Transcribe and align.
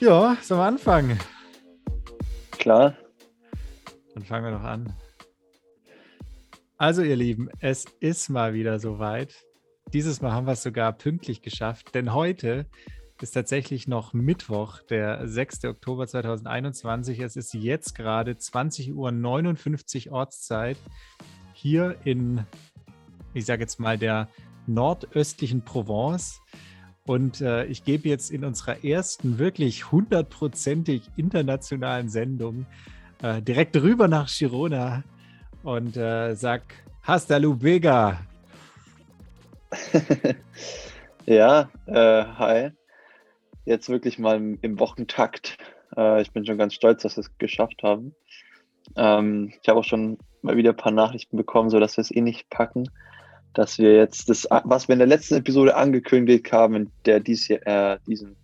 Ja, 0.00 0.38
sollen 0.40 0.60
wir 0.60 0.64
anfangen? 0.64 1.18
Klar. 2.52 2.96
Dann 4.14 4.24
fangen 4.24 4.46
wir 4.46 4.52
doch 4.52 4.64
an. 4.64 4.94
Also, 6.78 7.02
ihr 7.02 7.16
Lieben, 7.16 7.50
es 7.58 7.84
ist 8.00 8.30
mal 8.30 8.54
wieder 8.54 8.78
soweit. 8.78 9.44
Dieses 9.92 10.22
Mal 10.22 10.32
haben 10.32 10.46
wir 10.46 10.52
es 10.52 10.62
sogar 10.62 10.94
pünktlich 10.94 11.42
geschafft, 11.42 11.94
denn 11.94 12.14
heute 12.14 12.64
ist 13.20 13.32
tatsächlich 13.32 13.88
noch 13.88 14.14
Mittwoch, 14.14 14.80
der 14.88 15.28
6. 15.28 15.66
Oktober 15.66 16.06
2021. 16.06 17.20
Es 17.20 17.36
ist 17.36 17.52
jetzt 17.52 17.94
gerade 17.94 18.32
20.59 18.32 20.06
Uhr 20.08 20.12
Ortszeit 20.14 20.78
hier 21.52 21.98
in, 22.04 22.46
ich 23.34 23.44
sage 23.44 23.60
jetzt 23.64 23.78
mal, 23.78 23.98
der 23.98 24.30
nordöstlichen 24.66 25.62
Provence. 25.62 26.40
Und 27.10 27.40
äh, 27.40 27.64
ich 27.64 27.82
gebe 27.82 28.08
jetzt 28.08 28.30
in 28.30 28.44
unserer 28.44 28.84
ersten 28.84 29.40
wirklich 29.40 29.90
hundertprozentig 29.90 31.02
internationalen 31.16 32.08
Sendung 32.08 32.66
äh, 33.20 33.42
direkt 33.42 33.74
rüber 33.76 34.06
nach 34.06 34.28
Girona 34.28 35.02
und 35.64 35.96
äh, 35.96 36.36
sag 36.36 36.62
Hasta 37.02 37.38
Lubega. 37.38 38.20
ja, 41.26 41.68
äh, 41.86 42.24
hi. 42.38 42.70
Jetzt 43.64 43.88
wirklich 43.88 44.20
mal 44.20 44.36
im, 44.36 44.60
im 44.62 44.78
Wochentakt. 44.78 45.58
Äh, 45.96 46.22
ich 46.22 46.30
bin 46.30 46.46
schon 46.46 46.58
ganz 46.58 46.74
stolz, 46.74 47.02
dass 47.02 47.16
wir 47.16 47.22
es 47.22 47.38
geschafft 47.38 47.82
haben. 47.82 48.14
Ähm, 48.94 49.52
ich 49.60 49.68
habe 49.68 49.80
auch 49.80 49.84
schon 49.84 50.16
mal 50.42 50.56
wieder 50.56 50.70
ein 50.70 50.76
paar 50.76 50.92
Nachrichten 50.92 51.36
bekommen, 51.36 51.70
sodass 51.70 51.96
wir 51.96 52.02
es 52.02 52.14
eh 52.14 52.20
nicht 52.20 52.50
packen 52.50 52.88
dass 53.54 53.78
wir 53.78 53.94
jetzt 53.94 54.28
das, 54.28 54.46
was 54.64 54.88
wir 54.88 54.94
in 54.94 55.00
der 55.00 55.08
letzten 55.08 55.36
Episode 55.36 55.76
angekündigt 55.76 56.52
haben, 56.52 56.74
in 56.74 56.90
der 57.04 57.20
dies, 57.20 57.50
äh, 57.50 57.98
diesen, 58.06 58.36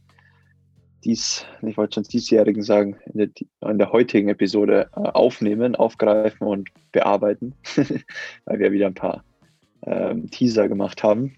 dies, 1.05 1.45
ich 1.63 1.77
wollte 1.77 1.95
schon 1.95 2.03
diesjährigen 2.05 2.63
sagen, 2.63 2.97
in 3.13 3.19
der, 3.19 3.71
in 3.71 3.79
der 3.79 3.93
heutigen 3.93 4.29
Episode 4.29 4.91
äh, 4.97 5.01
aufnehmen, 5.01 5.77
aufgreifen 5.77 6.47
und 6.47 6.71
bearbeiten, 6.93 7.55
weil 8.45 8.59
wir 8.59 8.73
wieder 8.73 8.87
ein 8.87 8.95
paar 8.95 9.25
ähm, 9.83 10.31
Teaser 10.31 10.69
gemacht 10.69 11.03
haben. 11.03 11.37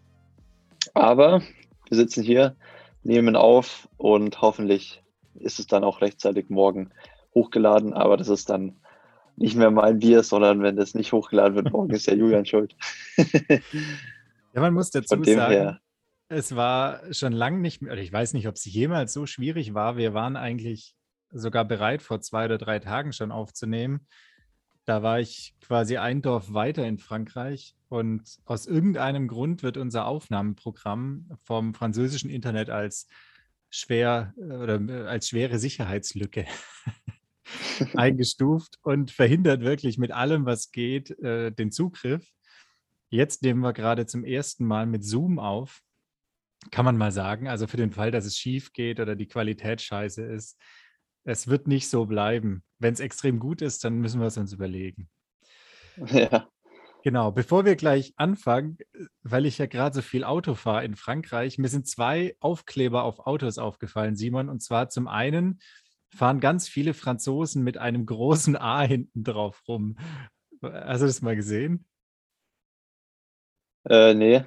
Aber 0.94 1.42
wir 1.89 1.96
sitzen 1.96 2.22
hier, 2.22 2.56
nehmen 3.02 3.36
auf 3.36 3.89
und 3.96 4.41
hoffentlich 4.41 5.02
ist 5.34 5.58
es 5.58 5.66
dann 5.66 5.84
auch 5.84 6.00
rechtzeitig 6.00 6.48
morgen 6.48 6.91
hochgeladen, 7.34 7.92
aber 7.92 8.16
das 8.16 8.28
ist 8.28 8.50
dann 8.50 8.77
nicht 9.39 9.56
mehr 9.56 9.70
mein 9.70 9.98
Bier, 9.98 10.22
sondern 10.22 10.62
wenn 10.62 10.77
das 10.77 10.94
nicht 10.94 11.12
hochgeladen 11.12 11.55
wird, 11.55 11.72
morgen 11.72 11.91
ist 11.91 12.06
ja 12.06 12.14
Julian 12.14 12.47
schuld. 12.47 12.75
ja, 13.48 14.61
man 14.61 14.75
muss 14.75 14.91
dazu 14.91 15.22
sagen, 15.22 15.53
her. 15.53 15.80
es 16.28 16.55
war 16.56 17.00
schon 17.12 17.33
lange 17.33 17.58
nicht 17.58 17.83
mehr, 17.83 17.97
ich 17.97 18.12
weiß 18.12 18.34
nicht, 18.34 18.48
ob 18.48 18.56
es 18.56 18.64
jemals 18.64 19.12
so 19.12 19.27
schwierig 19.27 19.75
war. 19.75 19.97
Wir 19.97 20.14
waren 20.14 20.36
eigentlich 20.36 20.95
sogar 21.30 21.64
bereit, 21.64 22.03
vor 22.03 22.20
zwei 22.20 22.47
oder 22.47 22.58
drei 22.58 22.78
Tagen 22.78 23.12
schon 23.12 23.33
aufzunehmen. 23.33 24.06
Da 24.84 25.03
war 25.03 25.20
ich 25.20 25.55
quasi 25.61 25.98
ein 25.98 26.23
Dorf 26.23 26.55
weiter 26.55 26.86
in 26.86 26.98
Frankreich 26.98 27.75
und 27.89 28.39
aus 28.47 28.67
irgendeinem 28.67 29.28
Grund 29.28 29.62
wird 29.62 29.77
unser 29.77 30.06
Aufnahmeprogramm 30.06 31.30
vom 31.42 31.75
französischen 31.75 32.30
Internet 32.30 32.70
als 32.70 33.06
schwer 33.70 34.33
oder 34.39 34.80
äh, 34.80 35.06
als 35.06 35.28
schwere 35.28 35.58
Sicherheitslücke 35.58 36.47
eingestuft 37.94 38.78
und 38.82 39.10
verhindert 39.10 39.62
wirklich 39.62 39.98
mit 39.98 40.12
allem, 40.12 40.46
was 40.46 40.70
geht, 40.70 41.10
äh, 41.20 41.50
den 41.52 41.70
Zugriff. 41.70 42.27
Jetzt 43.10 43.42
nehmen 43.42 43.60
wir 43.60 43.72
gerade 43.72 44.06
zum 44.06 44.24
ersten 44.24 44.66
Mal 44.66 44.86
mit 44.86 45.05
Zoom 45.05 45.38
auf. 45.38 45.80
Kann 46.70 46.84
man 46.84 46.96
mal 46.96 47.12
sagen. 47.12 47.48
Also 47.48 47.67
für 47.67 47.77
den 47.77 47.92
Fall, 47.92 48.11
dass 48.11 48.24
es 48.24 48.36
schief 48.36 48.73
geht 48.73 49.00
oder 49.00 49.17
die 49.17 49.28
Qualität 49.28 49.80
scheiße 49.80 50.23
ist. 50.24 50.58
Es 51.24 51.46
wird 51.46 51.68
nicht 51.68 51.89
so 51.89 52.06
bleiben. 52.06 52.62
Wenn 52.78 52.95
es 52.95 53.00
extrem 53.00 53.39
gut 53.39 53.62
ist, 53.62 53.84
dann 53.84 53.98
müssen 53.98 54.20
wir 54.20 54.27
es 54.27 54.36
uns 54.36 54.52
überlegen. 54.52 55.08
Ja. 56.06 56.48
Genau, 57.05 57.30
bevor 57.30 57.64
wir 57.64 57.77
gleich 57.77 58.12
anfangen, 58.17 58.77
weil 59.23 59.46
ich 59.46 59.58
ja 59.58 59.67
gerade 59.67 59.94
so 59.94 60.02
viel 60.02 60.24
Auto 60.24 60.55
fahre 60.55 60.84
in 60.84 60.96
Frankreich, 60.96 61.56
mir 61.56 61.68
sind 61.68 61.86
zwei 61.86 62.36
Aufkleber 62.40 63.05
auf 63.05 63.20
Autos 63.20 63.58
aufgefallen, 63.58 64.17
Simon. 64.17 64.48
Und 64.48 64.62
zwar 64.62 64.89
zum 64.89 65.06
einen 65.06 65.61
fahren 66.11 66.41
ganz 66.41 66.69
viele 66.69 66.95
Franzosen 66.95 67.63
mit 67.63 67.79
einem 67.79 68.07
großen 68.07 68.57
A 68.57 68.83
hinten 68.83 69.24
drauf 69.24 69.63
rum. 69.69 69.96
Hast 70.63 71.02
du 71.02 71.07
das 71.07 71.23
mal 71.23 71.36
gesehen? 71.36 71.86
Äh, 73.89 74.14
nee, 74.14 74.45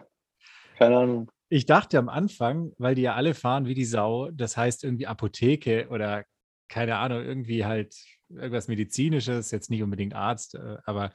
keine 0.78 0.98
Ahnung. 0.98 1.32
Ich 1.50 1.66
dachte 1.66 2.00
am 2.00 2.10
Anfang, 2.10 2.72
weil 2.78 2.96
die 2.96 3.02
ja 3.02 3.16
alle 3.16 3.34
fahren 3.34 3.66
wie 3.66 3.74
die 3.74 3.86
Sau, 3.86 4.32
das 4.32 4.56
heißt 4.56 4.84
irgendwie 4.84 5.08
Apotheke 5.08 5.88
oder 5.90 6.26
keine 6.70 6.98
Ahnung, 6.98 7.24
irgendwie 7.24 7.66
halt 7.66 7.94
irgendwas 8.30 8.68
Medizinisches, 8.70 9.52
jetzt 9.52 9.70
nicht 9.70 9.84
unbedingt 9.84 10.16
Arzt, 10.16 10.56
äh, 10.56 10.78
aber 10.86 11.12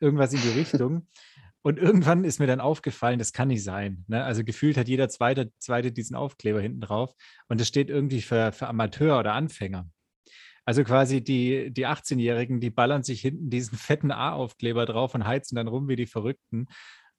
irgendwas 0.00 0.32
in 0.32 0.40
die 0.40 0.48
Richtung. 0.58 1.06
Und 1.66 1.80
irgendwann 1.80 2.22
ist 2.22 2.38
mir 2.38 2.46
dann 2.46 2.60
aufgefallen, 2.60 3.18
das 3.18 3.32
kann 3.32 3.48
nicht 3.48 3.64
sein. 3.64 4.04
Ne? 4.06 4.22
Also 4.22 4.44
gefühlt 4.44 4.76
hat 4.76 4.86
jeder 4.86 5.08
zweite, 5.08 5.50
zweite 5.58 5.90
diesen 5.90 6.14
Aufkleber 6.14 6.60
hinten 6.60 6.80
drauf. 6.80 7.12
Und 7.48 7.60
das 7.60 7.66
steht 7.66 7.90
irgendwie 7.90 8.22
für, 8.22 8.52
für 8.52 8.68
Amateur 8.68 9.18
oder 9.18 9.32
Anfänger. 9.32 9.90
Also 10.64 10.84
quasi 10.84 11.24
die, 11.24 11.72
die 11.72 11.88
18-Jährigen, 11.88 12.60
die 12.60 12.70
ballern 12.70 13.02
sich 13.02 13.20
hinten 13.20 13.50
diesen 13.50 13.76
fetten 13.76 14.12
A-Aufkleber 14.12 14.86
drauf 14.86 15.16
und 15.16 15.26
heizen 15.26 15.56
dann 15.56 15.66
rum 15.66 15.88
wie 15.88 15.96
die 15.96 16.06
Verrückten. 16.06 16.68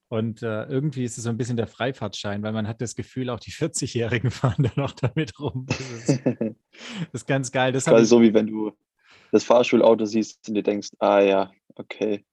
Und 0.07 0.43
äh, 0.43 0.63
irgendwie 0.63 1.03
ist 1.03 1.17
es 1.17 1.25
so 1.25 1.29
ein 1.29 1.35
bisschen 1.35 1.57
der 1.57 1.67
Freifahrtschein, 1.67 2.41
weil 2.41 2.53
man 2.53 2.69
hat 2.69 2.79
das 2.79 2.95
Gefühl, 2.95 3.29
auch 3.29 3.41
die 3.41 3.51
40-Jährigen 3.51 4.31
fahren 4.31 4.63
da 4.63 4.71
noch 4.77 4.93
damit 4.93 5.37
rum. 5.41 5.65
Das 5.67 5.79
ist, 5.81 6.21
das 6.25 6.55
ist 7.11 7.27
ganz 7.27 7.51
geil. 7.51 7.73
Das 7.73 7.83
Quasi 7.83 8.05
so 8.05 8.21
wie 8.21 8.33
wenn 8.33 8.47
du 8.47 8.71
das 9.33 9.43
Fahrschulauto 9.43 10.05
siehst 10.05 10.47
und 10.47 10.55
dir 10.55 10.63
denkst, 10.63 10.91
ah 10.99 11.19
ja, 11.19 11.51
okay, 11.75 12.23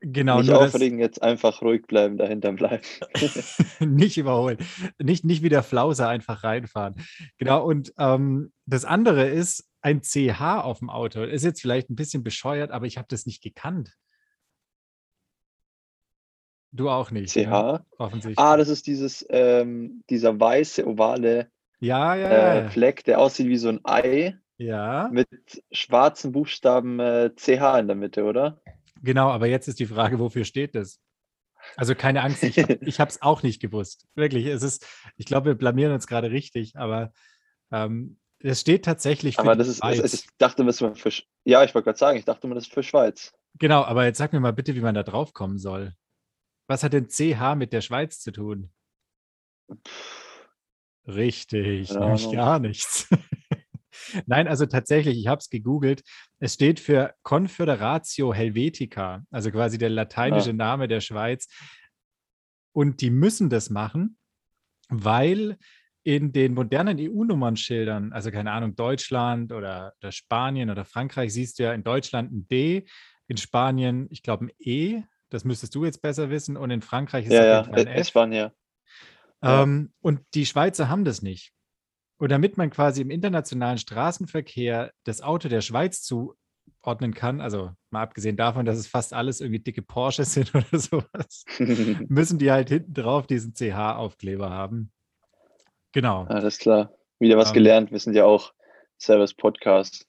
Genau. 0.00 0.40
Nicht 0.40 0.50
aufregen, 0.50 0.98
jetzt 0.98 1.22
einfach 1.22 1.60
ruhig 1.60 1.86
bleiben, 1.86 2.16
dahinter 2.16 2.52
bleiben. 2.52 2.82
nicht 3.80 4.16
überholen. 4.16 4.58
Nicht, 4.98 5.24
nicht 5.24 5.42
wie 5.42 5.50
der 5.50 5.62
Flauser 5.62 6.08
einfach 6.08 6.42
reinfahren. 6.42 6.94
Genau. 7.38 7.64
Und 7.64 7.92
ähm, 7.98 8.52
das 8.66 8.84
andere 8.84 9.28
ist 9.28 9.68
ein 9.82 10.02
CH 10.02 10.40
auf 10.40 10.78
dem 10.78 10.88
Auto. 10.88 11.22
Ist 11.22 11.44
jetzt 11.44 11.60
vielleicht 11.60 11.90
ein 11.90 11.96
bisschen 11.96 12.22
bescheuert, 12.22 12.70
aber 12.70 12.86
ich 12.86 12.96
habe 12.96 13.08
das 13.08 13.26
nicht 13.26 13.42
gekannt. 13.42 13.94
Du 16.72 16.88
auch 16.88 17.10
nicht. 17.10 17.32
CH? 17.32 17.36
Ne? 17.36 17.86
Offensichtlich. 17.98 18.38
Ah, 18.38 18.56
das 18.56 18.68
ist 18.68 18.86
dieses, 18.86 19.26
ähm, 19.28 20.02
dieser 20.08 20.38
weiße, 20.38 20.86
ovale 20.86 21.50
ja, 21.80 22.14
ja, 22.14 22.54
äh, 22.54 22.68
Fleck, 22.68 23.04
der 23.04 23.18
aussieht 23.18 23.48
wie 23.48 23.56
so 23.56 23.68
ein 23.70 23.80
Ei. 23.84 24.38
Ja. 24.58 25.08
Mit 25.10 25.28
schwarzen 25.72 26.32
Buchstaben 26.32 27.00
äh, 27.00 27.30
CH 27.34 27.78
in 27.78 27.86
der 27.86 27.96
Mitte, 27.96 28.24
oder? 28.24 28.60
Genau, 29.02 29.28
aber 29.28 29.46
jetzt 29.46 29.68
ist 29.68 29.80
die 29.80 29.86
Frage, 29.86 30.18
wofür 30.18 30.44
steht 30.44 30.74
das? 30.74 31.00
Also 31.76 31.94
keine 31.94 32.22
Angst, 32.22 32.42
ich, 32.42 32.56
ich 32.82 33.00
habe 33.00 33.10
es 33.10 33.22
auch 33.22 33.42
nicht 33.42 33.60
gewusst. 33.60 34.06
Wirklich, 34.14 34.46
es 34.46 34.62
ist, 34.62 34.86
ich 35.16 35.26
glaube, 35.26 35.50
wir 35.50 35.54
blamieren 35.54 35.92
uns 35.92 36.06
gerade 36.06 36.30
richtig, 36.30 36.76
aber 36.76 37.12
ähm, 37.70 38.18
es 38.38 38.60
steht 38.60 38.84
tatsächlich 38.84 39.36
für 39.36 39.42
Aber 39.42 39.56
das 39.56 39.68
ist, 39.68 39.78
Schweiz. 39.78 40.14
ich 40.14 40.26
dachte, 40.38 40.64
das 40.64 40.80
ist 40.80 41.00
für, 41.00 41.12
ja, 41.44 41.62
ich 41.64 41.74
wollte 41.74 41.84
gerade 41.86 41.98
sagen, 41.98 42.18
ich 42.18 42.24
dachte 42.24 42.46
immer, 42.46 42.54
das 42.54 42.64
ist 42.64 42.72
für 42.72 42.82
Schweiz. 42.82 43.32
Genau, 43.58 43.82
aber 43.82 44.04
jetzt 44.04 44.18
sag 44.18 44.32
mir 44.32 44.40
mal 44.40 44.52
bitte, 44.52 44.74
wie 44.74 44.80
man 44.80 44.94
da 44.94 45.02
drauf 45.02 45.32
kommen 45.32 45.58
soll. 45.58 45.94
Was 46.66 46.82
hat 46.82 46.92
denn 46.92 47.08
CH 47.08 47.56
mit 47.56 47.72
der 47.72 47.80
Schweiz 47.80 48.20
zu 48.20 48.32
tun? 48.32 48.70
Richtig, 51.06 51.90
nämlich 51.90 52.30
gar 52.30 52.58
nichts. 52.58 53.08
Nein, 54.26 54.48
also 54.48 54.66
tatsächlich, 54.66 55.18
ich 55.18 55.26
habe 55.26 55.38
es 55.38 55.50
gegoogelt. 55.50 56.02
Es 56.38 56.54
steht 56.54 56.80
für 56.80 57.14
Confederatio 57.22 58.32
Helvetica, 58.32 59.24
also 59.30 59.50
quasi 59.50 59.78
der 59.78 59.90
lateinische 59.90 60.50
ah. 60.50 60.54
Name 60.54 60.88
der 60.88 61.00
Schweiz. 61.00 61.48
Und 62.72 63.00
die 63.00 63.10
müssen 63.10 63.50
das 63.50 63.70
machen, 63.70 64.16
weil 64.88 65.56
in 66.02 66.32
den 66.32 66.54
modernen 66.54 66.98
EU-Nummernschildern, 66.98 68.12
also 68.12 68.30
keine 68.30 68.52
Ahnung, 68.52 68.74
Deutschland 68.74 69.52
oder, 69.52 69.92
oder, 70.00 70.12
Spanien 70.12 70.70
oder 70.70 70.84
Frankreich, 70.84 71.32
siehst 71.32 71.58
du 71.58 71.64
ja 71.64 71.72
in 71.74 71.84
Deutschland 71.84 72.32
ein 72.32 72.48
D, 72.48 72.86
in 73.28 73.36
Spanien, 73.36 74.06
ich 74.10 74.22
glaube, 74.22 74.46
ein 74.46 74.52
E, 74.58 75.02
das 75.28 75.44
müsstest 75.44 75.74
du 75.74 75.84
jetzt 75.84 76.00
besser 76.00 76.30
wissen, 76.30 76.56
und 76.56 76.70
in 76.70 76.82
Frankreich 76.82 77.26
ist 77.26 77.32
ja, 77.32 77.60
es 77.60 77.66
ja, 77.66 77.72
ein 77.72 77.86
F. 77.86 78.08
Spanien. 78.08 78.50
Ähm, 79.42 79.92
und 80.00 80.20
die 80.34 80.46
Schweizer 80.46 80.88
haben 80.88 81.04
das 81.04 81.22
nicht. 81.22 81.52
Und 82.20 82.30
damit 82.30 82.58
man 82.58 82.68
quasi 82.68 83.00
im 83.00 83.08
internationalen 83.08 83.78
Straßenverkehr 83.78 84.92
das 85.04 85.22
Auto 85.22 85.48
der 85.48 85.62
Schweiz 85.62 86.02
zuordnen 86.02 87.14
kann, 87.14 87.40
also 87.40 87.70
mal 87.88 88.02
abgesehen 88.02 88.36
davon, 88.36 88.66
dass 88.66 88.76
es 88.76 88.86
fast 88.86 89.14
alles 89.14 89.40
irgendwie 89.40 89.60
dicke 89.60 89.80
Porsches 89.80 90.34
sind 90.34 90.54
oder 90.54 90.78
sowas, 90.78 91.46
müssen 92.08 92.38
die 92.38 92.50
halt 92.50 92.68
hinten 92.68 92.92
drauf 92.92 93.26
diesen 93.26 93.54
CH-Aufkleber 93.54 94.50
haben. 94.50 94.92
Genau. 95.92 96.24
Alles 96.24 96.58
klar. 96.58 96.92
Wieder 97.20 97.38
was 97.38 97.48
ähm, 97.48 97.54
gelernt. 97.54 97.90
Wir 97.90 97.98
sind 97.98 98.14
ja 98.14 98.26
auch 98.26 98.52
Service 99.00 99.32
Podcast. 99.32 100.06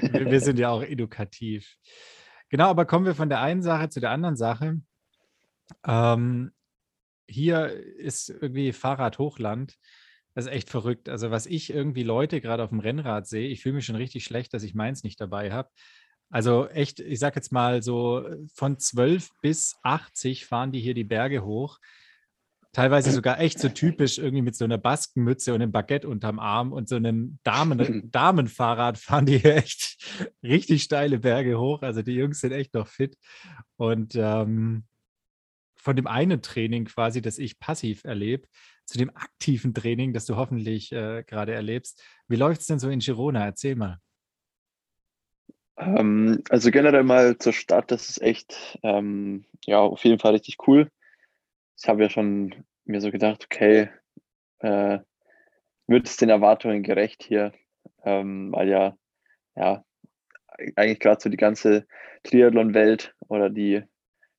wir, 0.00 0.30
wir 0.30 0.40
sind 0.40 0.60
ja 0.60 0.68
auch 0.70 0.82
edukativ. 0.82 1.74
Genau, 2.50 2.68
aber 2.68 2.86
kommen 2.86 3.04
wir 3.04 3.16
von 3.16 3.28
der 3.28 3.40
einen 3.40 3.62
Sache 3.62 3.88
zu 3.88 3.98
der 3.98 4.12
anderen 4.12 4.36
Sache. 4.36 4.80
Ähm, 5.84 6.52
hier 7.26 7.72
ist 7.96 8.30
irgendwie 8.30 8.72
Fahrradhochland. 8.72 9.76
Das 10.38 10.46
ist 10.46 10.52
echt 10.52 10.70
verrückt. 10.70 11.08
Also, 11.08 11.32
was 11.32 11.46
ich 11.46 11.68
irgendwie 11.68 12.04
Leute 12.04 12.40
gerade 12.40 12.62
auf 12.62 12.70
dem 12.70 12.78
Rennrad 12.78 13.26
sehe, 13.26 13.48
ich 13.48 13.60
fühle 13.60 13.74
mich 13.74 13.86
schon 13.86 13.96
richtig 13.96 14.22
schlecht, 14.22 14.54
dass 14.54 14.62
ich 14.62 14.72
meins 14.72 15.02
nicht 15.02 15.20
dabei 15.20 15.50
habe. 15.50 15.68
Also 16.30 16.68
echt, 16.68 17.00
ich 17.00 17.18
sag 17.18 17.34
jetzt 17.34 17.50
mal 17.50 17.82
so, 17.82 18.24
von 18.54 18.78
12 18.78 19.30
bis 19.42 19.74
80 19.82 20.46
fahren 20.46 20.70
die 20.70 20.78
hier 20.78 20.94
die 20.94 21.02
Berge 21.02 21.44
hoch. 21.44 21.80
Teilweise 22.72 23.10
sogar 23.10 23.40
echt 23.40 23.58
so 23.58 23.68
typisch 23.68 24.18
irgendwie 24.18 24.42
mit 24.42 24.54
so 24.54 24.64
einer 24.64 24.78
Baskenmütze 24.78 25.52
und 25.52 25.60
einem 25.60 25.72
Baguette 25.72 26.08
unterm 26.08 26.38
Arm 26.38 26.72
und 26.72 26.88
so 26.88 26.94
einem 26.94 27.40
Damen 27.42 28.08
Damenfahrrad 28.12 28.96
fahren 28.96 29.26
die 29.26 29.38
hier 29.38 29.56
echt 29.56 29.96
richtig 30.44 30.84
steile 30.84 31.18
Berge 31.18 31.58
hoch. 31.58 31.82
Also 31.82 32.02
die 32.02 32.14
Jungs 32.14 32.38
sind 32.38 32.52
echt 32.52 32.74
noch 32.74 32.86
fit. 32.86 33.16
Und 33.76 34.14
ähm, 34.14 34.84
von 35.74 35.96
dem 35.96 36.06
einen 36.06 36.42
Training 36.42 36.84
quasi, 36.84 37.22
das 37.22 37.38
ich 37.38 37.58
passiv 37.58 38.04
erlebe, 38.04 38.46
zu 38.88 38.96
dem 38.96 39.10
aktiven 39.14 39.74
Training, 39.74 40.12
das 40.12 40.24
du 40.24 40.36
hoffentlich 40.36 40.92
äh, 40.92 41.22
gerade 41.24 41.52
erlebst. 41.52 42.02
Wie 42.26 42.36
läuft 42.36 42.62
es 42.62 42.66
denn 42.66 42.78
so 42.78 42.88
in 42.88 43.00
Girona? 43.00 43.44
Erzähl 43.44 43.76
mal. 43.76 43.98
Ähm, 45.76 46.42
also 46.48 46.70
generell 46.70 47.04
mal 47.04 47.36
zur 47.36 47.52
Stadt, 47.52 47.90
das 47.90 48.08
ist 48.08 48.22
echt, 48.22 48.78
ähm, 48.82 49.44
ja, 49.66 49.80
auf 49.80 50.04
jeden 50.04 50.18
Fall 50.18 50.32
richtig 50.32 50.56
cool. 50.66 50.90
Ich 51.80 51.86
habe 51.86 52.02
ja 52.02 52.10
schon 52.10 52.64
mir 52.84 53.00
so 53.00 53.10
gedacht, 53.10 53.44
okay, 53.44 53.90
äh, 54.60 54.98
wird 55.86 56.08
es 56.08 56.16
den 56.16 56.30
Erwartungen 56.30 56.82
gerecht 56.82 57.22
hier, 57.22 57.52
ähm, 58.04 58.50
weil 58.52 58.68
ja, 58.68 58.96
ja, 59.54 59.84
eigentlich 60.76 61.00
gerade 61.00 61.20
so 61.20 61.28
die 61.28 61.36
ganze 61.36 61.86
Triathlon-Welt 62.24 63.14
oder 63.28 63.50
die 63.50 63.82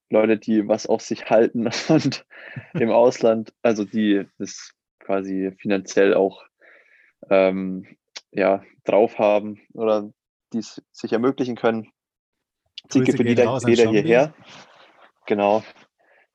Leute, 0.09 0.37
die 0.37 0.67
was 0.67 0.87
auf 0.87 1.01
sich 1.01 1.29
halten 1.29 1.69
und 1.87 2.25
im 2.73 2.89
Ausland, 2.91 3.53
also 3.61 3.85
die 3.85 4.25
das 4.37 4.73
quasi 4.99 5.51
finanziell 5.59 6.13
auch 6.13 6.43
ähm, 7.29 7.87
ja, 8.31 8.63
drauf 8.83 9.17
haben 9.17 9.61
oder 9.73 10.11
die 10.53 10.59
es 10.59 10.81
sich 10.91 11.13
ermöglichen 11.13 11.55
können. 11.55 11.91
Ziehe 12.89 13.05
für 13.05 13.23
jeder, 13.23 13.59
jeder 13.65 13.89
hierher. 13.89 14.33
Genau. 15.25 15.63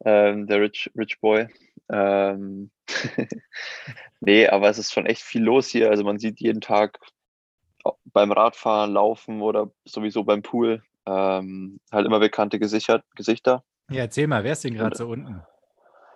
Ähm, 0.05 0.47
der 0.47 0.61
Rich, 0.61 0.91
Rich 0.97 1.21
Boy. 1.21 1.49
Ähm, 1.91 2.71
nee, 4.21 4.47
aber 4.47 4.69
es 4.69 4.79
ist 4.79 4.93
schon 4.93 5.07
echt 5.07 5.23
viel 5.23 5.43
los 5.43 5.69
hier. 5.69 5.91
Also 5.91 6.05
man 6.05 6.19
sieht 6.19 6.41
jeden 6.41 6.61
Tag 6.61 6.99
beim 8.05 8.33
Radfahren, 8.33 8.93
Laufen 8.93 9.43
oder 9.43 9.71
sowieso 9.85 10.25
beim 10.25 10.43
Pool 10.43 10.83
ähm, 11.07 11.81
halt 11.93 12.07
immer 12.07 12.21
bekannte 12.21 12.59
Gesichter. 12.59 13.03
Gesichter. 13.15 13.65
Ja, 13.91 14.03
erzähl 14.03 14.27
mal, 14.27 14.45
wer 14.45 14.53
ist 14.53 14.65
denn 14.65 14.75
gerade 14.75 14.97
so 14.97 15.09
unten? 15.09 15.43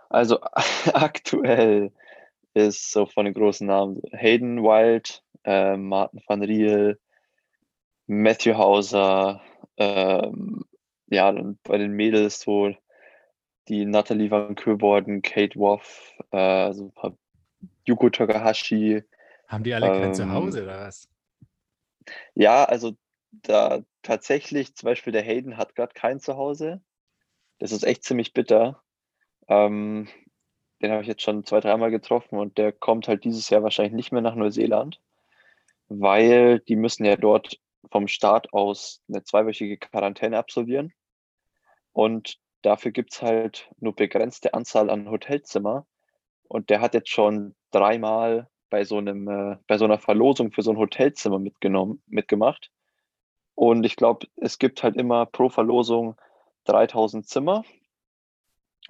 Also 0.09 0.41
aktuell 0.93 1.93
ist 2.55 2.91
so 2.91 3.07
von 3.07 3.25
den 3.25 3.35
großen 3.35 3.67
Namen 3.67 4.01
Hayden 4.13 4.63
Wild, 4.63 5.23
äh, 5.45 5.77
Martin 5.77 6.21
van 6.27 6.43
Riel, 6.43 6.99
Matthew 8.07 8.57
Hauser, 8.57 9.43
ähm, 9.77 10.65
ja, 11.09 11.31
dann 11.31 11.59
bei 11.63 11.79
den 11.79 11.93
Mädels 11.93 12.41
so 12.41 12.75
die 13.69 13.85
Natalie 13.85 14.31
Van 14.31 14.55
Köborden, 14.55 15.23
Kate 15.23 15.59
Woff, 15.59 16.15
äh, 16.33 16.37
also 16.39 16.87
ein 16.87 16.93
paar 16.93 17.17
Yuko 17.85 18.11
Takahashi. 18.11 19.05
Haben 19.47 19.65
die 19.65 19.75
alle 19.75 19.87
ähm, 19.89 20.03
kein 20.03 20.15
Zuhause 20.15 20.63
oder 20.63 20.81
was? 20.81 21.09
Ja, 22.35 22.65
also 22.65 22.97
da 23.31 23.83
tatsächlich, 24.03 24.75
zum 24.75 24.89
Beispiel 24.89 25.13
der 25.13 25.23
Hayden 25.23 25.57
hat 25.57 25.75
gerade 25.75 25.95
kein 25.95 26.21
Zuhause. 26.21 26.83
Das 27.59 27.73
ist 27.73 27.85
echt 27.85 28.05
ziemlich 28.05 28.33
bitter. 28.33 28.83
Ähm, 29.49 30.09
den 30.83 30.93
habe 30.93 31.03
ich 31.03 31.09
jetzt 31.09 31.23
schon 31.23 31.45
zwei, 31.45 31.61
dreimal 31.61 31.91
getroffen 31.91 32.39
und 32.39 32.59
der 32.59 32.73
kommt 32.73 33.09
halt 33.09 33.25
dieses 33.25 33.51
Jahr 33.51 33.63
wahrscheinlich 33.63 33.95
nicht 33.95 34.13
mehr 34.13 34.23
nach 34.23 34.35
Neuseeland, 34.35 35.01
weil 35.89 36.61
die 36.61 36.77
müssen 36.77 37.05
ja 37.05 37.17
dort 37.17 37.59
vom 37.91 38.09
Start 38.09 38.53
aus 38.53 39.03
eine 39.09 39.25
zweiwöchige 39.25 39.79
Quarantäne 39.79 40.39
absolvieren. 40.39 40.93
Und 41.93 42.39
dafür 42.63 42.93
gibt 42.93 43.13
es 43.13 43.23
halt 43.23 43.71
nur 43.81 43.95
begrenzte 43.95 44.55
Anzahl 44.55 44.91
an 44.91 45.11
Hotelzimmer. 45.11 45.87
Und 46.45 46.71
der 46.71 46.81
hat 46.81 46.95
jetzt 46.95 47.11
schon 47.11 47.55
dreimal 47.71 48.49
bei 48.71 48.85
so 48.85 48.99
einem, 48.99 49.29
äh, 49.29 49.57
bei 49.67 49.79
so 49.79 49.85
einer 49.85 49.99
Verlosung 49.99 50.53
für 50.53 50.63
so 50.63 50.71
ein 50.71 50.79
Hotelzimmer 50.79 51.39
mitgenommen, 51.39 52.03
mitgemacht. 52.07 52.71
Und 53.59 53.83
ich 53.83 53.97
glaube, 53.97 54.29
es 54.37 54.61
gibt 54.61 54.85
halt 54.85 54.97
immer 54.97 55.27
pro 55.27 55.49
Verlosung 55.49 56.15
3000 56.67 57.27
Zimmer 57.27 57.65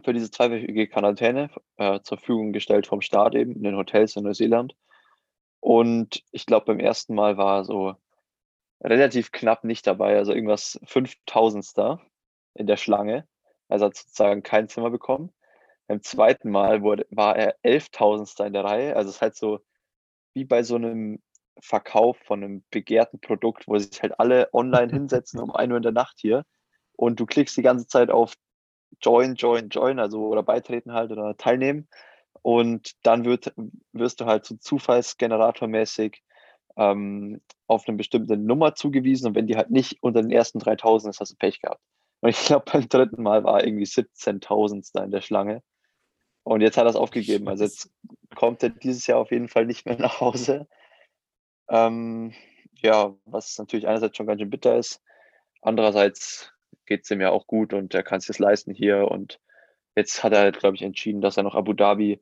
für 0.05 0.13
diese 0.13 0.31
zweiwöchige 0.31 0.87
Quarantäne 0.89 1.49
äh, 1.79 2.01
zur 2.03 2.19
Verfügung 2.19 2.53
gestellt 2.53 2.87
vom 2.87 3.01
Staat 3.01 3.35
eben 3.35 3.57
in 3.57 3.63
den 3.63 3.77
Hotels 3.79 4.15
in 4.17 4.25
Neuseeland. 4.25 4.77
Und 5.61 6.23
ich 6.33 6.45
glaube, 6.45 6.67
beim 6.67 6.81
ersten 6.81 7.15
Mal 7.15 7.39
war 7.39 7.65
so 7.65 7.95
relativ 8.83 9.33
knapp 9.33 9.65
nicht 9.65 9.87
dabei, 9.87 10.19
also 10.19 10.35
irgendwas 10.35 10.79
5000 10.85 11.99
in 12.53 12.67
der 12.67 12.77
Schlange. 12.77 13.27
Also 13.69 13.87
hat 13.87 13.97
sozusagen 13.97 14.43
kein 14.43 14.69
Zimmer 14.69 14.91
bekommen. 14.91 15.33
Beim 15.87 16.03
zweiten 16.03 16.51
Mal 16.51 16.83
wurde, 16.83 17.07
war 17.09 17.37
er 17.37 17.57
11.000 17.65 18.45
in 18.45 18.53
der 18.53 18.65
Reihe. 18.65 18.97
Also 18.97 19.09
es 19.09 19.17
ist 19.17 19.23
halt 19.23 19.35
so 19.35 19.61
wie 20.35 20.45
bei 20.45 20.63
so 20.63 20.75
einem 20.75 21.23
Verkauf 21.61 22.17
von 22.25 22.43
einem 22.43 22.65
begehrten 22.71 23.21
Produkt, 23.21 23.67
wo 23.67 23.79
sich 23.79 24.03
halt 24.03 24.19
alle 24.19 24.49
online 24.53 24.93
hinsetzen 24.93 25.41
um 25.41 25.55
1 25.55 25.71
Uhr 25.71 25.77
in 25.77 25.83
der 25.83 25.93
Nacht 25.93 26.17
hier 26.19 26.45
und 26.97 27.21
du 27.21 27.27
klickst 27.27 27.57
die 27.57 27.63
ganze 27.63 27.87
Zeit 27.87 28.11
auf 28.11 28.35
Join, 29.01 29.35
Join, 29.35 29.69
Join, 29.69 29.99
also 29.99 30.27
oder 30.27 30.43
beitreten 30.43 30.93
halt 30.93 31.13
oder 31.13 31.37
teilnehmen. 31.37 31.89
Und 32.43 32.93
dann 33.05 33.25
wird, 33.25 33.53
wirst 33.93 34.21
du 34.21 34.25
halt 34.27 34.47
so 34.47 34.57
zufallsgeneratormäßig 34.57 36.23
ähm, 36.77 37.41
auf 37.67 37.87
eine 37.87 37.97
bestimmte 37.97 38.37
Nummer 38.37 38.75
zugewiesen 38.75 39.29
und 39.29 39.35
wenn 39.35 39.47
die 39.47 39.57
halt 39.57 39.71
nicht 39.71 39.99
unter 40.01 40.23
den 40.23 40.31
ersten 40.31 40.59
3000 40.59 41.15
ist, 41.15 41.21
hast 41.21 41.33
du 41.33 41.37
Pech 41.37 41.61
gehabt. 41.61 41.81
Und 42.21 42.31
ich 42.31 42.45
glaube, 42.47 42.65
beim 42.73 42.89
dritten 42.89 43.23
Mal 43.23 43.45
war 43.45 43.65
irgendwie 43.65 43.85
17.000 43.85 44.91
da 44.93 45.05
in 45.05 45.11
der 45.11 45.21
Schlange. 45.21 45.63
Und 46.45 46.63
jetzt 46.63 46.77
hat 46.77 46.85
er 46.85 46.91
es 46.91 46.97
aufgegeben. 46.97 47.49
Also 47.49 47.65
jetzt 47.65 47.91
kommt 48.35 48.63
er 48.63 48.71
dieses 48.71 49.07
Jahr 49.07 49.19
auf 49.19 49.31
jeden 49.31 49.49
Fall 49.49 49.67
nicht 49.67 49.85
mehr 49.85 49.99
nach 49.99 50.21
Hause. 50.21 50.67
Ähm, 51.69 52.35
ja, 52.83 53.15
was 53.25 53.59
natürlich 53.59 53.87
einerseits 53.87 54.17
schon 54.17 54.27
ganz 54.27 54.41
schön 54.41 54.51
bitter 54.51 54.77
ist. 54.77 55.03
Andererseits 55.63 56.53
geht 56.87 57.05
es 57.05 57.11
ihm 57.11 57.21
ja 57.21 57.31
auch 57.31 57.47
gut 57.47 57.73
und 57.73 57.95
er 57.95 58.03
kann 58.03 58.19
es 58.19 58.27
sich 58.27 58.39
leisten 58.39 58.73
hier. 58.73 59.11
Und 59.11 59.41
jetzt 59.97 60.23
hat 60.23 60.33
er, 60.33 60.41
halt, 60.41 60.59
glaube 60.59 60.77
ich, 60.77 60.83
entschieden, 60.83 61.21
dass 61.21 61.37
er 61.37 61.43
noch 61.43 61.55
Abu 61.55 61.73
Dhabi 61.73 62.21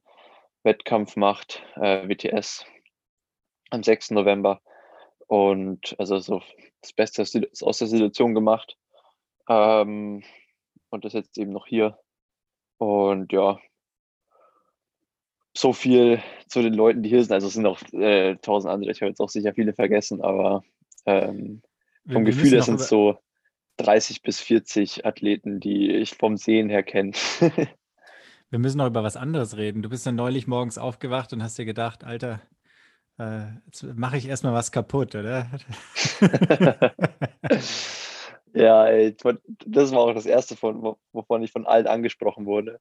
Wettkampf 0.63 1.17
macht, 1.17 1.63
äh, 1.77 2.09
WTS 2.09 2.67
am 3.71 3.83
6. 3.83 4.13
November. 4.13 4.61
Und 5.29 5.95
also 5.99 6.19
so 6.19 6.43
das 6.81 6.93
Beste 6.93 7.23
aus 7.23 7.79
der 7.79 7.89
Situation 7.89 8.35
gemacht. 8.35 8.77
Ähm, 9.49 10.25
und 10.91 11.05
das 11.05 11.13
jetzt 11.13 11.39
eben 11.39 11.53
noch 11.53 11.67
hier. 11.67 11.99
Und 12.79 13.33
ja, 13.33 13.59
so 15.57 15.73
viel 15.73 16.23
zu 16.49 16.63
den 16.63 16.75
Leuten, 16.75 17.03
die 17.03 17.09
hier 17.09 17.23
sind. 17.25 17.33
Also 17.33 17.47
es 17.47 17.55
sind 17.55 17.63
noch 17.63 17.81
äh, 17.93 18.37
tausend 18.37 18.73
andere. 18.73 18.91
Ich 18.91 19.01
habe 19.01 19.09
jetzt 19.09 19.21
auch 19.21 19.29
sicher 19.29 19.55
viele 19.55 19.73
vergessen, 19.73 20.21
aber 20.21 20.63
ähm, 21.07 21.63
vom 22.07 22.25
wir 22.25 22.33
Gefühl 22.33 22.51
her 22.51 22.63
sind 22.63 22.81
es 22.81 22.89
so 22.89 23.19
30 23.79 24.23
bis 24.23 24.41
40 24.41 25.07
Athleten, 25.07 25.61
die 25.61 25.91
ich 25.91 26.15
vom 26.15 26.37
Sehen 26.37 26.69
her 26.69 26.83
kenne. 26.83 27.13
wir 28.51 28.59
müssen 28.59 28.79
noch 28.79 28.87
über 28.87 29.03
was 29.03 29.17
anderes 29.17 29.57
reden. 29.57 29.83
Du 29.83 29.89
bist 29.89 30.07
dann 30.07 30.15
neulich 30.15 30.47
morgens 30.47 30.79
aufgewacht 30.79 31.33
und 31.33 31.43
hast 31.43 31.59
dir 31.59 31.65
gedacht, 31.65 32.05
Alter, 32.05 32.43
äh, 33.19 33.47
jetzt 33.67 33.83
mache 33.95 34.19
ich 34.19 34.29
erstmal 34.29 34.53
was 34.53 34.73
kaputt, 34.73 35.15
oder? 35.15 35.51
ja, 38.55 38.87
ey, 38.87 39.17
das 39.67 39.93
war 39.93 40.01
auch 40.01 40.15
das 40.15 40.27
erste, 40.27 40.57
von, 40.57 40.97
wovon 41.13 41.43
ich 41.43 41.51
von 41.51 41.67
allen 41.67 41.87
angesprochen 41.87 42.45
wurde. 42.47 42.79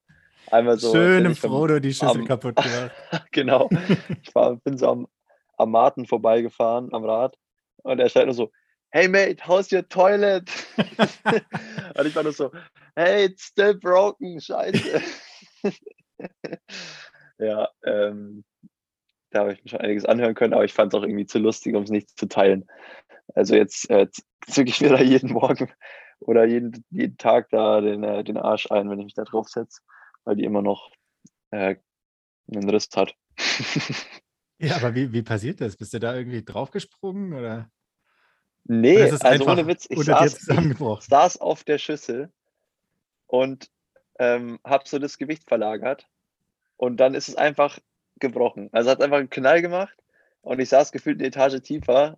Einmal 0.51 0.77
so. 0.77 0.91
Schön 0.91 1.25
im 1.25 1.35
Frodo 1.35 1.79
die 1.79 1.93
Schüssel 1.93 2.21
am, 2.21 2.25
kaputt 2.25 2.55
gemacht. 2.55 2.91
genau. 3.31 3.69
Ich 4.21 4.33
war, 4.35 4.55
bin 4.57 4.77
so 4.77 4.89
am, 4.89 5.07
am 5.57 5.71
Martin 5.71 6.05
vorbeigefahren, 6.05 6.93
am 6.93 7.03
Rad. 7.05 7.37
Und 7.83 7.99
er 7.99 8.09
stellt 8.09 8.25
nur 8.25 8.35
so, 8.35 8.51
hey 8.91 9.07
mate, 9.07 9.45
how's 9.47 9.71
your 9.71 9.87
toilet? 9.89 10.49
und 10.77 12.05
ich 12.05 12.15
war 12.15 12.23
nur 12.23 12.31
so, 12.31 12.51
hey, 12.95 13.25
it's 13.25 13.45
still 13.45 13.73
broken, 13.73 14.39
scheiße. 14.39 15.01
ja, 17.39 17.67
ähm, 17.85 18.43
da 19.31 19.41
habe 19.41 19.53
ich 19.53 19.63
mir 19.63 19.69
schon 19.69 19.81
einiges 19.81 20.05
anhören 20.05 20.33
können, 20.33 20.53
aber 20.53 20.63
ich 20.63 20.73
fand 20.73 20.93
es 20.93 20.97
auch 20.97 21.03
irgendwie 21.03 21.25
zu 21.25 21.39
lustig, 21.39 21.75
um 21.75 21.83
es 21.83 21.89
nicht 21.89 22.17
zu 22.17 22.27
teilen. 22.27 22.65
Also 23.33 23.55
jetzt 23.55 23.89
äh, 23.89 24.07
zücke 24.47 24.69
ich 24.69 24.79
mir 24.79 24.89
da 24.89 25.01
jeden 25.01 25.33
Morgen 25.33 25.71
oder 26.19 26.45
jeden, 26.45 26.85
jeden 26.89 27.17
Tag 27.17 27.49
da 27.49 27.81
den, 27.81 28.03
äh, 28.03 28.23
den 28.23 28.37
Arsch 28.37 28.71
ein, 28.71 28.89
wenn 28.89 28.99
ich 28.99 29.05
mich 29.05 29.13
da 29.13 29.23
drauf 29.23 29.49
setze, 29.49 29.81
weil 30.25 30.35
die 30.35 30.43
immer 30.43 30.61
noch 30.61 30.91
äh, 31.51 31.75
einen 32.51 32.69
Riss 32.69 32.89
hat. 32.95 33.15
ja, 34.59 34.75
aber 34.75 34.93
wie, 34.95 35.13
wie 35.13 35.23
passiert 35.23 35.61
das? 35.61 35.77
Bist 35.77 35.93
du 35.93 35.99
da 35.99 36.15
irgendwie 36.15 36.43
draufgesprungen 36.43 37.33
oder? 37.33 37.69
Nee, 38.67 39.11
also 39.21 39.45
ohne 39.45 39.67
Witz, 39.67 39.85
ich 39.89 40.03
saß, 40.03 40.47
ich 40.49 41.05
saß 41.07 41.37
auf 41.37 41.63
der 41.63 41.77
Schüssel 41.77 42.31
und 43.27 43.69
ähm, 44.17 44.59
habe 44.63 44.87
so 44.87 44.97
das 44.97 45.19
Gewicht 45.19 45.47
verlagert 45.47 46.07
und 46.77 46.97
dann 46.97 47.13
ist 47.13 47.29
es 47.29 47.35
einfach 47.35 47.77
gebrochen. 48.19 48.69
Also 48.71 48.89
hat 48.89 49.01
einfach 49.01 49.17
einen 49.17 49.29
Knall 49.29 49.61
gemacht 49.61 49.95
und 50.41 50.59
ich 50.59 50.69
saß 50.69 50.91
gefühlt 50.91 51.19
eine 51.19 51.27
Etage 51.27 51.61
tiefer 51.61 52.17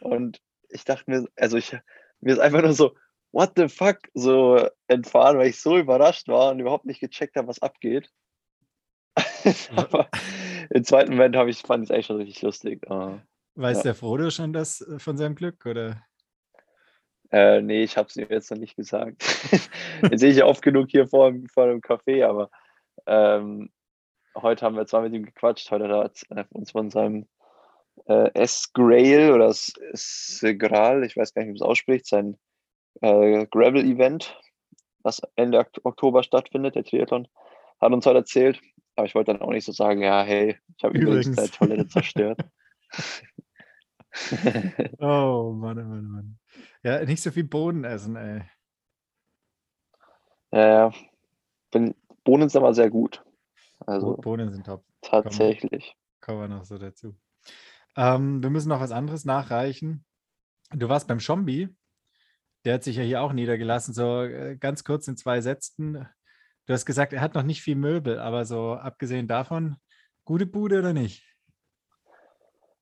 und 0.00 0.42
ich 0.68 0.84
dachte 0.84 1.10
mir, 1.10 1.26
also 1.36 1.56
ich, 1.56 1.74
mir 2.20 2.34
ist 2.34 2.40
einfach 2.40 2.60
nur 2.60 2.74
so, 2.74 2.94
what 3.32 3.52
the 3.56 3.68
fuck, 3.68 3.98
so 4.14 4.68
entfahren, 4.86 5.38
weil 5.38 5.48
ich 5.48 5.60
so 5.60 5.76
überrascht 5.76 6.28
war 6.28 6.50
und 6.50 6.60
überhaupt 6.60 6.86
nicht 6.86 7.00
gecheckt 7.00 7.36
habe, 7.36 7.48
was 7.48 7.62
abgeht. 7.62 8.10
Aber 9.76 10.08
im 10.70 10.84
zweiten 10.84 11.12
Moment 11.12 11.36
habe 11.36 11.50
ich, 11.50 11.60
fand 11.60 11.84
ich 11.84 11.90
es 11.90 11.94
eigentlich 11.94 12.06
schon 12.06 12.16
richtig 12.16 12.42
lustig. 12.42 12.88
Uh, 12.88 13.18
Weiß 13.54 13.78
ja. 13.78 13.82
der 13.84 13.94
Frodo 13.94 14.30
schon 14.30 14.52
das 14.52 14.80
äh, 14.80 14.98
von 14.98 15.16
seinem 15.16 15.34
Glück, 15.34 15.66
oder? 15.66 16.02
Äh, 17.30 17.60
nee, 17.60 17.82
ich 17.82 17.96
habe 17.96 18.08
es 18.08 18.16
ihm 18.16 18.26
jetzt 18.30 18.50
noch 18.50 18.58
nicht 18.58 18.76
gesagt. 18.76 19.22
Jetzt 20.10 20.20
sehe 20.20 20.30
ich 20.30 20.38
ja 20.38 20.46
oft 20.46 20.62
genug 20.62 20.88
hier 20.88 21.06
vor, 21.06 21.34
vor 21.52 21.66
dem 21.66 21.82
Café, 21.82 22.24
aber 22.24 22.48
ähm, 23.06 23.70
heute 24.34 24.64
haben 24.64 24.76
wir 24.76 24.86
zwar 24.86 25.02
mit 25.02 25.12
ihm 25.12 25.26
gequatscht, 25.26 25.70
heute 25.70 25.88
hat 25.88 26.22
er 26.30 26.46
uns 26.52 26.70
von 26.70 26.90
seinem 26.90 27.26
äh, 28.06 28.30
S-Grail 28.32 29.32
oder 29.32 29.48
S-Gral, 29.48 31.04
ich 31.04 31.18
weiß 31.18 31.34
gar 31.34 31.42
nicht, 31.42 31.48
wie 31.48 31.52
man 31.52 31.56
es 31.56 31.70
ausspricht, 31.70 32.06
sein 32.06 32.38
äh, 33.00 33.46
Gravel-Event, 33.46 34.38
was 35.02 35.22
Ende 35.36 35.64
Oktober 35.84 36.22
stattfindet, 36.22 36.74
der 36.74 36.84
Triathlon, 36.84 37.28
hat 37.80 37.92
uns 37.92 38.06
heute 38.06 38.18
erzählt. 38.18 38.60
Aber 38.96 39.06
ich 39.06 39.14
wollte 39.14 39.32
dann 39.32 39.42
auch 39.42 39.52
nicht 39.52 39.64
so 39.64 39.72
sagen, 39.72 40.02
ja, 40.02 40.22
hey, 40.22 40.58
ich 40.76 40.84
habe 40.84 40.98
übrigens 40.98 41.36
deine 41.36 41.50
Toilette 41.50 41.88
zerstört. 41.88 42.40
oh 44.98 45.52
Mann, 45.52 45.78
oh 45.78 45.84
Mann, 45.84 46.06
oh 46.06 46.12
Mann. 46.12 46.38
Ja, 46.82 47.04
nicht 47.04 47.22
so 47.22 47.30
viel 47.30 47.44
Bohnen 47.44 47.84
essen, 47.84 48.16
ey. 48.16 48.42
Ja, 50.50 50.68
ja. 50.68 50.92
Bin, 51.70 51.94
Bohnen 52.24 52.48
sind 52.48 52.62
aber 52.62 52.74
sehr 52.74 52.90
gut. 52.90 53.22
Also, 53.86 54.16
Bohnen 54.16 54.50
sind 54.50 54.66
top. 54.66 54.84
Tatsächlich. 55.02 55.94
Kommen 56.20 56.40
wir 56.40 56.48
noch 56.48 56.64
so 56.64 56.78
dazu. 56.78 57.14
Ähm, 57.96 58.42
wir 58.42 58.50
müssen 58.50 58.68
noch 58.68 58.80
was 58.80 58.90
anderes 58.90 59.24
nachreichen. 59.24 60.04
Du 60.70 60.88
warst 60.88 61.06
beim 61.08 61.20
Schombi. 61.20 61.68
Der 62.64 62.74
hat 62.74 62.84
sich 62.84 62.96
ja 62.96 63.02
hier 63.02 63.22
auch 63.22 63.32
niedergelassen. 63.32 63.94
So 63.94 64.22
äh, 64.22 64.56
ganz 64.56 64.84
kurz 64.84 65.08
in 65.08 65.16
zwei 65.16 65.40
Sätzen. 65.40 66.06
Du 66.66 66.72
hast 66.72 66.84
gesagt, 66.84 67.12
er 67.12 67.20
hat 67.20 67.34
noch 67.34 67.42
nicht 67.42 67.62
viel 67.62 67.76
Möbel, 67.76 68.18
aber 68.18 68.44
so 68.44 68.74
abgesehen 68.74 69.26
davon, 69.26 69.76
gute 70.24 70.46
Bude 70.46 70.80
oder 70.80 70.92
nicht? 70.92 71.24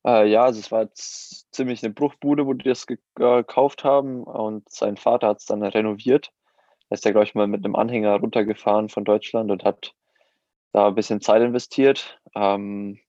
Äh, 0.05 0.29
ja, 0.29 0.43
also 0.43 0.59
es 0.59 0.71
war 0.71 0.89
ziemlich 0.93 1.83
eine 1.83 1.93
Bruchbude, 1.93 2.45
wo 2.45 2.53
die 2.53 2.67
das 2.67 2.85
gekauft 2.85 3.83
haben 3.83 4.23
und 4.23 4.69
sein 4.69 4.97
Vater 4.97 5.27
hat 5.27 5.39
es 5.39 5.45
dann 5.45 5.63
renoviert. 5.63 6.31
Er 6.89 6.95
ist 6.95 7.05
ja, 7.05 7.11
glaube 7.11 7.25
ich, 7.25 7.35
mal 7.35 7.47
mit 7.47 7.63
einem 7.63 7.75
Anhänger 7.75 8.15
runtergefahren 8.15 8.89
von 8.89 9.05
Deutschland 9.05 9.51
und 9.51 9.63
hat 9.63 9.93
da 10.71 10.87
ein 10.87 10.95
bisschen 10.95 11.21
Zeit 11.21 11.41
investiert. 11.41 12.19
Ähm, 12.35 12.99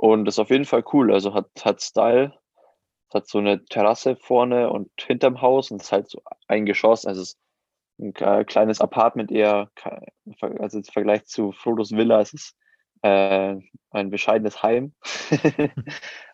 und 0.00 0.26
ist 0.28 0.38
auf 0.38 0.48
jeden 0.48 0.64
Fall 0.64 0.82
cool. 0.94 1.12
Also 1.12 1.34
hat, 1.34 1.50
hat 1.62 1.82
Style, 1.82 2.32
hat 3.14 3.28
so 3.28 3.38
eine 3.38 3.64
Terrasse 3.64 4.16
vorne 4.16 4.70
und 4.70 4.90
hinterm 5.00 5.40
Haus 5.40 5.70
und 5.70 5.78
es 5.80 5.86
ist 5.86 5.92
halt 5.92 6.08
so 6.08 6.22
ein 6.48 6.66
Geschoss. 6.66 7.06
Also 7.06 7.22
es 7.22 7.30
ist 7.30 7.40
ein 7.98 8.46
kleines 8.46 8.80
Apartment 8.80 9.30
eher, 9.30 9.70
also 10.40 10.78
im 10.78 10.84
Vergleich 10.84 11.26
zu 11.26 11.52
Frodos 11.52 11.92
Villa 11.92 12.20
ist 12.20 12.34
es 12.34 12.56
äh, 13.02 13.56
ein 13.90 14.10
bescheidenes 14.10 14.62
Heim. 14.62 14.94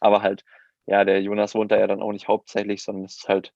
Aber 0.01 0.23
halt, 0.23 0.45
ja, 0.87 1.05
der 1.05 1.23
Jonas 1.23 1.55
wohnt 1.55 1.73
da 1.73 1.79
ja 1.79 1.87
dann 1.87 2.03
auch 2.03 2.13
nicht 2.13 2.29
hauptsächlich, 2.29 2.83
sondern 2.83 3.05
es 3.05 3.17
ist 3.19 3.29
halt 3.29 3.53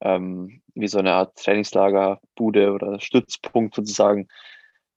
ähm, 0.00 0.62
wie 0.74 0.88
so 0.88 0.98
eine 0.98 1.12
Art 1.12 1.36
Trainingslagerbude 1.36 2.72
oder 2.72 3.00
Stützpunkt 3.00 3.74
sozusagen, 3.74 4.28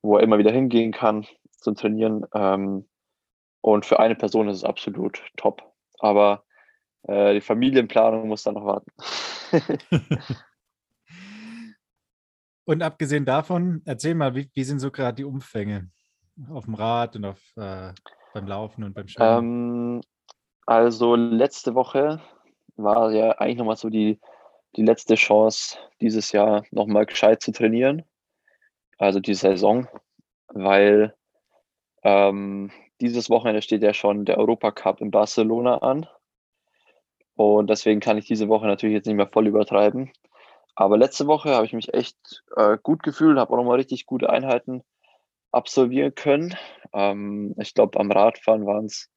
wo 0.01 0.17
er 0.17 0.23
immer 0.23 0.37
wieder 0.37 0.51
hingehen 0.51 0.91
kann 0.91 1.25
zum 1.57 1.75
Trainieren. 1.75 2.25
Ähm, 2.33 2.87
und 3.61 3.85
für 3.85 3.99
eine 3.99 4.15
Person 4.15 4.47
ist 4.49 4.57
es 4.57 4.63
absolut 4.63 5.23
top. 5.37 5.63
Aber 5.99 6.43
äh, 6.49 6.52
die 7.07 7.41
Familienplanung 7.41 8.27
muss 8.27 8.43
dann 8.43 8.55
noch 8.55 8.65
warten. 8.65 8.91
und 12.65 12.81
abgesehen 12.81 13.25
davon, 13.25 13.81
erzähl 13.85 14.15
mal, 14.15 14.35
wie, 14.35 14.49
wie 14.53 14.63
sind 14.63 14.79
so 14.79 14.89
gerade 14.89 15.15
die 15.15 15.25
Umfänge 15.25 15.89
auf 16.49 16.65
dem 16.65 16.75
Rad 16.75 17.15
und 17.15 17.25
auf, 17.25 17.41
äh, 17.57 17.93
beim 18.33 18.47
Laufen 18.47 18.83
und 18.83 18.93
beim 18.93 19.07
Schwimmen? 19.07 19.97
Ähm, 19.97 20.01
also 20.65 21.15
letzte 21.15 21.75
Woche 21.75 22.21
war 22.75 23.11
ja 23.11 23.31
eigentlich 23.31 23.57
nochmal 23.57 23.77
so 23.77 23.89
die, 23.89 24.19
die 24.75 24.83
letzte 24.83 25.15
Chance, 25.15 25.77
dieses 26.01 26.31
Jahr 26.31 26.63
nochmal 26.71 27.05
gescheit 27.05 27.41
zu 27.41 27.51
trainieren. 27.51 28.03
Also 28.97 29.19
die 29.19 29.33
Saison, 29.33 29.87
weil 30.47 31.13
ähm, 32.03 32.71
dieses 33.01 33.29
Wochenende 33.29 33.61
steht 33.61 33.83
ja 33.83 33.93
schon 33.93 34.25
der 34.25 34.37
Europacup 34.37 35.01
in 35.01 35.11
Barcelona 35.11 35.79
an. 35.79 36.07
Und 37.35 37.69
deswegen 37.69 37.99
kann 37.99 38.17
ich 38.17 38.25
diese 38.25 38.47
Woche 38.47 38.67
natürlich 38.67 38.93
jetzt 38.93 39.07
nicht 39.07 39.15
mehr 39.15 39.27
voll 39.27 39.47
übertreiben. 39.47 40.11
Aber 40.75 40.97
letzte 40.97 41.27
Woche 41.27 41.55
habe 41.55 41.65
ich 41.65 41.73
mich 41.73 41.93
echt 41.93 42.43
äh, 42.55 42.77
gut 42.81 43.03
gefühlt, 43.03 43.37
habe 43.37 43.53
auch 43.53 43.57
nochmal 43.57 43.77
richtig 43.77 44.05
gute 44.05 44.29
Einheiten 44.29 44.83
absolvieren 45.51 46.15
können. 46.15 46.55
Ähm, 46.93 47.55
ich 47.59 47.73
glaube, 47.73 47.99
am 47.99 48.11
Radfahren 48.11 48.65
waren 48.65 48.85
es 48.85 49.11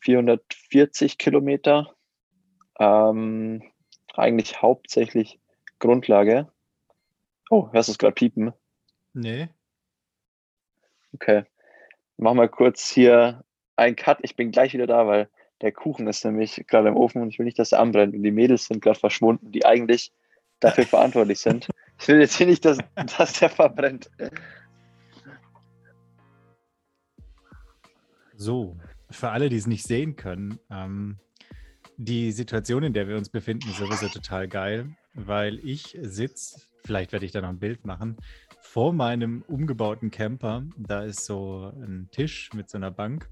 440 0.00 1.18
Kilometer. 1.18 1.94
Ähm, 2.78 3.62
eigentlich 4.14 4.62
hauptsächlich 4.62 5.40
Grundlage. 5.78 6.50
Oh, 7.50 7.68
hörst 7.72 7.88
du 7.88 7.92
es 7.92 7.98
gerade 7.98 8.14
piepen? 8.14 8.52
Nee. 9.14 9.48
Okay 11.14 11.44
mach 12.18 12.34
mal 12.34 12.48
kurz 12.48 12.90
hier 12.90 13.44
einen 13.76 13.96
Cut. 13.96 14.18
Ich 14.22 14.36
bin 14.36 14.50
gleich 14.50 14.74
wieder 14.74 14.86
da, 14.86 15.06
weil 15.06 15.30
der 15.60 15.72
Kuchen 15.72 16.06
ist 16.06 16.24
nämlich 16.24 16.64
gerade 16.68 16.88
im 16.88 16.96
Ofen 16.96 17.22
und 17.22 17.28
ich 17.28 17.38
will 17.38 17.46
nicht, 17.46 17.58
dass 17.58 17.72
er 17.72 17.80
anbrennt. 17.80 18.14
Und 18.14 18.22
die 18.22 18.30
Mädels 18.30 18.66
sind 18.66 18.82
gerade 18.82 18.98
verschwunden, 18.98 19.50
die 19.50 19.64
eigentlich 19.64 20.12
dafür 20.60 20.84
verantwortlich 20.86 21.40
sind. 21.40 21.68
Ich 22.00 22.08
will 22.08 22.20
jetzt 22.20 22.36
hier 22.36 22.46
nicht, 22.46 22.64
dass, 22.64 22.78
dass 23.18 23.32
der 23.34 23.50
verbrennt. 23.50 24.10
So, 28.36 28.76
für 29.10 29.30
alle, 29.30 29.48
die 29.48 29.56
es 29.56 29.66
nicht 29.66 29.84
sehen 29.84 30.14
können, 30.14 30.60
ähm, 30.70 31.18
die 31.96 32.30
Situation, 32.30 32.84
in 32.84 32.92
der 32.92 33.08
wir 33.08 33.16
uns 33.16 33.28
befinden, 33.28 33.68
ist 33.68 33.78
sowieso 33.78 34.06
total 34.08 34.46
geil, 34.46 34.94
weil 35.14 35.58
ich 35.66 35.98
sitze, 36.00 36.60
vielleicht 36.84 37.10
werde 37.10 37.26
ich 37.26 37.32
da 37.32 37.40
noch 37.40 37.48
ein 37.48 37.58
Bild 37.58 37.84
machen, 37.84 38.16
vor 38.60 38.92
meinem 38.92 39.42
umgebauten 39.48 40.12
Camper, 40.12 40.62
da 40.76 41.02
ist 41.02 41.24
so 41.24 41.72
ein 41.74 42.08
Tisch 42.12 42.50
mit 42.54 42.70
so 42.70 42.78
einer 42.78 42.92
Bank. 42.92 43.28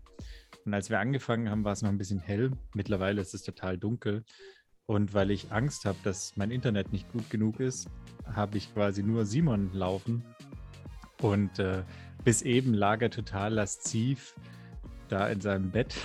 Und 0.67 0.75
als 0.75 0.91
wir 0.91 0.99
angefangen 0.99 1.49
haben, 1.49 1.65
war 1.65 1.73
es 1.73 1.83
noch 1.83 1.91
ein 1.91 1.99
bisschen 1.99 2.19
hell. 2.19 2.51
Mittlerweile 2.75 3.21
ist 3.21 3.35
es 3.35 3.43
total 3.43 3.79
dunkel. 3.79 4.25
Und 4.87 5.15
weil 5.15 5.31
ich 5.31 5.53
Angst 5.53 5.85
habe, 5.85 5.97
dass 6.03 6.37
mein 6.37 6.51
Internet 6.51 6.93
nicht 6.93 7.11
gut 7.13 7.31
genug 7.31 7.61
ist, 7.61 7.89
habe 8.27 8.59
ich 8.59 8.75
quasi 8.75 9.05
nur 9.05 9.25
Simon 9.25 9.73
laufen. 9.73 10.25
Und 11.23 11.59
äh, 11.61 11.85
bis 12.25 12.43
eben 12.43 12.75
lag 12.75 13.01
er 13.01 13.11
total 13.11 13.55
lasziv 13.55 14.35
da 15.09 15.29
in 15.29 15.41
seinem 15.41 15.71
Bett. 15.71 15.97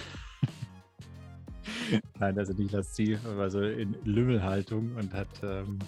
Nein, 2.20 2.38
also 2.38 2.53
nicht 2.53 2.72
lasziv, 2.72 3.20
aber 3.25 3.50
so 3.50 3.62
in 3.62 3.98
Lümmelhaltung 4.03 4.96
und 4.96 5.13
hat 5.13 5.41
ähm, 5.44 5.80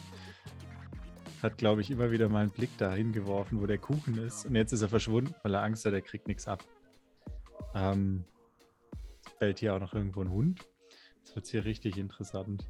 hat, 1.44 1.58
glaube 1.58 1.82
ich, 1.82 1.92
immer 1.92 2.10
wieder 2.10 2.30
mal 2.30 2.44
einen 2.44 2.52
Blick 2.52 2.76
dahin 2.78 3.12
geworfen, 3.12 3.62
wo 3.62 3.68
der 3.68 3.78
Kuchen 3.78 4.18
ist. 4.18 4.46
Und 4.46 4.56
jetzt 4.56 4.72
ist 4.72 4.82
er 4.82 4.90
verschwunden, 4.90 5.36
weil 5.44 5.54
er 5.54 5.62
Angst 5.62 5.86
hat, 5.86 5.94
er 5.94 6.02
kriegt 6.02 6.28
nichts 6.28 6.48
ab. 6.48 6.64
Ähm, 7.76 8.24
fällt 9.44 9.60
hier 9.60 9.76
auch 9.76 9.80
noch 9.82 9.94
irgendwo 9.94 10.22
ein 10.22 10.32
Hund. 10.32 10.62
Jetzt 11.18 11.36
wird 11.36 11.44
es 11.44 11.52
hier 11.52 11.66
richtig 11.66 11.98
interessant. 11.98 12.66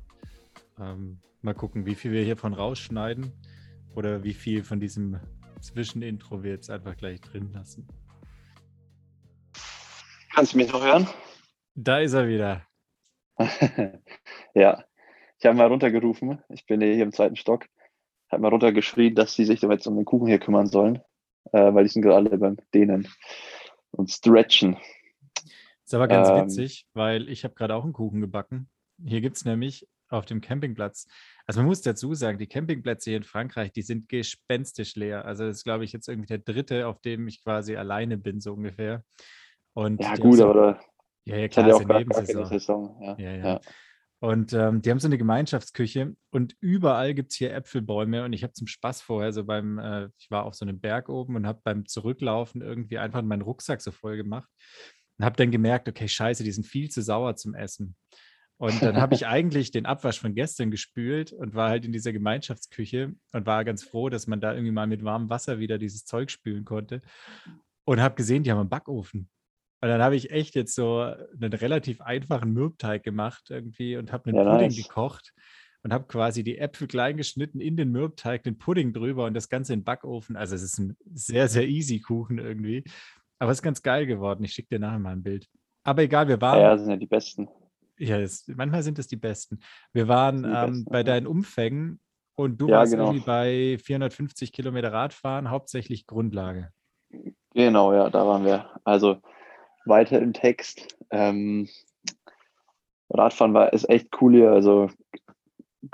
Ähm, 0.80 1.20
mal 1.44 1.53
gucken, 1.53 1.86
wie 1.86 1.94
viel 1.94 2.12
wir 2.12 2.24
hiervon 2.24 2.56
rausschneiden 2.56 3.32
oder 3.96 4.24
wie 4.24 4.34
viel 4.34 4.63
von 4.63 4.80
diesem 4.80 5.20
Zwischenintro 5.62 6.42
wir 6.42 6.50
jetzt 6.50 6.72
einfach 6.72 6.98
gleich 6.98 7.22
drin 7.22 7.51
lassen. 7.53 7.88
Kannst 10.34 10.53
du 10.53 10.58
mich 10.58 10.72
noch 10.72 10.84
hören? 10.84 11.08
Da 11.75 12.00
ist 12.00 12.13
er 12.13 12.27
wieder. 12.27 12.65
ja, 14.56 14.84
ich 15.38 15.46
habe 15.46 15.56
mal 15.56 15.68
runtergerufen. 15.68 16.42
Ich 16.50 16.65
bin 16.65 16.82
hier 16.82 17.03
im 17.03 17.12
zweiten 17.12 17.36
Stock 17.36 17.68
hat 18.32 18.42
mal 18.42 18.50
runtergeschrien, 18.50 19.13
dass 19.13 19.36
sie 19.36 19.46
sich 19.46 19.62
jetzt 19.62 19.86
um 19.86 19.96
den 19.96 20.06
Kuchen 20.06 20.25
hier 20.25 20.39
kümmern 20.39 20.65
sollen, 20.65 21.03
äh, 21.51 21.72
weil 21.72 21.84
die 21.84 21.92
sind 21.92 22.01
gerade 22.01 22.15
alle 22.15 22.36
beim 22.39 22.58
Dehnen 22.74 23.08
und 23.92 24.10
Stretchen. 24.10 24.75
Ist 25.85 25.93
aber 25.93 26.07
ganz 26.07 26.29
ähm, 26.29 26.45
witzig, 26.45 26.87
weil 26.93 27.29
ich 27.29 27.43
habe 27.43 27.55
gerade 27.55 27.75
auch 27.75 27.83
einen 27.83 27.93
Kuchen 27.93 28.21
gebacken. 28.21 28.69
Hier 29.03 29.21
gibt 29.21 29.37
es 29.37 29.45
nämlich 29.45 29.87
auf 30.09 30.25
dem 30.25 30.41
Campingplatz, 30.41 31.07
also 31.45 31.59
man 31.59 31.67
muss 31.67 31.81
dazu 31.81 32.13
sagen, 32.13 32.37
die 32.37 32.47
Campingplätze 32.47 33.09
hier 33.09 33.17
in 33.17 33.23
Frankreich, 33.23 33.71
die 33.71 33.81
sind 33.81 34.07
gespenstisch 34.07 34.95
leer. 34.95 35.25
Also 35.25 35.45
das 35.45 35.57
ist, 35.57 35.63
glaube 35.63 35.83
ich, 35.83 35.91
jetzt 35.91 36.07
irgendwie 36.07 36.27
der 36.27 36.37
dritte, 36.37 36.87
auf 36.87 37.01
dem 37.01 37.27
ich 37.27 37.43
quasi 37.43 37.75
alleine 37.75 38.17
bin, 38.17 38.39
so 38.39 38.53
ungefähr. 38.53 39.03
Und 39.73 40.01
ja, 40.01 40.15
gut, 40.15 40.37
so, 40.37 40.49
aber 40.49 40.79
ja, 41.25 41.37
ja, 41.37 41.47
klar, 41.47 41.67
ja 41.67 41.75
auch 41.75 41.83
Nebensaison. 41.83 42.45
Saison. 42.45 42.97
Ja, 43.01 43.17
ja, 43.17 43.31
ja. 43.31 43.45
ja. 43.45 43.61
Und 44.19 44.53
ähm, 44.53 44.81
die 44.81 44.89
haben 44.89 44.99
so 44.99 45.09
eine 45.09 45.17
Gemeinschaftsküche 45.17 46.15
und 46.29 46.55
überall 46.61 47.13
gibt 47.13 47.31
es 47.31 47.37
hier 47.37 47.53
Äpfelbäume. 47.53 48.23
Und 48.23 48.31
ich 48.31 48.43
habe 48.43 48.53
zum 48.53 48.67
Spaß 48.67 49.01
vorher 49.01 49.33
so 49.33 49.43
beim, 49.43 49.79
äh, 49.79 50.07
ich 50.17 50.31
war 50.31 50.45
auf 50.45 50.55
so 50.55 50.63
einem 50.63 50.79
Berg 50.79 51.09
oben 51.09 51.35
und 51.35 51.45
habe 51.45 51.59
beim 51.61 51.85
Zurücklaufen 51.85 52.61
irgendwie 52.61 52.99
einfach 52.99 53.21
meinen 53.21 53.41
Rucksack 53.41 53.81
so 53.81 53.91
voll 53.91 54.15
gemacht. 54.15 54.47
Und 55.17 55.25
habe 55.25 55.36
dann 55.36 55.51
gemerkt, 55.51 55.88
okay, 55.88 56.08
scheiße, 56.08 56.43
die 56.43 56.51
sind 56.51 56.65
viel 56.65 56.89
zu 56.89 57.01
sauer 57.01 57.36
zum 57.36 57.53
Essen. 57.53 57.96
Und 58.58 58.82
dann 58.82 58.98
habe 58.98 59.15
ich 59.15 59.25
eigentlich 59.27 59.72
den 59.72 59.86
Abwasch 59.86 60.20
von 60.20 60.36
gestern 60.36 60.72
gespült 60.72 61.34
und 61.34 61.53
war 61.53 61.70
halt 61.70 61.86
in 61.86 61.91
dieser 61.91 62.13
Gemeinschaftsküche 62.13 63.13
und 63.32 63.46
war 63.46 63.65
ganz 63.65 63.84
froh, 63.84 64.10
dass 64.10 64.27
man 64.27 64.41
da 64.41 64.53
irgendwie 64.53 64.72
mal 64.72 64.88
mit 64.88 65.03
warmem 65.03 65.29
Wasser 65.29 65.60
wieder 65.60 65.77
dieses 65.77 66.05
Zeug 66.05 66.32
spülen 66.32 66.65
konnte. 66.65 67.01
Und 67.86 68.00
habe 68.00 68.15
gesehen, 68.15 68.43
die 68.43 68.51
haben 68.51 68.60
einen 68.60 68.70
Backofen. 68.70 69.29
Und 69.82 69.89
dann 69.89 70.01
habe 70.01 70.15
ich 70.15 70.32
echt 70.32 70.55
jetzt 70.55 70.75
so 70.75 71.01
einen 71.01 71.51
relativ 71.51 72.00
einfachen 72.00 72.53
Mürbteig 72.53 73.03
gemacht 73.03 73.50
irgendwie 73.50 73.98
und 73.98 74.13
habe 74.13 74.29
einen 74.29 74.38
ja, 74.38 74.50
Pudding 74.50 74.70
nice. 74.70 74.77
gekocht 74.77 75.34
und 75.84 75.91
habe 75.91 76.05
quasi 76.08 76.43
die 76.43 76.58
Äpfel 76.58 76.88
klein 76.88 77.17
geschnitten 77.17 77.60
in 77.60 77.75
den 77.75 77.91
Mürbteig, 77.91 78.43
den 78.43 78.58
Pudding 78.58 78.93
drüber 78.93 79.25
und 79.25 79.34
das 79.34 79.50
Ganze 79.50 79.74
in 79.74 79.79
den 79.79 79.84
Backofen. 79.84 80.38
Also 80.38 80.55
es 80.55 80.63
ist 80.63 80.79
ein 80.79 80.96
sehr, 81.13 81.50
sehr 81.50 81.67
easy 81.67 82.00
Kuchen 82.00 82.39
irgendwie. 82.39 82.86
Aber 83.43 83.51
es 83.51 83.57
ist 83.57 83.63
ganz 83.63 83.83
geil 83.83 84.05
geworden. 84.05 84.41
Ich 84.45 84.53
schicke 84.53 84.69
dir 84.69 84.79
nachher 84.79 85.00
mal 85.00 85.12
ein 85.12 85.21
Bild. 85.21 85.50
Aber 85.83 86.01
egal, 86.01 86.29
wir 86.29 86.39
waren. 86.39 86.62
Ja, 86.62 86.71
das 86.71 86.83
sind 86.83 86.91
ja 86.91 86.95
die 86.95 87.07
besten. 87.07 87.50
Ja, 88.00 88.17
das, 88.17 88.45
manchmal 88.47 88.83
sind 88.83 88.97
es 89.00 89.07
die 89.07 89.17
besten. 89.17 89.59
Wir 89.91 90.07
waren 90.07 90.45
ähm, 90.45 90.51
besten, 90.51 90.85
bei 90.85 91.03
deinen 91.03 91.27
Umfängen 91.27 92.00
und 92.35 92.62
du 92.62 92.69
ja, 92.69 92.77
warst 92.77 92.93
genau. 92.93 93.07
irgendwie 93.07 93.25
bei 93.25 93.77
450 93.83 94.53
Kilometer 94.53 94.93
Radfahren, 94.93 95.50
hauptsächlich 95.50 96.07
Grundlage. 96.07 96.69
Genau, 97.53 97.91
ja, 97.91 98.09
da 98.09 98.25
waren 98.25 98.45
wir. 98.45 98.69
Also 98.85 99.17
weiter 99.83 100.21
im 100.21 100.31
Text. 100.31 100.97
Ähm, 101.12 101.67
Radfahren 103.09 103.53
war 103.53 103.73
ist 103.73 103.89
echt 103.89 104.07
cool 104.21 104.35
hier. 104.35 104.51
Also 104.53 104.89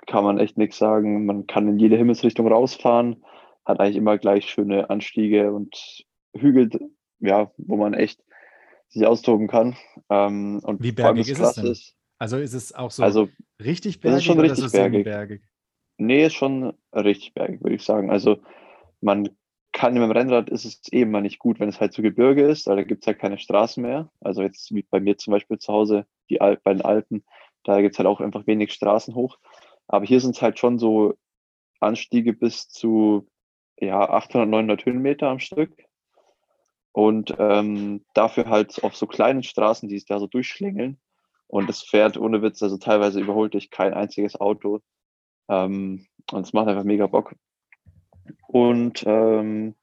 kann 0.05 0.23
man 0.23 0.37
echt 0.37 0.55
nichts 0.59 0.77
sagen. 0.77 1.25
Man 1.25 1.47
kann 1.47 1.67
in 1.67 1.79
jede 1.79 1.97
Himmelsrichtung 1.97 2.47
rausfahren, 2.47 3.25
hat 3.65 3.79
eigentlich 3.79 3.97
immer 3.97 4.19
gleich 4.19 4.51
schöne 4.51 4.91
Anstiege 4.91 5.51
und 5.51 6.05
Hügel, 6.35 6.69
ja, 7.19 7.51
wo 7.57 7.77
man 7.77 7.93
echt 7.93 8.23
sich 8.89 9.05
austoben 9.05 9.47
kann. 9.47 9.75
Ähm, 10.09 10.61
und 10.63 10.81
Wie 10.81 10.91
bergig 10.91 11.29
ist 11.29 11.39
es 11.39 11.53
denn? 11.53 11.67
Ist, 11.67 11.95
also 12.17 12.37
ist 12.37 12.53
es 12.53 12.73
auch 12.73 12.91
so 12.91 13.03
also, 13.03 13.29
richtig 13.63 13.99
bergig? 13.99 14.17
Es 14.17 14.21
ist 14.21 14.25
schon 14.25 14.39
richtig 14.39 14.65
ist 14.65 14.71
bergig. 14.71 15.03
bergig. 15.03 15.41
Nee, 15.97 16.25
ist 16.25 16.33
schon 16.33 16.73
richtig 16.93 17.33
bergig, 17.33 17.61
würde 17.61 17.75
ich 17.75 17.83
sagen. 17.83 18.09
Also 18.09 18.39
man 19.01 19.29
kann 19.71 19.95
dem 19.95 20.11
Rennrad 20.11 20.49
ist 20.49 20.65
es 20.65 20.81
eben 20.91 21.11
mal 21.11 21.21
nicht 21.21 21.39
gut, 21.39 21.59
wenn 21.59 21.69
es 21.69 21.79
halt 21.79 21.93
so 21.93 22.01
Gebirge 22.01 22.47
ist, 22.47 22.67
weil 22.67 22.77
da 22.77 22.83
gibt 22.83 23.03
es 23.03 23.07
halt 23.07 23.19
keine 23.19 23.37
Straßen 23.37 23.81
mehr. 23.81 24.11
Also 24.19 24.41
jetzt 24.41 24.73
wie 24.73 24.83
bei 24.83 24.99
mir 24.99 25.17
zum 25.17 25.31
Beispiel 25.31 25.59
zu 25.59 25.71
Hause, 25.71 26.05
die 26.29 26.41
Al 26.41 26.57
bei 26.63 26.73
den 26.73 26.81
Alpen, 26.81 27.23
da 27.63 27.81
gibt 27.81 27.93
es 27.93 27.99
halt 27.99 28.07
auch 28.07 28.19
einfach 28.19 28.47
wenig 28.47 28.73
Straßen 28.73 29.13
hoch. 29.15 29.37
Aber 29.87 30.05
hier 30.05 30.19
sind 30.21 30.35
es 30.35 30.41
halt 30.41 30.59
schon 30.59 30.79
so 30.79 31.15
Anstiege 31.79 32.33
bis 32.33 32.69
zu 32.69 33.27
ja, 33.79 34.09
800, 34.09 34.49
900 34.49 34.85
Höhenmeter 34.85 35.29
am 35.29 35.39
Stück. 35.39 35.71
Und 36.91 37.35
ähm, 37.37 38.03
dafür 38.13 38.49
halt 38.49 38.83
auf 38.83 38.95
so 38.95 39.05
kleinen 39.07 39.43
Straßen, 39.43 39.87
die 39.89 39.95
es 39.95 40.05
da 40.05 40.19
so 40.19 40.27
durchschlängeln. 40.27 40.99
Und 41.47 41.69
es 41.69 41.81
fährt 41.81 42.17
ohne 42.17 42.41
Witz, 42.41 42.61
also 42.61 42.77
teilweise 42.77 43.19
überholt 43.19 43.53
dich 43.53 43.71
kein 43.71 43.93
einziges 43.93 44.39
Auto. 44.39 44.81
Ähm, 45.47 46.07
und 46.31 46.41
es 46.45 46.53
macht 46.53 46.67
einfach 46.67 46.83
mega 46.83 47.07
Bock. 47.07 47.35
Und 48.47 49.03
ähm, 49.07 49.75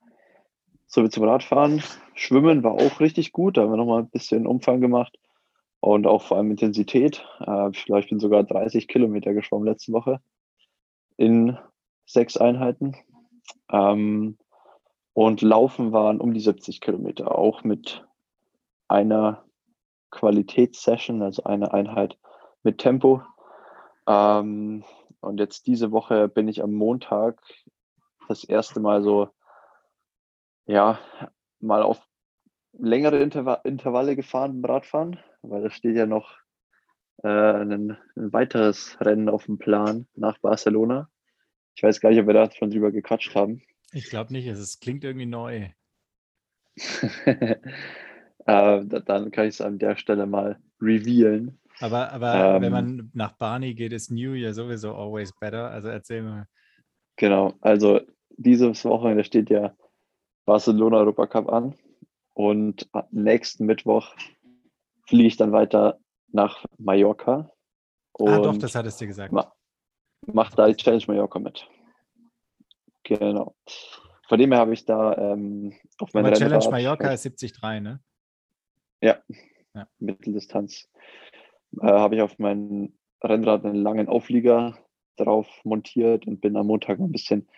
so 0.86 1.04
wie 1.04 1.10
zum 1.10 1.24
Radfahren. 1.24 1.82
Schwimmen 2.14 2.62
war 2.62 2.72
auch 2.72 3.00
richtig 3.00 3.32
gut. 3.32 3.56
Da 3.56 3.62
haben 3.62 3.70
wir 3.70 3.76
nochmal 3.76 4.02
ein 4.02 4.10
bisschen 4.10 4.46
Umfang 4.46 4.80
gemacht 4.80 5.18
und 5.80 6.06
auch 6.06 6.22
vor 6.22 6.38
allem 6.38 6.50
Intensität. 6.50 7.24
Äh, 7.46 7.70
ich 7.70 7.84
glaube, 7.84 8.00
ich 8.00 8.08
bin 8.08 8.20
sogar 8.20 8.44
30 8.44 8.88
Kilometer 8.88 9.34
geschwommen 9.34 9.66
letzte 9.66 9.92
Woche 9.92 10.20
in 11.16 11.58
sechs 12.06 12.36
Einheiten. 12.36 12.96
Ähm, 13.70 14.38
und 15.16 15.40
Laufen 15.40 15.92
waren 15.92 16.20
um 16.20 16.34
die 16.34 16.40
70 16.40 16.82
Kilometer, 16.82 17.38
auch 17.38 17.64
mit 17.64 18.06
einer 18.86 19.46
Qualitätssession, 20.10 21.22
also 21.22 21.44
eine 21.44 21.72
Einheit 21.72 22.18
mit 22.62 22.76
Tempo. 22.76 23.22
Ähm, 24.06 24.84
und 25.20 25.40
jetzt 25.40 25.68
diese 25.68 25.90
Woche 25.90 26.28
bin 26.28 26.48
ich 26.48 26.62
am 26.62 26.74
Montag 26.74 27.40
das 28.28 28.44
erste 28.44 28.78
Mal 28.78 29.02
so, 29.02 29.30
ja, 30.66 30.98
mal 31.60 31.82
auf 31.82 32.06
längere 32.74 33.16
Interva 33.16 33.54
Intervalle 33.64 34.16
gefahren 34.16 34.60
beim 34.60 34.70
Radfahren, 34.70 35.18
weil 35.40 35.62
da 35.62 35.70
steht 35.70 35.96
ja 35.96 36.04
noch 36.04 36.36
äh, 37.22 37.28
ein, 37.28 37.72
ein, 38.16 38.32
weiteres 38.34 38.98
Rennen 39.00 39.30
auf 39.30 39.46
dem 39.46 39.56
Plan 39.56 40.06
nach 40.14 40.36
Barcelona. 40.40 41.08
Ich 41.74 41.82
weiß 41.82 42.02
gar 42.02 42.10
nicht, 42.10 42.20
ob 42.20 42.26
wir 42.26 42.34
da 42.34 42.50
schon 42.50 42.70
drüber 42.70 42.92
gequatscht 42.92 43.34
haben. 43.34 43.62
Ich 43.92 44.10
glaube 44.10 44.32
nicht, 44.32 44.46
es 44.46 44.80
klingt 44.80 45.04
irgendwie 45.04 45.26
neu. 45.26 45.70
äh, 47.26 47.56
dann 48.46 49.30
kann 49.30 49.46
ich 49.46 49.54
es 49.54 49.60
an 49.60 49.78
der 49.78 49.96
Stelle 49.96 50.26
mal 50.26 50.58
revealen. 50.80 51.58
Aber, 51.80 52.12
aber 52.12 52.56
ähm, 52.56 52.62
wenn 52.62 52.72
man 52.72 53.10
nach 53.14 53.32
Barney 53.32 53.74
geht, 53.74 53.92
ist 53.92 54.10
New 54.10 54.32
Year 54.32 54.54
sowieso 54.54 54.94
always 54.94 55.32
better. 55.38 55.70
Also 55.70 55.88
erzähl 55.88 56.22
mal. 56.22 56.46
Genau, 57.16 57.54
also 57.60 58.00
dieses 58.36 58.84
Wochenende 58.84 59.24
steht 59.24 59.50
ja 59.50 59.74
Barcelona 60.44 60.98
Europa 60.98 61.26
Cup 61.26 61.48
an. 61.50 61.74
Und 62.34 62.88
nächsten 63.10 63.64
Mittwoch 63.64 64.14
fliege 65.06 65.28
ich 65.28 65.36
dann 65.36 65.52
weiter 65.52 65.98
nach 66.28 66.64
Mallorca. 66.76 67.50
ah, 68.20 68.38
doch, 68.38 68.58
das 68.58 68.74
hattest 68.74 69.00
du 69.00 69.06
gesagt. 69.06 69.32
Ma 69.32 69.52
mach 70.26 70.50
da 70.50 70.66
die 70.66 70.76
Challenge 70.76 71.04
Mallorca 71.06 71.38
mit. 71.38 71.66
Genau. 73.06 73.54
Von 74.28 74.38
dem 74.38 74.52
her 74.52 74.60
habe 74.60 74.74
ich 74.74 74.84
da 74.84 75.16
ähm, 75.16 75.72
auf 75.98 76.12
meiner 76.12 76.32
Challenge 76.32 76.56
Rennrad, 76.56 76.70
Mallorca 76.72 77.12
ist 77.12 77.24
73, 77.24 77.62
ne? 77.80 78.00
Ja, 79.00 79.18
ja. 79.74 79.86
Mitteldistanz. 79.98 80.88
Äh, 81.80 81.86
habe 81.86 82.16
ich 82.16 82.22
auf 82.22 82.38
meinem 82.38 82.94
Rennrad 83.22 83.64
einen 83.64 83.76
langen 83.82 84.08
Auflieger 84.08 84.78
drauf 85.16 85.48
montiert 85.64 86.26
und 86.26 86.40
bin 86.40 86.56
am 86.56 86.66
Montag 86.66 86.98
ein 86.98 87.12
bisschen 87.12 87.48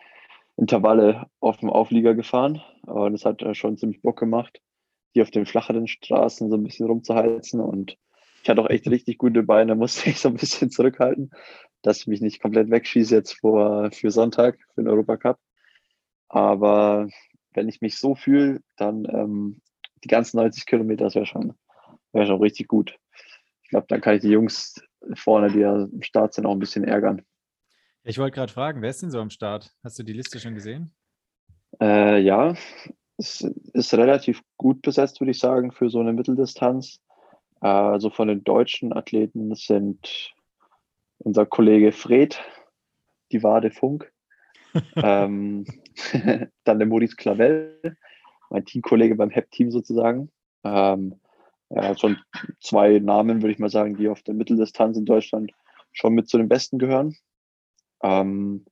Intervalle 0.56 1.26
auf 1.40 1.56
dem 1.58 1.70
Auflieger 1.70 2.14
gefahren. 2.14 2.61
Und 2.82 3.12
das 3.12 3.24
hat 3.24 3.44
schon 3.56 3.78
ziemlich 3.78 4.02
Bock 4.02 4.18
gemacht 4.18 4.61
hier 5.12 5.22
auf 5.22 5.30
den 5.30 5.46
flacheren 5.46 5.87
Straßen 5.87 6.50
so 6.50 6.56
ein 6.56 6.64
bisschen 6.64 6.87
rumzuheizen. 6.87 7.61
Und 7.61 7.96
ich 8.42 8.48
hatte 8.48 8.62
auch 8.62 8.70
echt 8.70 8.87
richtig 8.90 9.18
gute 9.18 9.42
Beine, 9.42 9.74
musste 9.74 10.11
ich 10.11 10.20
so 10.20 10.28
ein 10.28 10.37
bisschen 10.37 10.70
zurückhalten, 10.70 11.30
dass 11.82 12.00
ich 12.00 12.06
mich 12.06 12.20
nicht 12.20 12.40
komplett 12.40 12.70
wegschieße 12.70 13.14
jetzt 13.14 13.38
vor, 13.38 13.90
für 13.92 14.10
Sonntag, 14.10 14.58
für 14.74 14.82
den 14.82 14.88
Europacup. 14.88 15.38
Aber 16.28 17.08
wenn 17.54 17.68
ich 17.68 17.80
mich 17.80 17.98
so 17.98 18.14
fühle, 18.14 18.60
dann 18.76 19.04
ähm, 19.06 19.60
die 20.04 20.08
ganzen 20.08 20.36
90 20.38 20.66
Kilometer, 20.66 21.04
das 21.04 21.14
wäre 21.14 21.26
schon, 21.26 21.54
wär 22.12 22.26
schon 22.26 22.40
richtig 22.40 22.68
gut. 22.68 22.98
Ich 23.62 23.70
glaube, 23.70 23.86
dann 23.88 24.00
kann 24.00 24.14
ich 24.14 24.22
die 24.22 24.30
Jungs 24.30 24.80
vorne, 25.14 25.50
die 25.50 25.60
ja 25.60 25.84
im 25.84 26.02
Start 26.02 26.34
sind, 26.34 26.46
auch 26.46 26.52
ein 26.52 26.58
bisschen 26.58 26.84
ärgern. 26.84 27.22
Ich 28.04 28.18
wollte 28.18 28.34
gerade 28.34 28.52
fragen, 28.52 28.82
wer 28.82 28.90
ist 28.90 29.02
denn 29.02 29.10
so 29.10 29.20
am 29.20 29.30
Start? 29.30 29.74
Hast 29.82 29.98
du 29.98 30.02
die 30.02 30.12
Liste 30.12 30.40
schon 30.40 30.54
gesehen? 30.54 30.94
Äh, 31.80 32.20
ja, 32.20 32.54
es 33.18 33.42
ist 33.72 33.94
relativ 33.94 34.42
gut 34.56 34.80
besetzt, 34.82 35.20
würde 35.20 35.32
ich 35.32 35.38
sagen, 35.38 35.72
für 35.72 35.90
so 35.90 36.00
eine 36.00 36.12
Mitteldistanz. 36.12 37.00
Also 37.60 38.10
von 38.10 38.28
den 38.28 38.44
deutschen 38.44 38.92
Athleten 38.92 39.54
sind 39.54 40.32
unser 41.18 41.46
Kollege 41.46 41.92
Fred, 41.92 42.40
die 43.33 43.42
Wade 43.42 43.70
Funk, 43.70 44.12
ähm, 44.96 45.64
dann 46.64 46.78
der 46.78 46.87
Maurice 46.87 47.16
Clavel, 47.16 47.96
mein 48.50 48.64
Teamkollege 48.64 49.14
beim 49.14 49.31
HEP-Team 49.31 49.70
sozusagen. 49.70 50.31
Ähm, 50.64 51.20
hat 51.74 52.00
schon 52.00 52.16
zwei 52.61 52.98
Namen, 52.98 53.42
würde 53.42 53.52
ich 53.52 53.59
mal 53.59 53.68
sagen, 53.68 53.96
die 53.96 54.09
auf 54.09 54.22
der 54.22 54.35
Mitteldistanz 54.35 54.96
in 54.96 55.04
Deutschland 55.04 55.52
schon 55.92 56.14
mit 56.14 56.28
zu 56.28 56.38
den 56.38 56.48
Besten 56.48 56.78
gehören. 56.78 57.16
Ähm, 58.02 58.64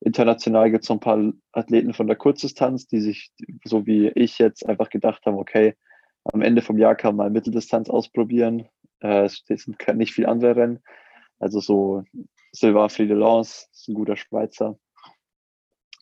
international 0.00 0.70
gibt 0.70 0.84
es 0.84 0.88
noch 0.88 0.96
ein 0.96 1.00
paar 1.00 1.32
Athleten 1.52 1.94
von 1.94 2.06
der 2.06 2.16
Kurzdistanz, 2.16 2.86
die 2.86 3.00
sich, 3.00 3.32
so 3.64 3.86
wie 3.86 4.08
ich 4.08 4.38
jetzt, 4.38 4.66
einfach 4.66 4.90
gedacht 4.90 5.24
haben, 5.26 5.38
okay, 5.38 5.74
am 6.24 6.42
Ende 6.42 6.62
vom 6.62 6.78
Jahr 6.78 6.94
kann 6.94 7.16
man 7.16 7.32
Mitteldistanz 7.32 7.88
ausprobieren. 7.90 8.68
Äh, 9.00 9.24
es 9.24 9.44
sind 9.46 9.76
nicht 9.94 10.14
viele 10.14 10.28
andere 10.28 10.56
Rennen. 10.56 10.80
Also 11.38 11.60
so 11.60 12.04
Sylvain 12.52 12.88
Friedelance 12.88 13.66
ist 13.72 13.88
ein 13.88 13.94
guter 13.94 14.16
Schweizer. 14.16 14.78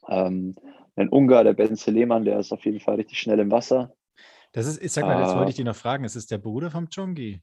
Ähm, 0.08 0.56
ein 0.96 1.08
Ungar, 1.08 1.44
der 1.44 1.54
Ben 1.54 1.76
Lehmann, 1.86 2.24
der 2.24 2.38
ist 2.38 2.52
auf 2.52 2.64
jeden 2.64 2.80
Fall 2.80 2.96
richtig 2.96 3.18
schnell 3.18 3.38
im 3.38 3.50
Wasser. 3.50 3.94
Das 4.52 4.66
ist, 4.66 4.82
ich 4.82 4.92
sag 4.92 5.06
mal, 5.06 5.20
jetzt 5.22 5.34
wollte 5.34 5.50
ich 5.50 5.56
dich 5.56 5.64
noch 5.64 5.76
fragen, 5.76 6.04
ist 6.04 6.16
es 6.16 6.26
der 6.26 6.38
Bruder 6.38 6.70
vom 6.70 6.88
Chongi? 6.94 7.40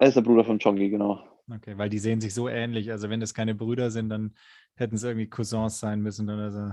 Er 0.00 0.08
ist 0.08 0.16
der 0.16 0.22
Bruder 0.22 0.44
von 0.44 0.58
Chongi, 0.58 0.90
genau. 0.90 1.22
Okay, 1.52 1.78
weil 1.78 1.88
die 1.88 1.98
sehen 1.98 2.20
sich 2.20 2.34
so 2.34 2.48
ähnlich. 2.48 2.90
Also 2.90 3.10
wenn 3.10 3.20
das 3.20 3.34
keine 3.34 3.54
Brüder 3.54 3.90
sind, 3.90 4.08
dann 4.08 4.34
hätten 4.74 4.96
es 4.96 5.04
irgendwie 5.04 5.28
Cousins 5.28 5.78
sein 5.78 6.00
müssen 6.00 6.28
oder 6.28 6.50
so. 6.50 6.72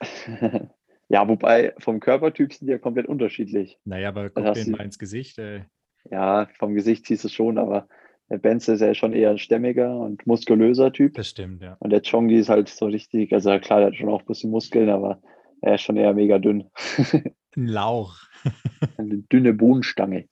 ja, 1.08 1.28
wobei 1.28 1.74
vom 1.78 2.00
Körpertyp 2.00 2.54
sind 2.54 2.68
die 2.68 2.72
ja 2.72 2.78
komplett 2.78 3.06
unterschiedlich. 3.06 3.78
Naja, 3.84 4.08
aber 4.08 4.30
guck 4.30 4.54
denen 4.54 4.70
mal 4.70 4.84
ins 4.84 4.98
Gesicht, 4.98 5.38
ey. 5.38 5.64
Ja, 6.10 6.48
vom 6.58 6.74
Gesicht 6.74 7.06
siehst 7.06 7.24
du 7.24 7.28
schon, 7.28 7.58
aber 7.58 7.88
der 8.28 8.38
Benze 8.38 8.72
ist 8.72 8.80
ja 8.80 8.94
schon 8.94 9.12
eher 9.12 9.30
ein 9.30 9.38
stämmiger 9.38 9.96
und 9.96 10.26
muskulöser 10.26 10.92
Typ. 10.92 11.14
Das 11.14 11.28
stimmt, 11.28 11.62
ja. 11.62 11.76
Und 11.78 11.90
der 11.90 12.02
Chongi 12.02 12.36
ist 12.36 12.48
halt 12.48 12.68
so 12.68 12.86
richtig, 12.86 13.32
also 13.32 13.58
klar, 13.60 13.80
der 13.80 13.88
hat 13.88 13.96
schon 13.96 14.08
auch 14.08 14.20
ein 14.20 14.26
bisschen 14.26 14.50
Muskeln, 14.50 14.90
aber 14.90 15.20
er 15.60 15.76
ist 15.76 15.82
schon 15.82 15.96
eher 15.96 16.12
mega 16.12 16.38
dünn. 16.38 16.70
Ein 17.56 17.66
Lauch. 17.68 18.16
Eine 18.98 19.18
dünne 19.18 19.54
Bohnenstange. 19.54 20.28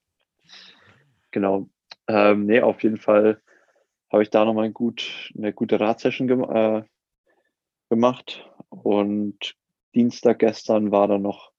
genau. 1.30 1.68
Ähm, 2.06 2.46
nee, 2.46 2.60
auf 2.60 2.82
jeden 2.82 2.98
Fall 2.98 3.40
habe 4.12 4.22
ich 4.22 4.30
da 4.30 4.44
nochmal 4.44 4.66
ein 4.66 4.74
gut, 4.74 5.32
eine 5.36 5.52
gute 5.52 5.80
Radsession 5.80 6.28
gem 6.28 6.44
äh, 6.44 6.82
gemacht. 7.88 8.48
Und 8.68 9.54
Dienstag 9.94 10.40
gestern 10.40 10.90
war 10.90 11.08
dann 11.08 11.22
noch, 11.22 11.50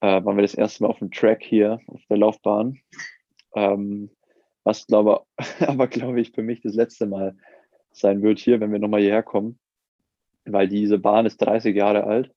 äh, 0.00 0.24
waren 0.24 0.36
wir 0.36 0.42
das 0.42 0.54
erste 0.54 0.82
Mal 0.82 0.88
auf 0.88 0.98
dem 0.98 1.10
Track 1.10 1.42
hier, 1.42 1.78
auf 1.88 2.00
der 2.08 2.16
Laufbahn. 2.16 2.80
Ähm, 3.54 4.10
was 4.66 4.86
glaube 4.86 5.24
aber 5.60 5.86
glaube 5.86 6.20
ich 6.20 6.32
für 6.32 6.42
mich 6.42 6.60
das 6.60 6.74
letzte 6.74 7.06
Mal 7.06 7.36
sein 7.92 8.22
wird 8.22 8.38
hier, 8.38 8.60
wenn 8.60 8.72
wir 8.72 8.78
nochmal 8.78 9.00
hierher 9.00 9.22
kommen. 9.22 9.58
Weil 10.44 10.68
diese 10.68 10.98
Bahn 10.98 11.24
ist 11.24 11.38
30 11.38 11.74
Jahre 11.74 12.04
alt. 12.04 12.30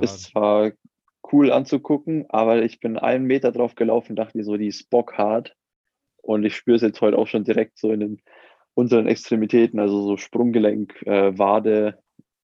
Ist 0.00 0.24
zwar 0.24 0.72
cool 1.32 1.52
anzugucken, 1.52 2.26
aber 2.28 2.62
ich 2.62 2.80
bin 2.80 2.98
einen 2.98 3.24
Meter 3.24 3.52
drauf 3.52 3.76
gelaufen, 3.76 4.16
dachte 4.16 4.36
mir 4.36 4.44
so, 4.44 4.56
die 4.56 4.66
ist 4.66 4.90
bockhart. 4.90 5.54
Und 6.22 6.44
ich 6.44 6.56
spüre 6.56 6.76
es 6.76 6.82
jetzt 6.82 7.00
heute 7.00 7.18
auch 7.18 7.26
schon 7.26 7.44
direkt 7.44 7.78
so 7.78 7.92
in 7.92 8.00
den 8.00 8.22
unteren 8.74 9.06
Extremitäten, 9.06 9.78
also 9.78 10.02
so 10.02 10.16
Sprunggelenk, 10.16 11.02
äh, 11.06 11.38
Wade 11.38 11.98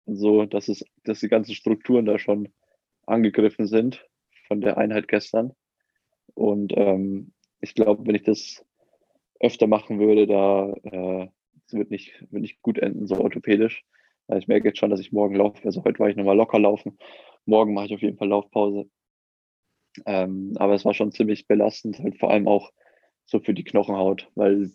und 0.05 0.17
so, 0.17 0.47
dass, 0.47 0.69
es, 0.69 0.85
dass 1.05 1.21
die 1.21 1.29
ganzen 1.29 1.55
Strukturen 1.55 2.05
da 2.05 2.19
schon 2.19 2.49
angegriffen 3.07 3.67
sind 3.67 4.07
von 4.47 4.61
der 4.61 4.79
Einheit 4.79 5.09
gestern. 5.09 5.53
Und 6.35 6.73
ähm, 6.77 7.33
ich 7.61 7.75
glaube, 7.75 8.07
wenn 8.07 8.15
ich 8.15 8.23
das 8.23 8.65
öfter 9.41 9.67
machen 9.67 9.99
würde, 9.99 10.27
da 10.27 10.73
äh, 10.85 11.29
wird, 11.73 11.91
nicht, 11.91 12.21
wird 12.31 12.43
nicht 12.43 12.63
gut 12.63 12.79
enden, 12.79 13.07
so 13.07 13.19
orthopädisch. 13.19 13.85
Ich 14.39 14.47
merke 14.47 14.69
jetzt 14.69 14.79
schon, 14.79 14.91
dass 14.91 15.01
ich 15.01 15.11
morgen 15.11 15.35
laufe. 15.35 15.65
Also 15.65 15.83
heute 15.83 15.99
war 15.99 16.09
ich 16.09 16.17
nochmal 16.17 16.37
locker 16.37 16.59
laufen. 16.59 16.99
Morgen 17.47 17.75
mache 17.75 17.87
ich 17.87 17.95
auf 17.95 18.03
jeden 18.03 18.17
Fall 18.17 18.29
Laufpause. 18.29 18.89
Ähm, 20.07 20.53
aber 20.57 20.75
es 20.75 20.85
war 20.85 20.95
schon 20.95 21.11
ziemlich 21.11 21.49
belastend, 21.49 21.99
halt 21.99 22.19
vor 22.19 22.31
allem 22.31 22.47
auch 22.47 22.71
so 23.25 23.41
für 23.41 23.55
die 23.55 23.65
Knochenhaut, 23.65 24.31
weil 24.35 24.71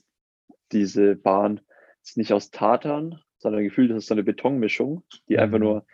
diese 0.72 1.16
Bahn 1.16 1.62
ist 2.04 2.18
nicht 2.18 2.34
aus 2.34 2.52
Tatern, 2.52 3.22
sondern 3.38 3.64
gefühlt 3.64 3.92
ist 3.92 3.98
es 3.98 4.06
so 4.08 4.14
eine 4.14 4.24
Betonmischung, 4.24 5.04
die 5.30 5.34
mhm. 5.34 5.40
einfach 5.40 5.60
nur 5.60 5.86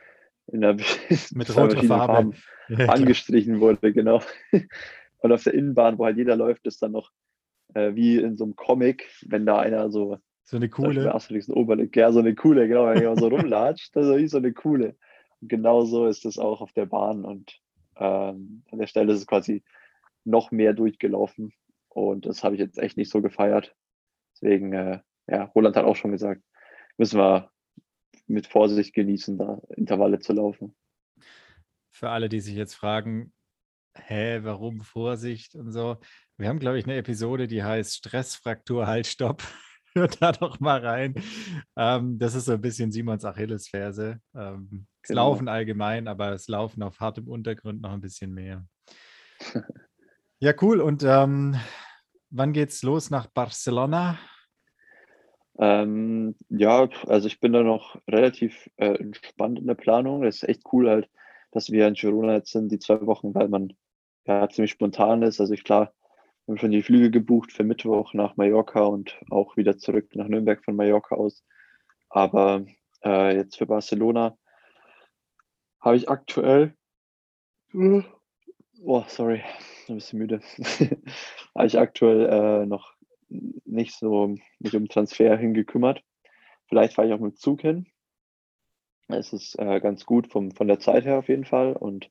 in 0.48 0.62
der 0.62 0.74
mit 1.34 1.56
roter 1.56 1.84
Farbe 1.84 2.36
ja, 2.70 2.86
angestrichen 2.88 3.60
wurde, 3.60 3.94
genau. 3.94 4.22
Und 5.20 5.32
auf 5.32 5.44
der 5.44 5.54
Innenbahn, 5.54 6.00
wo 6.00 6.06
halt 6.06 6.18
jeder 6.18 6.36
läuft, 6.36 6.66
ist 6.66 6.82
dann 6.82 6.94
noch 6.94 7.12
äh, 7.74 7.96
wie 7.96 8.18
in 8.18 8.38
so 8.38 8.44
einem 8.44 8.56
Comic, 8.56 9.10
wenn 9.26 9.46
da 9.46 9.60
einer 9.60 9.92
so 9.92 10.18
so 10.44 10.58
eine 10.58 10.70
coole. 10.70 11.14
Asterix 11.14 11.50
Oberlick, 11.50 11.96
ja, 11.96 12.12
so 12.12 12.20
eine 12.20 12.36
coole, 12.36 12.68
genau, 12.68 12.88
wenn 12.88 13.00
jemand 13.00 13.20
so 13.20 13.28
rumlatscht, 13.30 13.96
das 13.96 14.08
ist 14.08 14.32
so 14.32 14.38
eine 14.38 14.52
coole. 14.52 14.98
Und 15.40 15.48
genau 15.48 15.86
so 15.86 16.08
ist 16.08 16.26
es 16.26 16.38
auch 16.38 16.62
auf 16.62 16.74
der 16.74 16.86
Bahn 16.86 17.24
und 17.24 17.60
ähm, 17.96 18.64
an 18.70 18.80
der 18.80 18.88
Stelle 18.88 19.14
ist 19.14 19.20
es 19.20 19.28
quasi 19.28 19.64
noch 20.26 20.52
mehr 20.52 20.74
durchgelaufen 20.74 21.54
und 21.88 22.26
das 22.26 22.44
habe 22.44 22.56
ich 22.56 22.60
jetzt 22.60 22.78
echt 22.78 22.98
nicht 22.98 23.10
so 23.10 23.22
gefeiert. 23.22 23.76
Deswegen, 24.34 24.74
äh, 24.74 25.00
ja, 25.28 25.46
Roland 25.56 25.78
hat 25.78 25.86
auch 25.86 25.96
schon 25.96 26.12
gesagt, 26.12 26.42
müssen 26.98 27.20
wir 27.20 27.50
mit 28.28 28.48
Vorsicht 28.48 28.94
genießen, 28.94 29.38
da 29.38 29.62
Intervalle 29.76 30.20
zu 30.20 30.34
laufen. 30.34 30.76
Für 31.92 32.10
alle, 32.10 32.30
die 32.30 32.40
sich 32.40 32.56
jetzt 32.56 32.76
fragen, 32.76 33.34
hä, 33.96 34.40
warum 34.44 34.82
Vorsicht 34.82 35.56
und 35.56 35.72
so. 35.72 35.98
Wir 36.38 36.50
haben, 36.50 36.60
glaube 36.60 36.80
ich, 36.80 36.86
eine 36.86 36.96
Episode, 36.96 37.48
die 37.48 37.64
heißt 37.64 37.96
Stressfraktur, 37.96 38.88
Halt, 38.88 39.08
Stopp. 39.08 39.44
Hört 39.94 40.22
da 40.22 40.32
doch 40.32 40.60
mal 40.60 40.86
rein. 40.86 41.16
Ähm, 41.76 42.18
das 42.18 42.34
ist 42.34 42.46
so 42.46 42.54
ein 42.54 42.62
bisschen 42.62 42.92
Simons 42.92 43.26
Achillesferse. 43.26 44.20
Ähm, 44.34 44.88
genau. 45.04 45.30
Laufen 45.30 45.50
allgemein, 45.50 46.08
aber 46.08 46.32
das 46.32 46.48
Laufen 46.48 46.82
auf 46.82 47.00
hartem 47.00 47.28
Untergrund 47.28 47.82
noch 47.82 47.92
ein 47.92 48.02
bisschen 48.02 48.34
mehr. 48.34 48.66
ja, 50.40 50.54
cool. 50.62 50.80
Und 50.80 51.04
ähm, 51.04 51.56
wann 52.30 52.54
geht's 52.54 52.84
los 52.84 53.10
nach 53.10 53.28
Barcelona? 53.28 54.18
Ähm, 55.60 56.36
ja, 56.50 56.90
also 57.08 57.28
ich 57.28 57.40
bin 57.40 57.54
da 57.54 57.62
noch 57.62 58.02
relativ 58.08 58.70
äh, 58.78 58.96
entspannt 58.96 59.60
in 59.60 59.68
der 59.68 59.76
Planung. 59.76 60.24
Das 60.24 60.38
ist 60.38 60.50
echt 60.50 60.64
cool 60.72 60.90
halt, 60.90 61.10
dass 61.52 61.70
wir 61.70 61.88
in 61.88 61.94
Girona 61.94 62.36
jetzt 62.36 62.52
sind, 62.52 62.72
die 62.72 62.80
zwei 62.80 63.06
Wochen, 63.06 63.34
weil 63.36 63.50
man 63.50 63.74
ja 64.26 64.48
ziemlich 64.50 64.72
spontan 64.72 65.22
ist. 65.24 65.40
Also 65.40 65.54
ich 65.54 65.64
klar, 65.64 65.94
wir 66.46 66.54
haben 66.54 66.60
schon 66.60 66.72
die 66.72 66.84
Flüge 66.84 67.12
gebucht 67.12 67.52
für 67.52 67.64
Mittwoch 67.64 68.14
nach 68.14 68.38
Mallorca 68.38 68.82
und 68.82 69.20
auch 69.30 69.58
wieder 69.58 69.78
zurück 69.78 70.16
nach 70.16 70.28
Nürnberg 70.28 70.64
von 70.64 70.76
Mallorca 70.76 71.16
aus. 71.16 71.44
Aber 72.10 72.66
äh, 73.04 73.36
jetzt 73.36 73.58
für 73.58 73.66
Barcelona 73.66 74.38
habe 75.80 75.96
ich 75.96 76.10
aktuell, 76.10 76.76
oh, 77.74 79.04
sorry, 79.08 79.44
ein 79.88 79.96
bisschen 79.96 80.20
müde, 80.20 80.42
habe 81.56 81.68
ich 81.68 81.80
aktuell 81.80 82.26
äh, 82.28 82.66
noch 82.66 82.94
nicht 83.30 83.96
so 83.96 84.36
mich 84.60 84.76
um 84.76 84.88
Transfer 84.88 85.38
hingekümmert. 85.38 86.04
Vielleicht 86.68 86.94
fahre 86.94 87.08
ich 87.08 87.14
auch 87.14 87.20
mit 87.20 87.34
dem 87.34 87.38
Zug 87.38 87.62
hin. 87.62 87.88
Es 89.08 89.34
ist 89.34 89.60
äh, 89.60 89.80
ganz 89.80 90.06
gut 90.06 90.28
vom, 90.28 90.52
von 90.52 90.68
der 90.68 90.80
Zeit 90.80 91.06
her 91.06 91.18
auf 91.18 91.28
jeden 91.28 91.46
Fall 91.46 91.74
und 91.74 92.10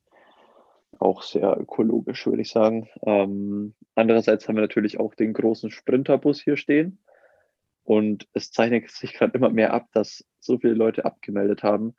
auch 0.98 1.22
sehr 1.22 1.58
ökologisch, 1.58 2.26
würde 2.26 2.42
ich 2.42 2.50
sagen. 2.50 2.88
Ähm, 3.02 3.74
andererseits 3.94 4.46
haben 4.46 4.56
wir 4.56 4.62
natürlich 4.62 5.00
auch 5.00 5.14
den 5.14 5.32
großen 5.32 5.70
Sprinterbus 5.70 6.42
hier 6.42 6.56
stehen. 6.56 6.98
Und 7.84 8.28
es 8.34 8.52
zeichnet 8.52 8.90
sich 8.90 9.14
gerade 9.14 9.36
immer 9.36 9.50
mehr 9.50 9.72
ab, 9.72 9.88
dass 9.92 10.24
so 10.38 10.58
viele 10.58 10.74
Leute 10.74 11.04
abgemeldet 11.04 11.62
haben, 11.62 11.94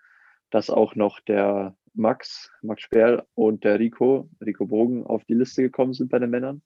dass 0.50 0.70
auch 0.70 0.96
noch 0.96 1.20
der 1.20 1.76
Max, 1.94 2.52
Max 2.62 2.84
Sperl 2.84 3.26
und 3.34 3.64
der 3.64 3.80
Rico, 3.80 4.30
Rico 4.40 4.66
Bogen, 4.68 5.06
auf 5.06 5.26
die 5.26 5.34
Liste 5.34 5.62
gekommen 5.62 5.94
sind 5.94 6.10
bei 6.10 6.20
den 6.20 6.30
Männern. 6.30 6.62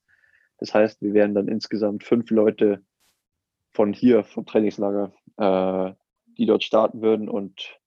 Das 0.58 0.74
heißt, 0.74 1.02
wir 1.02 1.14
werden 1.14 1.34
dann 1.34 1.48
insgesamt 1.48 2.04
fünf 2.04 2.30
Leute 2.30 2.84
von 3.72 3.92
hier, 3.92 4.24
vom 4.24 4.46
Trainingslager, 4.46 5.12
äh, 5.36 5.94
die 6.38 6.46
dort 6.46 6.64
starten 6.64 7.02
würden. 7.02 7.28
Und 7.28 7.78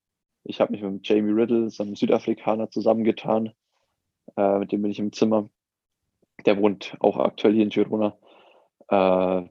ich 0.49 0.59
habe 0.59 0.71
mich 0.71 0.81
mit 0.81 1.07
Jamie 1.07 1.31
Riddle, 1.31 1.69
so 1.69 1.83
einem 1.83 1.95
Südafrikaner, 1.95 2.71
zusammengetan, 2.71 3.53
äh, 4.35 4.57
mit 4.57 4.71
dem 4.71 4.81
bin 4.81 4.89
ich 4.89 4.97
im 4.97 5.13
Zimmer. 5.13 5.47
Der 6.45 6.59
wohnt 6.59 6.97
auch 6.99 7.17
aktuell 7.17 7.53
hier 7.53 7.63
in 7.63 7.69
Girona. 7.69 8.17
Äh, 8.87 9.47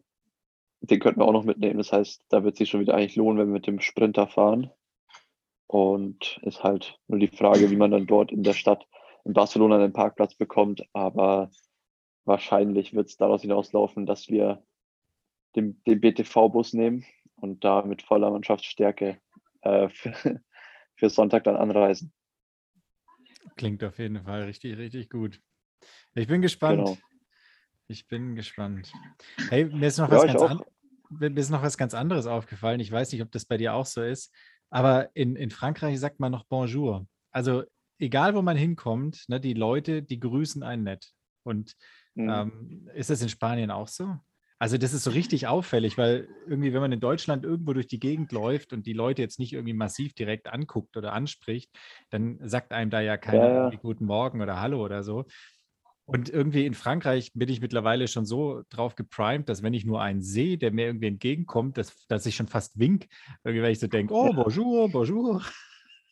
den 0.81 0.99
könnten 0.99 1.21
wir 1.21 1.27
auch 1.27 1.33
noch 1.33 1.45
mitnehmen. 1.45 1.79
Das 1.79 1.93
heißt, 1.93 2.25
da 2.31 2.43
wird 2.43 2.57
sich 2.57 2.69
schon 2.69 2.81
wieder 2.81 2.95
eigentlich 2.95 3.15
lohnen, 3.15 3.39
wenn 3.39 3.49
wir 3.49 3.55
mit 3.55 3.67
dem 3.69 3.81
Sprinter 3.81 4.27
fahren. 4.27 4.73
Und 5.69 6.41
ist 6.43 6.65
halt 6.65 6.99
nur 7.07 7.21
die 7.21 7.29
Frage, 7.29 7.71
wie 7.71 7.77
man 7.77 7.93
dann 7.93 8.07
dort 8.07 8.33
in 8.33 8.43
der 8.43 8.55
Stadt 8.55 8.87
in 9.25 9.35
Barcelona 9.35 9.77
einen 9.77 9.93
Parkplatz 9.93 10.35
bekommt. 10.35 10.83
Aber 10.95 11.51
wahrscheinlich 12.25 12.93
wird 12.93 13.09
es 13.09 13.17
daraus 13.17 13.43
hinauslaufen, 13.43 14.05
dass 14.05 14.29
wir 14.29 14.65
den, 15.55 15.81
den 15.87 16.01
BTV-Bus 16.01 16.73
nehmen 16.73 17.05
und 17.37 17.63
da 17.63 17.83
mit 17.83 18.03
voller 18.03 18.31
Mannschaftsstärke 18.31 19.21
äh, 19.61 19.89
für, 20.99 21.11
Sonntag 21.11 21.45
dann 21.45 21.57
anreisen. 21.57 22.13
Klingt 23.57 23.83
auf 23.83 23.99
jeden 23.99 24.23
Fall 24.23 24.43
richtig, 24.43 24.77
richtig 24.77 25.11
gut. 25.11 25.41
Ich 26.15 26.27
bin 26.27 26.43
gespannt. 26.43 26.85
Genau. 26.85 26.99
Ich 27.89 28.07
bin 28.07 28.35
gespannt. 28.35 28.93
Hey, 29.49 29.65
mir 29.65 29.89
ist, 29.89 29.99
noch 29.99 30.11
was 30.11 30.25
ja, 30.25 30.33
ganz 30.33 30.43
an, 30.43 30.63
mir 31.09 31.37
ist 31.37 31.51
noch 31.51 31.63
was 31.63 31.79
ganz 31.79 31.95
anderes 31.95 32.27
aufgefallen. 32.27 32.81
Ich 32.81 32.93
weiß 32.93 33.13
nicht, 33.13 33.23
ob 33.23 33.33
das 33.33 33.47
bei 33.47 33.57
dir 33.57 33.75
auch 33.75 33.87
so 33.87 34.03
ist, 34.03 34.35
aber 34.71 35.11
in, 35.15 35.37
in 35.37 35.51
Frankreich 35.51 35.99
sagt 35.99 36.21
man 36.21 36.33
noch 36.33 36.45
Bonjour. 36.45 37.07
Also 37.31 37.65
egal, 37.99 38.35
wo 38.35 38.43
man 38.43 38.57
hinkommt, 38.57 39.25
ne, 39.29 39.41
die 39.41 39.55
Leute, 39.55 40.03
die 40.03 40.21
grüßen 40.21 40.63
einen 40.63 40.85
nett. 40.85 41.13
Und 41.45 41.77
mhm. 42.15 42.29
ähm, 42.29 42.91
ist 42.95 43.11
das 43.11 43.23
in 43.23 43.29
Spanien 43.29 43.71
auch 43.71 43.89
so? 43.89 44.19
Also 44.61 44.77
das 44.77 44.93
ist 44.93 45.05
so 45.05 45.11
richtig 45.11 45.47
auffällig, 45.47 45.97
weil 45.99 46.29
irgendwie, 46.49 46.73
wenn 46.73 46.81
man 46.81 46.91
in 46.91 46.99
Deutschland 46.99 47.45
irgendwo 47.45 47.75
durch 47.75 47.87
die 47.87 48.01
Gegend 48.01 48.33
läuft 48.33 48.73
und 48.73 48.87
die 48.87 48.93
Leute 48.93 49.23
jetzt 49.23 49.39
nicht 49.39 49.53
irgendwie 49.53 49.73
massiv 49.73 50.15
direkt 50.15 50.49
anguckt 50.49 50.97
oder 50.97 51.13
anspricht, 51.13 51.71
dann 52.11 52.39
sagt 52.43 52.73
einem 52.73 52.91
da 52.91 53.01
ja 53.01 53.17
keiner 53.17 53.49
ja, 53.49 53.71
ja. 53.71 53.77
Guten 53.77 54.07
Morgen 54.07 54.43
oder 54.43 54.61
Hallo 54.61 54.85
oder 54.85 55.05
so. 55.05 55.27
Und 56.07 56.31
irgendwie 56.31 56.67
in 56.67 56.75
Frankreich 56.75 57.33
bin 57.35 57.51
ich 57.51 57.61
mittlerweile 57.61 58.09
schon 58.09 58.25
so 58.25 58.63
drauf 58.71 58.97
geprimed, 58.97 59.49
dass 59.49 59.63
wenn 59.63 59.75
ich 59.75 59.85
nur 59.85 60.01
einen 60.01 60.23
sehe, 60.23 60.59
der 60.59 60.73
mir 60.73 60.87
irgendwie 60.87 61.09
entgegenkommt, 61.09 61.77
dass, 61.77 62.07
dass 62.09 62.27
ich 62.27 62.35
schon 62.35 62.49
fast 62.49 62.79
wink, 62.79 63.07
irgendwie, 63.45 63.63
weil 63.63 63.73
ich 63.73 63.79
so 63.79 63.87
denke, 63.87 64.13
oh, 64.13 64.33
bonjour, 64.33 64.91
bonjour. 64.91 65.43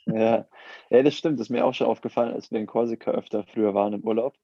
Ja. 0.05 0.47
ja, 0.91 1.03
das 1.03 1.15
stimmt. 1.15 1.41
Das 1.41 1.47
ist 1.47 1.51
mir 1.51 1.65
auch 1.65 1.75
schon 1.75 1.89
aufgefallen, 1.89 2.33
als 2.33 2.53
wir 2.53 2.61
in 2.61 2.67
Korsika 2.67 3.11
öfter 3.11 3.43
früher 3.43 3.75
waren 3.75 3.95
im 3.95 4.05
Urlaub. 4.05 4.37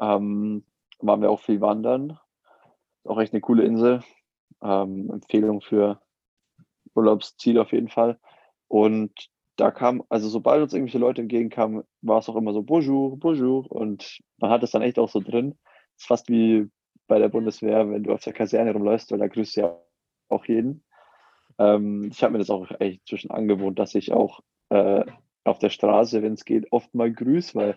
Ähm, 0.00 0.64
waren 1.00 1.20
wir 1.20 1.30
auch 1.30 1.40
viel 1.40 1.60
wandern 1.60 2.18
auch 3.08 3.20
echt 3.20 3.32
eine 3.32 3.40
coole 3.40 3.64
Insel. 3.64 4.00
Ähm, 4.62 5.10
Empfehlung 5.10 5.60
für 5.60 6.00
Urlaubsziel 6.94 7.58
auf 7.58 7.72
jeden 7.72 7.88
Fall. 7.88 8.18
Und 8.68 9.12
da 9.56 9.70
kam, 9.70 10.04
also 10.08 10.28
sobald 10.28 10.62
uns 10.62 10.72
irgendwelche 10.72 10.98
Leute 10.98 11.22
entgegenkamen, 11.22 11.82
war 12.02 12.18
es 12.18 12.28
auch 12.28 12.36
immer 12.36 12.52
so 12.52 12.62
Bonjour, 12.62 13.18
Bonjour. 13.18 13.70
Und 13.70 14.18
man 14.38 14.50
hat 14.50 14.62
es 14.62 14.70
dann 14.70 14.82
echt 14.82 14.98
auch 14.98 15.08
so 15.08 15.20
drin. 15.20 15.58
Es 15.96 16.02
ist 16.02 16.06
fast 16.06 16.28
wie 16.28 16.68
bei 17.08 17.18
der 17.18 17.28
Bundeswehr, 17.28 17.90
wenn 17.90 18.04
du 18.04 18.12
auf 18.12 18.22
der 18.22 18.32
Kaserne 18.32 18.72
rumläufst, 18.72 19.10
weil 19.10 19.18
da 19.18 19.26
grüßt 19.26 19.56
ja 19.56 19.76
auch 20.28 20.44
jeden. 20.44 20.84
Ähm, 21.58 22.08
ich 22.12 22.22
habe 22.22 22.32
mir 22.32 22.38
das 22.38 22.50
auch 22.50 22.70
echt 22.78 23.06
zwischen 23.06 23.30
angewohnt, 23.30 23.78
dass 23.78 23.94
ich 23.94 24.12
auch 24.12 24.40
äh, 24.68 25.04
auf 25.44 25.58
der 25.58 25.70
Straße, 25.70 26.22
wenn 26.22 26.34
es 26.34 26.44
geht, 26.44 26.70
oft 26.72 26.94
mal 26.94 27.12
grüße, 27.12 27.54
weil 27.54 27.76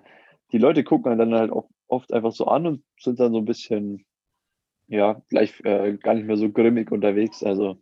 die 0.52 0.58
Leute 0.58 0.84
gucken 0.84 1.18
dann 1.18 1.34
halt 1.34 1.52
auch 1.52 1.70
oft 1.88 2.14
einfach 2.14 2.32
so 2.32 2.46
an 2.46 2.68
und 2.68 2.84
sind 3.00 3.20
dann 3.20 3.32
so 3.32 3.40
ein 3.40 3.46
bisschen 3.46 4.06
ja, 4.92 5.22
gleich 5.30 5.58
äh, 5.64 5.98
gar 5.98 6.14
nicht 6.16 6.28
mehr 6.28 6.36
so 6.36 6.52
grimmig 6.52 6.92
unterwegs. 6.92 7.44
Also 7.44 7.82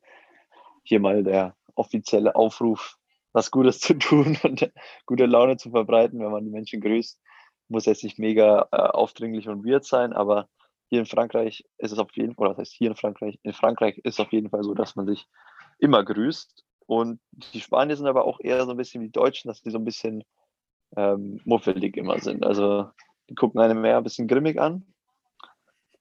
hier 0.84 1.00
mal 1.00 1.24
der 1.24 1.56
offizielle 1.74 2.36
Aufruf, 2.36 2.98
was 3.34 3.50
Gutes 3.50 3.80
zu 3.80 3.96
tun 3.96 4.38
und 4.44 4.72
gute 5.08 5.26
Laune 5.26 5.58
zu 5.58 5.72
verbreiten, 5.72 6.20
wenn 6.20 6.32
man 6.32 6.46
die 6.46 6.52
Menschen 6.52 6.82
grüßt. 6.82 7.20
Muss 7.68 7.88
jetzt 7.88 8.04
nicht 8.04 8.20
mega 8.20 8.68
äh, 8.72 8.78
aufdringlich 8.78 9.50
und 9.50 9.66
weird 9.66 9.86
sein, 9.86 10.14
aber 10.14 10.50
hier 10.90 11.00
in 11.00 11.08
Frankreich 11.08 11.66
ist 11.80 11.92
es 11.92 12.00
auf 12.00 12.12
jeden 12.16 12.36
Fall, 12.36 12.48
oder 12.48 12.56
das 12.56 12.70
heißt 12.70 12.74
hier 12.74 12.92
in 12.92 12.96
Frankreich, 12.96 13.40
in 13.42 13.54
Frankreich 13.54 13.98
ist 14.00 14.16
es 14.16 14.20
auf 14.20 14.32
jeden 14.32 14.50
Fall 14.52 14.64
so, 14.64 14.76
dass 14.76 14.96
man 14.96 15.08
sich 15.08 15.28
immer 15.80 16.04
grüßt. 16.04 16.64
Und 16.86 17.20
die 17.54 17.62
Spanier 17.62 17.96
sind 17.96 18.08
aber 18.08 18.26
auch 18.26 18.40
eher 18.40 18.66
so 18.66 18.72
ein 18.72 18.78
bisschen 18.78 19.02
wie 19.02 19.08
die 19.08 19.12
Deutschen, 19.12 19.48
dass 19.48 19.62
die 19.62 19.72
so 19.72 19.80
ein 19.80 19.86
bisschen 19.86 20.24
ähm, 20.96 21.42
muffelig 21.44 21.98
immer 21.98 22.20
sind. 22.20 22.46
Also 22.46 22.90
die 23.30 23.36
gucken 23.36 23.62
einem 23.62 23.82
mehr 23.82 23.98
ein 23.98 24.04
bisschen 24.04 24.28
grimmig 24.28 24.60
an. 24.60 24.86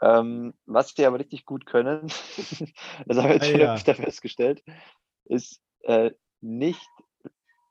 Ähm, 0.01 0.55
was 0.67 0.95
die 0.95 1.05
aber 1.05 1.19
richtig 1.19 1.45
gut 1.45 1.67
können, 1.67 2.03
das 3.07 3.19
habe 3.19 3.29
ich 3.29 3.35
jetzt 3.35 3.43
ah, 3.43 3.51
schon 3.51 3.61
ja. 3.61 3.75
öfter 3.75 3.95
festgestellt, 3.95 4.63
ist 5.25 5.61
äh, 5.83 6.13
nicht 6.41 6.89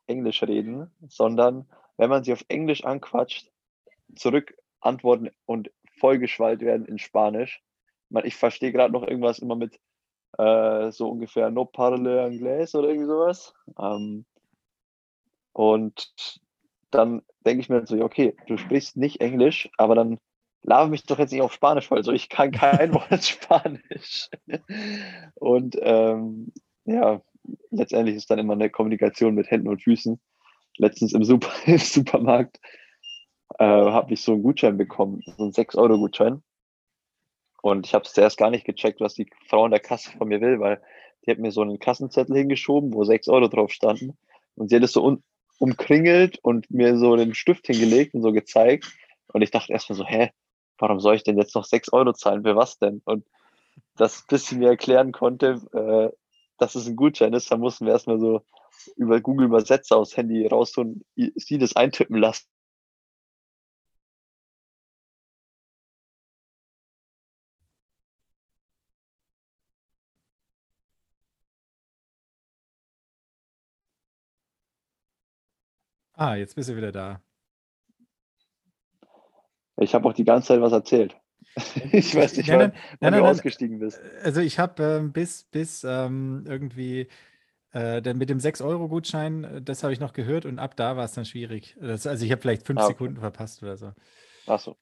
Englisch 0.06 0.42
reden, 0.42 0.90
sondern 1.08 1.68
wenn 1.96 2.10
man 2.10 2.24
sie 2.24 2.32
auf 2.32 2.44
Englisch 2.48 2.84
anquatscht, 2.84 3.50
zurück 4.14 4.54
antworten 4.80 5.30
und 5.46 5.70
vollgeschwallt 5.98 6.60
werden 6.60 6.86
in 6.86 6.98
Spanisch. 6.98 7.62
Ich 8.24 8.36
verstehe 8.36 8.72
gerade 8.72 8.92
noch 8.92 9.02
irgendwas 9.02 9.38
immer 9.38 9.56
mit 9.56 9.78
äh, 10.38 10.90
so 10.92 11.08
ungefähr 11.08 11.50
no 11.50 11.64
parle 11.64 12.22
anglais 12.22 12.74
oder 12.74 12.88
irgendwie 12.88 13.08
sowas. 13.08 13.54
Ähm, 13.78 14.24
und 15.52 16.12
dann 16.90 17.22
denke 17.44 17.60
ich 17.60 17.68
mir 17.68 17.86
so, 17.86 18.00
okay, 18.02 18.36
du 18.46 18.56
sprichst 18.56 18.96
nicht 18.96 19.20
Englisch, 19.20 19.68
aber 19.76 19.94
dann 19.94 20.18
laber 20.62 20.88
mich 20.88 21.04
doch 21.04 21.18
jetzt 21.18 21.32
nicht 21.32 21.42
auf 21.42 21.52
Spanisch 21.52 21.88
voll. 21.88 22.02
So, 22.04 22.12
ich 22.12 22.28
kann 22.28 22.50
kein 22.50 22.92
Wort 22.94 23.24
Spanisch. 23.24 24.28
Und 25.34 25.76
ähm, 25.80 26.52
ja, 26.84 27.22
letztendlich 27.70 28.16
ist 28.16 28.30
dann 28.30 28.38
immer 28.38 28.54
eine 28.54 28.70
Kommunikation 28.70 29.34
mit 29.34 29.50
Händen 29.50 29.68
und 29.68 29.82
Füßen. 29.82 30.20
Letztens 30.76 31.12
im, 31.12 31.24
Super, 31.24 31.50
im 31.66 31.78
Supermarkt 31.78 32.60
äh, 33.58 33.64
habe 33.64 34.12
ich 34.12 34.22
so 34.22 34.32
einen 34.32 34.42
Gutschein 34.42 34.76
bekommen, 34.76 35.22
so 35.24 35.44
einen 35.44 35.52
6-Euro-Gutschein. 35.52 36.42
Und 37.60 37.86
ich 37.86 37.94
habe 37.94 38.04
es 38.04 38.12
zuerst 38.12 38.38
gar 38.38 38.50
nicht 38.50 38.64
gecheckt, 38.64 39.00
was 39.00 39.14
die 39.14 39.28
Frau 39.48 39.64
in 39.64 39.72
der 39.72 39.80
Kasse 39.80 40.12
von 40.16 40.28
mir 40.28 40.40
will, 40.40 40.60
weil 40.60 40.80
die 41.26 41.30
hat 41.30 41.38
mir 41.38 41.50
so 41.50 41.60
einen 41.60 41.80
Kassenzettel 41.80 42.36
hingeschoben, 42.36 42.94
wo 42.94 43.04
6 43.04 43.28
Euro 43.28 43.48
drauf 43.48 43.72
standen. 43.72 44.16
Und 44.54 44.70
sie 44.70 44.76
hat 44.76 44.84
es 44.84 44.92
so 44.92 45.18
umkringelt 45.58 46.38
und 46.42 46.70
mir 46.70 46.96
so 46.96 47.16
den 47.16 47.34
Stift 47.34 47.66
hingelegt 47.66 48.14
und 48.14 48.22
so 48.22 48.32
gezeigt. 48.32 48.92
Und 49.32 49.42
ich 49.42 49.50
dachte 49.50 49.72
erstmal 49.72 49.96
so, 49.96 50.06
hä, 50.06 50.30
warum 50.78 51.00
soll 51.00 51.16
ich 51.16 51.24
denn 51.24 51.38
jetzt 51.38 51.54
noch 51.54 51.64
6 51.64 51.92
Euro 51.92 52.12
zahlen? 52.12 52.42
Für 52.44 52.56
was 52.56 52.78
denn? 52.78 53.02
Und 53.04 53.26
das, 53.96 54.24
bis 54.28 54.46
sie 54.46 54.56
mir 54.56 54.68
erklären 54.70 55.12
konnte, 55.12 55.60
äh, 55.72 56.16
dass 56.58 56.74
es 56.74 56.86
ein 56.88 56.96
Gutschein 56.96 57.34
ist, 57.34 57.50
dann 57.50 57.60
mussten 57.60 57.86
wir 57.86 57.92
erstmal 57.92 58.20
so 58.20 58.42
über 58.96 59.20
Google 59.20 59.46
Übersetzer 59.46 59.96
aufs 59.96 60.16
Handy 60.16 60.46
raus 60.46 60.76
und 60.78 61.04
sie 61.36 61.58
das 61.58 61.76
eintippen 61.76 62.16
lassen. 62.18 62.46
Ah, 76.14 76.34
jetzt 76.36 76.54
bist 76.54 76.68
du 76.68 76.76
wieder 76.76 76.92
da. 76.92 77.22
Ich 79.80 79.94
habe 79.94 80.08
auch 80.08 80.12
die 80.12 80.24
ganze 80.24 80.48
Zeit 80.48 80.60
was 80.60 80.72
erzählt. 80.72 81.16
ich 81.92 82.14
weiß 82.14 82.36
nicht, 82.36 82.48
nein, 82.48 82.72
wann, 83.00 83.12
du 83.12 83.24
ausgestiegen 83.24 83.78
bist. 83.78 84.00
Also 84.22 84.40
ich 84.40 84.58
habe 84.58 84.82
ähm, 84.82 85.12
bis, 85.12 85.44
bis 85.44 85.84
ähm, 85.84 86.44
irgendwie 86.46 87.08
äh, 87.72 88.00
denn 88.00 88.16
mit 88.16 88.30
dem 88.30 88.38
6-Euro-Gutschein, 88.38 89.44
äh, 89.44 89.62
das 89.62 89.82
habe 89.82 89.92
ich 89.92 90.00
noch 90.00 90.12
gehört 90.12 90.46
und 90.46 90.58
ab 90.58 90.76
da 90.76 90.96
war 90.96 91.04
es 91.04 91.12
dann 91.12 91.24
schwierig. 91.24 91.76
Das, 91.80 92.06
also 92.06 92.24
ich 92.24 92.32
habe 92.32 92.40
vielleicht 92.40 92.66
fünf 92.66 92.80
ah, 92.80 92.84
okay. 92.84 92.92
Sekunden 92.92 93.20
verpasst 93.20 93.62
oder 93.62 93.76
so. 93.76 93.92
Ach 94.46 94.58
so. 94.58 94.76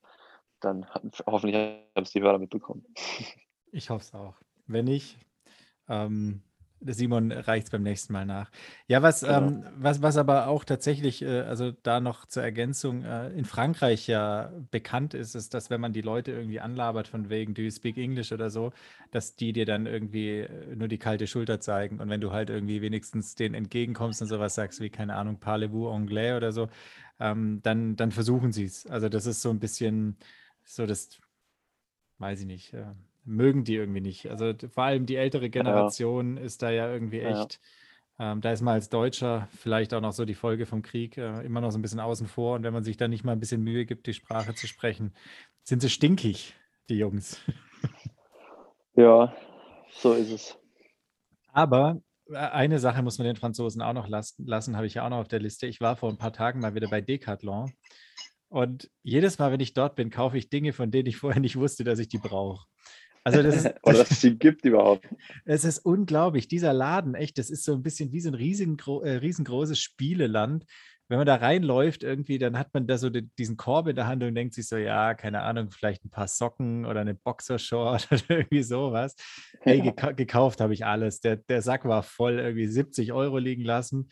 Dann 0.61 0.87
hoffentlich 1.27 1.57
haben 1.57 2.03
es 2.03 2.13
die 2.13 2.23
Hörer 2.23 2.39
mitbekommen. 2.39 2.87
Ich 3.73 3.91
hoffe 3.91 4.03
es 4.03 4.15
auch. 4.15 4.37
Wenn 4.67 4.87
nicht, 4.87 5.19
ähm, 5.89 6.43
Simon 6.89 7.33
reicht 7.33 7.67
es 7.67 7.71
beim 7.71 7.83
nächsten 7.83 8.13
Mal 8.13 8.27
nach. 8.27 8.51
Ja, 8.87 9.03
was, 9.03 9.21
genau. 9.21 9.49
ähm, 9.49 9.65
was, 9.77 10.03
was 10.03 10.17
aber 10.17 10.47
auch 10.47 10.65
tatsächlich, 10.65 11.23
äh, 11.23 11.41
also 11.41 11.73
da 11.83 12.01
noch 12.01 12.27
zur 12.27 12.43
Ergänzung, 12.43 13.05
äh, 13.05 13.29
in 13.31 13.45
Frankreich 13.45 14.07
ja 14.07 14.53
bekannt 14.71 15.15
ist, 15.15 15.35
ist, 15.35 15.55
dass 15.55 15.71
wenn 15.71 15.81
man 15.81 15.93
die 15.93 16.03
Leute 16.03 16.33
irgendwie 16.33 16.61
anlabert 16.61 17.09
von 17.09 17.29
wegen, 17.31 17.55
do 17.55 17.63
you 17.63 17.71
speak 17.71 17.97
English 17.97 18.33
oder 18.33 18.51
so, 18.51 18.73
dass 19.11 19.37
die 19.37 19.53
dir 19.53 19.67
dann 19.67 19.87
irgendwie 19.87 20.41
äh, 20.41 20.77
nur 20.77 20.89
die 20.89 20.99
kalte 20.99 21.27
Schulter 21.27 21.61
zeigen. 21.61 22.01
Und 22.01 22.09
wenn 22.09 22.21
du 22.21 22.33
halt 22.33 22.51
irgendwie 22.51 22.81
wenigstens 22.83 23.35
denen 23.35 23.55
entgegenkommst 23.55 24.23
und 24.23 24.29
sowas 24.29 24.55
sagst 24.55 24.81
wie, 24.81 24.91
keine 24.91 25.17
Ahnung, 25.17 25.39
parlez-vous 25.39 25.93
anglais 25.93 26.37
oder 26.37 26.53
so, 26.53 26.69
ähm, 27.21 27.61
dann, 27.63 27.97
dann 27.97 28.13
versuchen 28.13 28.53
sie 28.53 28.65
es. 28.65 28.87
Also 28.87 29.09
das 29.09 29.27
ist 29.27 29.43
so 29.43 29.51
ein 29.51 29.59
bisschen 29.59 30.17
so 30.65 30.87
das, 30.87 31.11
weiß 32.19 32.41
ich 32.41 32.47
nicht, 32.47 32.75
äh, 32.75 32.85
mögen 33.27 33.65
die 33.65 33.75
irgendwie 33.75 34.01
nicht. 34.01 34.29
Also 34.31 34.53
vor 34.69 34.85
allem 34.85 35.07
die 35.07 35.17
ältere 35.17 35.51
Generation 35.51 36.37
ja. 36.37 36.43
ist 36.43 36.63
da 36.63 36.71
ja 36.71 36.91
irgendwie 36.91 37.21
echt, 37.21 37.61
ja. 38.19 38.33
ähm, 38.33 38.41
da 38.41 38.53
ist 38.53 38.63
man 38.63 38.75
als 38.75 38.89
Deutscher 38.89 39.49
vielleicht 39.57 39.93
auch 39.93 40.01
noch 40.01 40.13
so 40.13 40.25
die 40.25 40.35
Folge 40.35 40.67
vom 40.67 40.83
Krieg 40.83 41.19
äh, 41.19 41.43
immer 41.43 41.61
noch 41.61 41.71
so 41.71 41.79
ein 41.79 41.83
bisschen 41.83 42.01
außen 42.01 42.27
vor. 42.27 42.57
Und 42.57 42.63
wenn 42.63 42.73
man 42.73 42.85
sich 42.85 42.97
da 42.97 43.09
nicht 43.09 43.25
mal 43.25 43.33
ein 43.33 43.41
bisschen 43.41 43.63
Mühe 43.63 43.85
gibt, 43.85 44.07
die 44.07 44.15
Sprache 44.15 44.55
zu 44.55 44.67
sprechen, 44.67 45.15
sind 45.63 45.83
sie 45.83 45.91
stinkig, 45.91 46.55
die 46.89 46.99
Jungs. 46.99 47.41
Ja, 48.97 49.37
so 49.91 50.15
ist 50.15 50.31
es. 50.31 50.59
Aber 51.53 52.01
äh, 52.31 52.37
eine 52.37 52.79
Sache 52.79 53.03
muss 53.03 53.19
man 53.19 53.27
den 53.27 53.37
Franzosen 53.37 53.83
auch 53.83 53.93
noch 53.93 54.09
lassen, 54.09 54.47
lassen 54.47 54.77
habe 54.77 54.87
ich 54.87 54.95
ja 54.95 55.05
auch 55.05 55.11
noch 55.11 55.19
auf 55.19 55.29
der 55.29 55.41
Liste. 55.41 55.67
Ich 55.67 55.81
war 55.81 55.97
vor 55.97 56.09
ein 56.09 56.19
paar 56.19 56.33
Tagen 56.33 56.61
mal 56.61 56.75
wieder 56.75 56.89
bei 56.89 57.03
Decathlon. 57.03 57.73
Und 58.49 58.91
jedes 59.03 59.39
Mal, 59.39 59.53
wenn 59.53 59.61
ich 59.61 59.75
dort 59.75 59.97
bin, 59.97 60.09
kaufe 60.11 60.39
ich 60.39 60.49
Dinge, 60.49 60.73
von 60.73 60.91
denen 60.91 61.09
ich 61.09 61.19
vorher 61.19 61.41
nicht 61.41 61.57
wusste, 61.57 61.85
dass 61.85 61.99
ich 61.99 62.09
die 62.09 62.19
brauche. 62.19 62.65
Also 63.27 63.43
das 63.43 63.57
ist, 63.57 63.67
Oder 63.83 63.99
dass 63.99 64.11
es 64.13 64.21
sie 64.21 64.39
gibt 64.39 64.65
überhaupt. 64.65 65.05
Es 65.45 65.65
ist 65.65 65.81
unglaublich. 65.81 66.47
Dieser 66.47 66.73
Laden, 66.73 67.17
echt, 67.17 67.39
das 67.39 67.51
ist 67.51 67.65
so 67.65 67.73
ein 67.73 67.83
bisschen 67.83 68.13
wie 68.13 68.21
so 68.21 68.31
ein 68.31 68.35
riesengro 68.35 69.03
äh, 69.03 69.17
riesengroßes 69.17 69.81
Spieleland. 69.81 70.65
Wenn 71.09 71.19
man 71.19 71.27
da 71.27 71.35
reinläuft, 71.35 72.05
irgendwie, 72.05 72.39
dann 72.39 72.57
hat 72.57 72.73
man 72.73 72.87
da 72.87 72.99
so 72.99 73.11
die, 73.11 73.29
diesen 73.37 73.57
Korb 73.57 73.89
in 73.89 73.97
der 73.97 74.07
Hand 74.07 74.23
und 74.23 74.35
denkt 74.37 74.55
sich 74.55 74.69
so, 74.69 74.77
ja, 74.77 75.15
keine 75.15 75.43
Ahnung, 75.43 75.73
vielleicht 75.73 76.05
ein 76.05 76.11
paar 76.11 76.29
Socken 76.29 76.87
oder 76.87 77.01
eine 77.01 77.15
Boxershort 77.15 78.07
oder 78.13 78.23
irgendwie 78.29 78.63
sowas. 78.63 79.17
Hey, 79.61 79.79
ja. 79.79 79.85
geka 79.85 80.13
gekauft 80.13 80.61
habe 80.61 80.73
ich 80.73 80.87
alles. 80.87 81.19
Der, 81.21 81.35
der 81.35 81.63
Sack 81.63 81.85
war 81.85 82.05
voll, 82.05 82.39
irgendwie 82.39 82.69
70 82.69 83.13
Euro 83.13 83.39
liegen 83.39 83.65
lassen. 83.65 84.09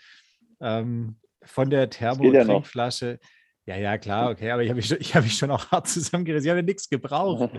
Ähm, 0.60 1.20
von 1.44 1.70
der 1.70 1.88
Thermo-Trinkflasche. 1.88 3.20
Ja 3.66 3.76
ja, 3.76 3.96
klar, 3.96 4.30
okay, 4.30 4.50
aber 4.50 4.62
ich 4.62 4.68
habe 4.68 4.76
mich, 4.76 4.86
schon, 4.86 4.98
hab 4.98 5.22
mich 5.22 5.38
schon 5.38 5.50
auch 5.50 5.70
hart 5.70 5.88
zusammengerissen. 5.88 6.46
Ich 6.46 6.50
habe 6.50 6.62
nichts 6.62 6.88
gebraucht. 6.88 7.50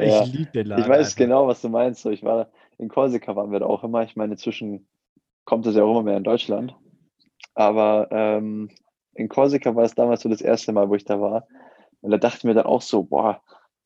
Ich 0.00 0.12
ja, 0.12 0.22
liebe 0.24 0.50
den 0.50 0.66
Laden. 0.66 0.82
Ich 0.82 0.88
weiß 0.88 1.06
einfach. 1.06 1.16
genau, 1.16 1.46
was 1.46 1.60
du 1.60 1.68
meinst. 1.68 2.04
ich 2.06 2.22
war 2.22 2.50
in 2.78 2.88
Korsika 2.88 3.36
waren 3.36 3.52
wir 3.52 3.60
da 3.60 3.66
auch 3.66 3.84
immer. 3.84 4.02
Ich 4.02 4.16
meine, 4.16 4.32
inzwischen 4.32 4.88
kommt 5.44 5.66
es 5.66 5.76
ja 5.76 5.84
auch 5.84 5.90
immer 5.90 6.02
mehr 6.02 6.16
in 6.16 6.24
Deutschland. 6.24 6.74
Aber 7.54 8.08
ähm, 8.10 8.70
in 9.14 9.28
Korsika 9.28 9.74
war 9.74 9.84
es 9.84 9.94
damals 9.94 10.22
so 10.22 10.28
das 10.28 10.40
erste 10.40 10.72
Mal, 10.72 10.88
wo 10.88 10.94
ich 10.94 11.04
da 11.04 11.20
war. 11.20 11.46
Und 12.00 12.10
da 12.10 12.16
dachte 12.16 12.38
ich 12.38 12.44
mir 12.44 12.54
dann 12.54 12.66
auch 12.66 12.82
so, 12.82 13.02
boah, 13.02 13.42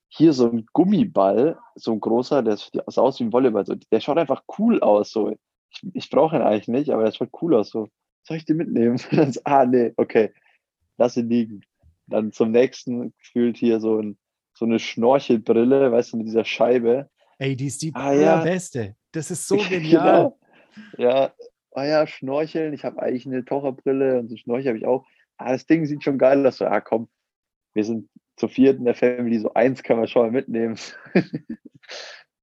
hier 0.09 0.33
so 0.33 0.49
ein 0.49 0.67
Gummiball, 0.73 1.59
so 1.75 1.93
ein 1.93 2.01
großer, 2.01 2.43
der 2.43 2.57
sieht 2.57 2.87
aus 2.87 3.19
wie 3.19 3.25
ein 3.25 3.33
Volleyball. 3.33 3.67
So, 3.67 3.75
der 3.75 4.01
schaut 4.01 4.19
einfach 4.19 4.45
cool 4.59 4.81
aus. 4.81 5.11
So. 5.11 5.35
Ich, 5.71 5.83
ich 5.93 6.11
brauche 6.11 6.37
ihn 6.37 6.43
eigentlich 6.43 6.69
nicht, 6.69 6.91
aber 6.91 7.05
der 7.05 7.13
schaut 7.13 7.31
cool 7.43 7.55
aus. 7.55 7.71
So, 7.71 7.89
soll 8.23 8.37
ich 8.37 8.45
den 8.45 8.59
mitnehmen? 8.59 9.01
ah, 9.45 9.67
nee, 9.67 9.93
okay 9.97 10.33
lass 10.97 11.17
ihn 11.17 11.29
liegen. 11.29 11.65
Dann 12.07 12.33
zum 12.33 12.51
nächsten 12.51 13.15
gefühlt 13.19 13.57
hier 13.57 13.81
so, 13.81 13.99
ein, 13.99 14.19
so 14.55 14.65
eine 14.65 14.79
Schnorchelbrille, 14.79 15.93
weißt 15.93 16.13
du, 16.13 16.17
mit 16.19 16.27
dieser 16.27 16.45
Scheibe. 16.45 17.11
Ey, 17.39 17.57
die 17.57 17.67
ist 17.67 17.83
die 17.83 17.93
ah, 17.95 18.13
ja. 18.13 18.43
beste. 18.43 18.97
Das 19.13 19.31
ist 19.31 19.47
so 19.47 19.57
genial. 19.69 20.37
genau. 20.37 20.39
Ja, 20.97 21.33
ah 21.73 21.85
ja, 21.85 22.07
Schnorcheln. 22.07 22.73
Ich 22.73 22.85
habe 22.85 23.03
eigentlich 23.03 23.27
eine 23.27 23.45
Taucherbrille 23.45 24.21
und 24.21 24.29
so 24.29 24.37
Schnorchel 24.37 24.69
habe 24.69 24.79
ich 24.79 24.87
auch. 24.87 25.05
Ah, 25.37 25.53
das 25.53 25.67
Ding 25.67 25.85
sieht 25.85 26.05
schon 26.05 26.19
geil 26.19 26.47
aus. 26.47 26.59
So, 26.59 26.67
ah, 26.67 26.81
komm, 26.81 27.09
wir 27.75 27.85
sind 27.85 28.09
zu 28.37 28.49
viert 28.49 28.79
in 28.79 28.85
der 28.85 28.95
Family, 28.95 29.39
so 29.39 29.53
eins 29.55 29.83
kann 29.83 29.99
man 29.99 30.09
schon 30.09 30.23
mal 30.23 30.31
mitnehmen. 30.33 30.77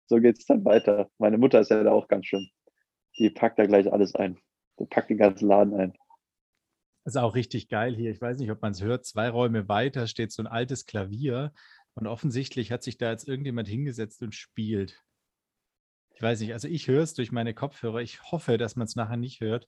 so 0.08 0.18
geht 0.20 0.40
es 0.40 0.46
dann 0.46 0.64
weiter. 0.66 1.10
Meine 1.18 1.38
Mutter 1.38 1.60
ist 1.60 1.72
ja 1.72 1.84
da 1.84 1.92
auch 1.92 2.08
ganz 2.08 2.28
schön. 2.28 2.50
Die 3.18 3.30
packt 3.30 3.60
da 3.60 3.66
gleich 3.66 3.92
alles 3.92 4.16
ein. 4.16 4.38
Die 4.80 4.86
packt 4.86 5.10
den 5.10 5.18
ganzen 5.18 5.48
Laden 5.48 5.74
ein. 5.74 5.94
Das 7.04 7.16
ist 7.16 7.22
auch 7.22 7.36
richtig 7.36 7.68
geil 7.68 7.96
hier. 7.96 8.12
Ich 8.12 8.22
weiß 8.22 8.38
nicht, 8.38 8.52
ob 8.52 8.62
man 8.62 8.74
es 8.74 8.82
hört. 8.82 9.06
Zwei 9.06 9.30
Räume 9.30 9.68
weiter 9.68 10.08
steht 10.08 10.32
so 10.32 10.44
ein 10.44 10.48
altes 10.48 10.86
Klavier 10.86 11.52
und 11.96 12.08
offensichtlich 12.08 12.72
hat 12.72 12.84
sich 12.84 12.98
da 12.98 13.12
jetzt 13.12 13.28
irgendjemand 13.28 13.68
hingesetzt 13.68 14.22
und 14.22 14.36
spielt. 14.36 15.04
Ich 16.14 16.22
weiß 16.22 16.40
nicht, 16.42 16.54
also 16.54 16.68
ich 16.68 16.88
höre 16.88 17.04
es 17.04 17.14
durch 17.14 17.32
meine 17.32 17.54
Kopfhörer. 17.54 18.02
Ich 18.02 18.22
hoffe, 18.32 18.58
dass 18.58 18.76
man 18.76 18.86
es 18.86 18.96
nachher 18.96 19.18
nicht 19.18 19.42
hört. 19.42 19.68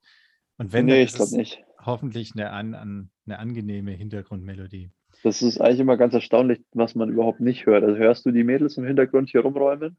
Und 0.56 0.72
wenn, 0.72 0.86
nee, 0.86 1.02
ich 1.02 1.12
glaube 1.12 1.36
nicht. 1.36 1.64
Hoffentlich 1.80 2.32
eine, 2.34 2.50
an, 2.50 2.74
an, 2.74 3.10
eine 3.26 3.38
angenehme 3.38 3.90
Hintergrundmelodie. 3.92 4.90
Das 5.22 5.42
ist 5.42 5.60
eigentlich 5.60 5.80
immer 5.80 5.96
ganz 5.96 6.14
erstaunlich, 6.14 6.60
was 6.72 6.94
man 6.94 7.08
überhaupt 7.10 7.40
nicht 7.40 7.66
hört. 7.66 7.82
Also 7.82 7.96
hörst 7.96 8.24
du 8.26 8.30
die 8.30 8.44
Mädels 8.44 8.76
im 8.76 8.84
Hintergrund 8.84 9.30
hier 9.30 9.40
rumräumen? 9.40 9.96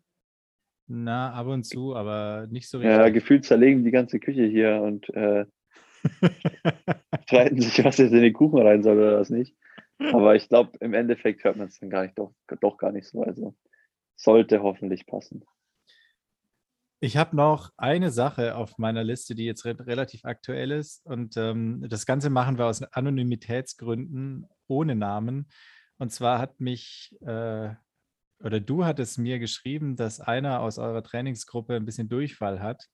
Na, 0.88 1.34
ab 1.34 1.48
und 1.48 1.64
zu, 1.64 1.96
aber 1.96 2.48
nicht 2.50 2.70
so 2.70 2.78
richtig. 2.78 2.96
Ja, 2.96 3.10
gefühlt 3.10 3.44
zerlegen 3.44 3.84
die 3.84 3.92
ganze 3.92 4.20
Küche 4.20 4.46
hier 4.46 4.82
und 4.82 5.10
äh, 5.10 5.46
streiten 7.24 7.60
sich, 7.60 7.84
was 7.84 7.98
jetzt 7.98 8.14
in 8.14 8.22
den 8.22 8.34
Kuchen 8.34 8.62
rein 8.62 8.84
soll 8.84 8.98
oder 8.98 9.20
was 9.20 9.30
nicht. 9.32 9.56
Aber 10.00 10.36
ich 10.36 10.50
glaube, 10.50 10.78
im 10.80 10.94
Endeffekt 10.94 11.44
hört 11.44 11.58
man 11.58 11.68
es 11.68 11.80
dann 11.80 11.90
gar 11.90 12.04
nicht, 12.04 12.18
doch, 12.18 12.34
doch 12.62 12.78
gar 12.78 12.92
nicht 12.92 13.08
so. 13.08 13.24
Also 13.24 13.56
sollte 14.16 14.62
hoffentlich 14.62 15.06
passen. 15.06 15.44
Ich 17.02 17.18
habe 17.18 17.36
noch 17.36 17.72
eine 17.78 18.10
Sache 18.10 18.56
auf 18.56 18.78
meiner 18.78 19.04
Liste, 19.04 19.36
die 19.36 19.46
jetzt 19.46 19.66
re 19.66 19.78
relativ 19.86 20.26
aktuell 20.26 20.72
ist. 20.72 21.06
Und 21.06 21.38
ähm, 21.38 21.86
das 21.88 22.06
Ganze 22.06 22.30
machen 22.30 22.58
wir 22.58 22.66
aus 22.66 22.82
Anonymitätsgründen 22.82 24.48
ohne 24.68 24.96
Namen. 24.96 25.48
Und 25.98 26.12
zwar 26.12 26.40
hat 26.40 26.60
mich, 26.60 27.16
äh, 27.22 27.70
oder 28.40 28.60
du 28.60 28.86
hattest 28.86 29.18
mir 29.18 29.40
geschrieben, 29.40 29.96
dass 29.96 30.20
einer 30.20 30.62
aus 30.62 30.78
eurer 30.78 31.04
Trainingsgruppe 31.04 31.76
ein 31.76 31.86
bisschen 31.86 32.10
Durchfall 32.10 32.60
hat. 32.62 32.88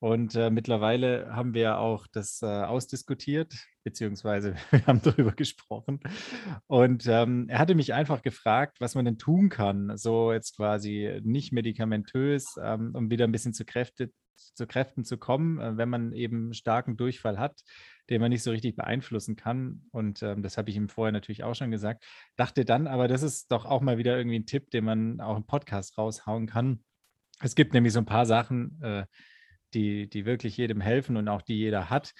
Und 0.00 0.34
äh, 0.34 0.48
mittlerweile 0.48 1.34
haben 1.34 1.52
wir 1.52 1.78
auch 1.78 2.06
das 2.06 2.40
äh, 2.40 2.46
ausdiskutiert, 2.46 3.54
beziehungsweise 3.84 4.54
wir 4.70 4.86
haben 4.86 5.02
darüber 5.02 5.32
gesprochen. 5.32 6.00
Und 6.66 7.06
ähm, 7.06 7.46
er 7.48 7.58
hatte 7.58 7.74
mich 7.74 7.92
einfach 7.92 8.22
gefragt, 8.22 8.78
was 8.80 8.94
man 8.94 9.04
denn 9.04 9.18
tun 9.18 9.50
kann, 9.50 9.96
so 9.98 10.32
jetzt 10.32 10.56
quasi 10.56 11.20
nicht 11.22 11.52
medikamentös, 11.52 12.56
ähm, 12.62 12.92
um 12.94 13.10
wieder 13.10 13.26
ein 13.26 13.32
bisschen 13.32 13.52
zu, 13.52 13.66
Kräfte, 13.66 14.10
zu 14.36 14.66
Kräften 14.66 15.04
zu 15.04 15.18
kommen, 15.18 15.60
äh, 15.60 15.76
wenn 15.76 15.90
man 15.90 16.14
eben 16.14 16.54
starken 16.54 16.96
Durchfall 16.96 17.38
hat, 17.38 17.60
den 18.08 18.22
man 18.22 18.30
nicht 18.30 18.42
so 18.42 18.52
richtig 18.52 18.76
beeinflussen 18.76 19.36
kann. 19.36 19.82
Und 19.90 20.22
ähm, 20.22 20.42
das 20.42 20.56
habe 20.56 20.70
ich 20.70 20.76
ihm 20.76 20.88
vorher 20.88 21.12
natürlich 21.12 21.44
auch 21.44 21.54
schon 21.54 21.70
gesagt. 21.70 22.06
Dachte 22.36 22.64
dann, 22.64 22.86
aber 22.86 23.06
das 23.06 23.22
ist 23.22 23.52
doch 23.52 23.66
auch 23.66 23.82
mal 23.82 23.98
wieder 23.98 24.16
irgendwie 24.16 24.38
ein 24.38 24.46
Tipp, 24.46 24.70
den 24.70 24.84
man 24.84 25.20
auch 25.20 25.36
im 25.36 25.46
Podcast 25.46 25.98
raushauen 25.98 26.46
kann. 26.46 26.82
Es 27.42 27.54
gibt 27.54 27.74
nämlich 27.74 27.92
so 27.92 28.00
ein 28.00 28.06
paar 28.06 28.24
Sachen, 28.24 28.80
äh, 28.82 29.04
die, 29.74 30.08
die 30.08 30.26
wirklich 30.26 30.56
jedem 30.56 30.80
helfen 30.80 31.16
und 31.16 31.28
auch 31.28 31.42
die 31.42 31.56
jeder 31.56 31.90
hat. 31.90 32.12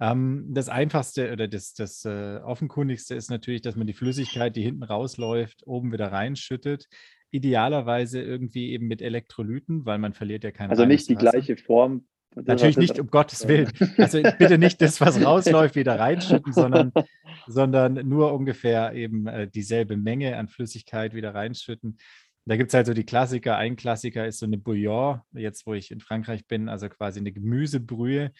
Ähm, 0.00 0.46
das 0.50 0.68
Einfachste 0.68 1.32
oder 1.32 1.48
das, 1.48 1.74
das 1.74 2.04
äh, 2.04 2.38
Offenkundigste 2.44 3.14
ist 3.14 3.30
natürlich, 3.30 3.62
dass 3.62 3.76
man 3.76 3.86
die 3.86 3.94
Flüssigkeit, 3.94 4.54
die 4.54 4.62
hinten 4.62 4.82
rausläuft, 4.82 5.66
oben 5.66 5.92
wieder 5.92 6.12
reinschüttet. 6.12 6.86
Idealerweise 7.30 8.20
irgendwie 8.20 8.72
eben 8.72 8.86
mit 8.86 9.02
Elektrolyten, 9.02 9.86
weil 9.86 9.98
man 9.98 10.12
verliert 10.12 10.44
ja 10.44 10.50
keine 10.50 10.70
Also 10.70 10.84
nicht 10.84 11.08
die 11.08 11.16
Wasser. 11.16 11.30
gleiche 11.30 11.56
Form. 11.56 12.06
Natürlich 12.34 12.76
nicht, 12.76 13.00
um 13.00 13.06
Gottes 13.06 13.48
Willen. 13.48 13.72
Also 13.96 14.20
bitte 14.38 14.58
nicht 14.58 14.82
das, 14.82 15.00
was 15.00 15.24
rausläuft, 15.24 15.74
wieder 15.74 15.98
reinschütten, 15.98 16.52
sondern, 16.52 16.92
sondern 17.46 18.06
nur 18.06 18.34
ungefähr 18.34 18.92
eben 18.92 19.26
äh, 19.26 19.48
dieselbe 19.48 19.96
Menge 19.96 20.36
an 20.36 20.48
Flüssigkeit 20.48 21.14
wieder 21.14 21.34
reinschütten. 21.34 21.96
Da 22.48 22.56
gibt 22.56 22.68
es 22.68 22.74
halt 22.74 22.86
so 22.86 22.94
die 22.94 23.04
Klassiker. 23.04 23.56
Ein 23.56 23.74
Klassiker 23.74 24.26
ist 24.26 24.38
so 24.38 24.46
eine 24.46 24.56
Bouillon, 24.56 25.20
jetzt 25.32 25.66
wo 25.66 25.74
ich 25.74 25.90
in 25.90 26.00
Frankreich 26.00 26.46
bin, 26.46 26.68
also 26.68 26.88
quasi 26.88 27.18
eine 27.18 27.32
Gemüsebrühe. 27.32 28.30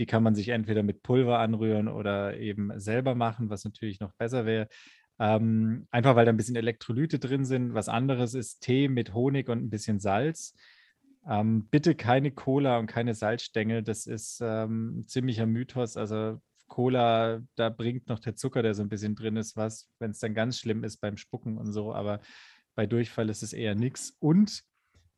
Die 0.00 0.06
kann 0.06 0.24
man 0.24 0.34
sich 0.34 0.48
entweder 0.48 0.82
mit 0.82 1.02
Pulver 1.02 1.38
anrühren 1.38 1.86
oder 1.86 2.36
eben 2.38 2.78
selber 2.80 3.14
machen, 3.14 3.50
was 3.50 3.64
natürlich 3.64 4.00
noch 4.00 4.12
besser 4.14 4.46
wäre. 4.46 4.68
Ähm, 5.20 5.86
einfach 5.92 6.16
weil 6.16 6.24
da 6.24 6.32
ein 6.32 6.36
bisschen 6.36 6.56
Elektrolyte 6.56 7.20
drin 7.20 7.44
sind. 7.44 7.72
Was 7.72 7.88
anderes 7.88 8.34
ist 8.34 8.60
Tee 8.60 8.88
mit 8.88 9.14
Honig 9.14 9.48
und 9.48 9.62
ein 9.62 9.70
bisschen 9.70 10.00
Salz. 10.00 10.56
Ähm, 11.28 11.68
bitte 11.70 11.94
keine 11.94 12.32
Cola 12.32 12.78
und 12.78 12.88
keine 12.88 13.14
Salzstängel. 13.14 13.84
Das 13.84 14.06
ist 14.06 14.40
ähm, 14.42 14.98
ein 14.98 15.06
ziemlicher 15.06 15.46
Mythos. 15.46 15.96
Also 15.96 16.40
Cola, 16.66 17.42
da 17.54 17.68
bringt 17.68 18.08
noch 18.08 18.18
der 18.18 18.34
Zucker, 18.34 18.62
der 18.62 18.74
so 18.74 18.82
ein 18.82 18.88
bisschen 18.88 19.14
drin 19.14 19.36
ist, 19.36 19.56
was, 19.56 19.88
wenn 20.00 20.10
es 20.10 20.18
dann 20.18 20.34
ganz 20.34 20.58
schlimm 20.58 20.82
ist 20.82 20.96
beim 20.96 21.16
Spucken 21.16 21.58
und 21.58 21.72
so. 21.72 21.94
Aber 21.94 22.20
bei 22.74 22.86
Durchfall 22.86 23.28
ist 23.28 23.42
es 23.42 23.52
eher 23.52 23.74
nichts. 23.74 24.16
Und 24.18 24.62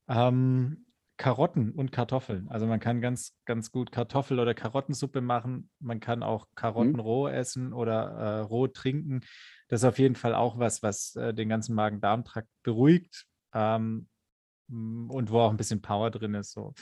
ähm, 0.08 0.84
Karotten 1.16 1.70
und 1.70 1.92
Kartoffeln. 1.92 2.48
Also 2.48 2.66
man 2.66 2.80
kann 2.80 3.00
ganz, 3.00 3.36
ganz 3.44 3.70
gut 3.70 3.92
Kartoffel- 3.92 4.40
oder 4.40 4.54
Karottensuppe 4.54 5.20
machen. 5.20 5.70
Man 5.78 6.00
kann 6.00 6.22
auch 6.22 6.48
Karotten 6.56 6.94
mhm. 6.94 7.00
roh 7.00 7.28
essen 7.28 7.72
oder 7.72 8.10
äh, 8.10 8.38
roh 8.40 8.66
trinken. 8.66 9.20
Das 9.68 9.80
ist 9.80 9.84
auf 9.84 9.98
jeden 9.98 10.16
Fall 10.16 10.34
auch 10.34 10.58
was, 10.58 10.82
was 10.82 11.14
äh, 11.14 11.32
den 11.32 11.48
ganzen 11.48 11.74
Magen-Darm-Trakt 11.74 12.48
beruhigt 12.62 13.26
ähm, 13.54 14.08
und 14.68 15.30
wo 15.30 15.40
auch 15.40 15.50
ein 15.50 15.56
bisschen 15.56 15.82
Power 15.82 16.10
drin 16.10 16.34
ist. 16.34 16.52
So. 16.52 16.74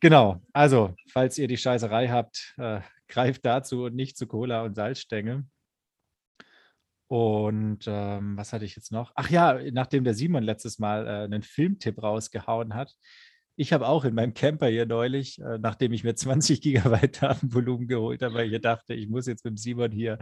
Genau, 0.00 0.40
also 0.52 0.94
falls 1.10 1.36
ihr 1.38 1.48
die 1.48 1.56
Scheißerei 1.56 2.08
habt, 2.08 2.54
äh, 2.56 2.80
greift 3.08 3.44
dazu 3.44 3.84
und 3.84 3.94
nicht 3.94 4.16
zu 4.16 4.26
Cola 4.26 4.62
und 4.62 4.74
Salzstängel. 4.74 5.44
Und 7.06 7.84
ähm, 7.86 8.36
was 8.36 8.52
hatte 8.52 8.64
ich 8.64 8.76
jetzt 8.76 8.90
noch? 8.90 9.12
Ach 9.14 9.30
ja, 9.30 9.58
nachdem 9.72 10.04
der 10.04 10.14
Simon 10.14 10.42
letztes 10.42 10.78
Mal 10.78 11.06
äh, 11.06 11.24
einen 11.24 11.42
Filmtipp 11.42 12.02
rausgehauen 12.02 12.74
hat. 12.74 12.94
Ich 13.56 13.72
habe 13.72 13.86
auch 13.86 14.04
in 14.04 14.14
meinem 14.14 14.34
Camper 14.34 14.66
hier 14.66 14.84
neulich, 14.84 15.38
äh, 15.40 15.58
nachdem 15.58 15.92
ich 15.92 16.02
mir 16.02 16.14
20 16.16 16.60
Gigabyte 16.60 17.22
Datenvolumen 17.22 17.86
geholt 17.86 18.22
habe, 18.22 18.34
weil 18.34 18.52
ich 18.52 18.60
dachte, 18.60 18.94
ich 18.94 19.08
muss 19.08 19.26
jetzt 19.26 19.44
mit 19.44 19.58
Simon 19.58 19.92
hier 19.92 20.18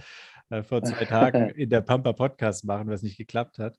äh, 0.51 0.63
vor 0.63 0.83
zwei 0.83 1.05
Tagen 1.05 1.49
in 1.55 1.71
der 1.71 1.81
Pampa 1.81 2.13
Podcast 2.13 2.65
machen, 2.65 2.89
was 2.89 3.03
nicht 3.03 3.17
geklappt 3.17 3.59
hat, 3.59 3.79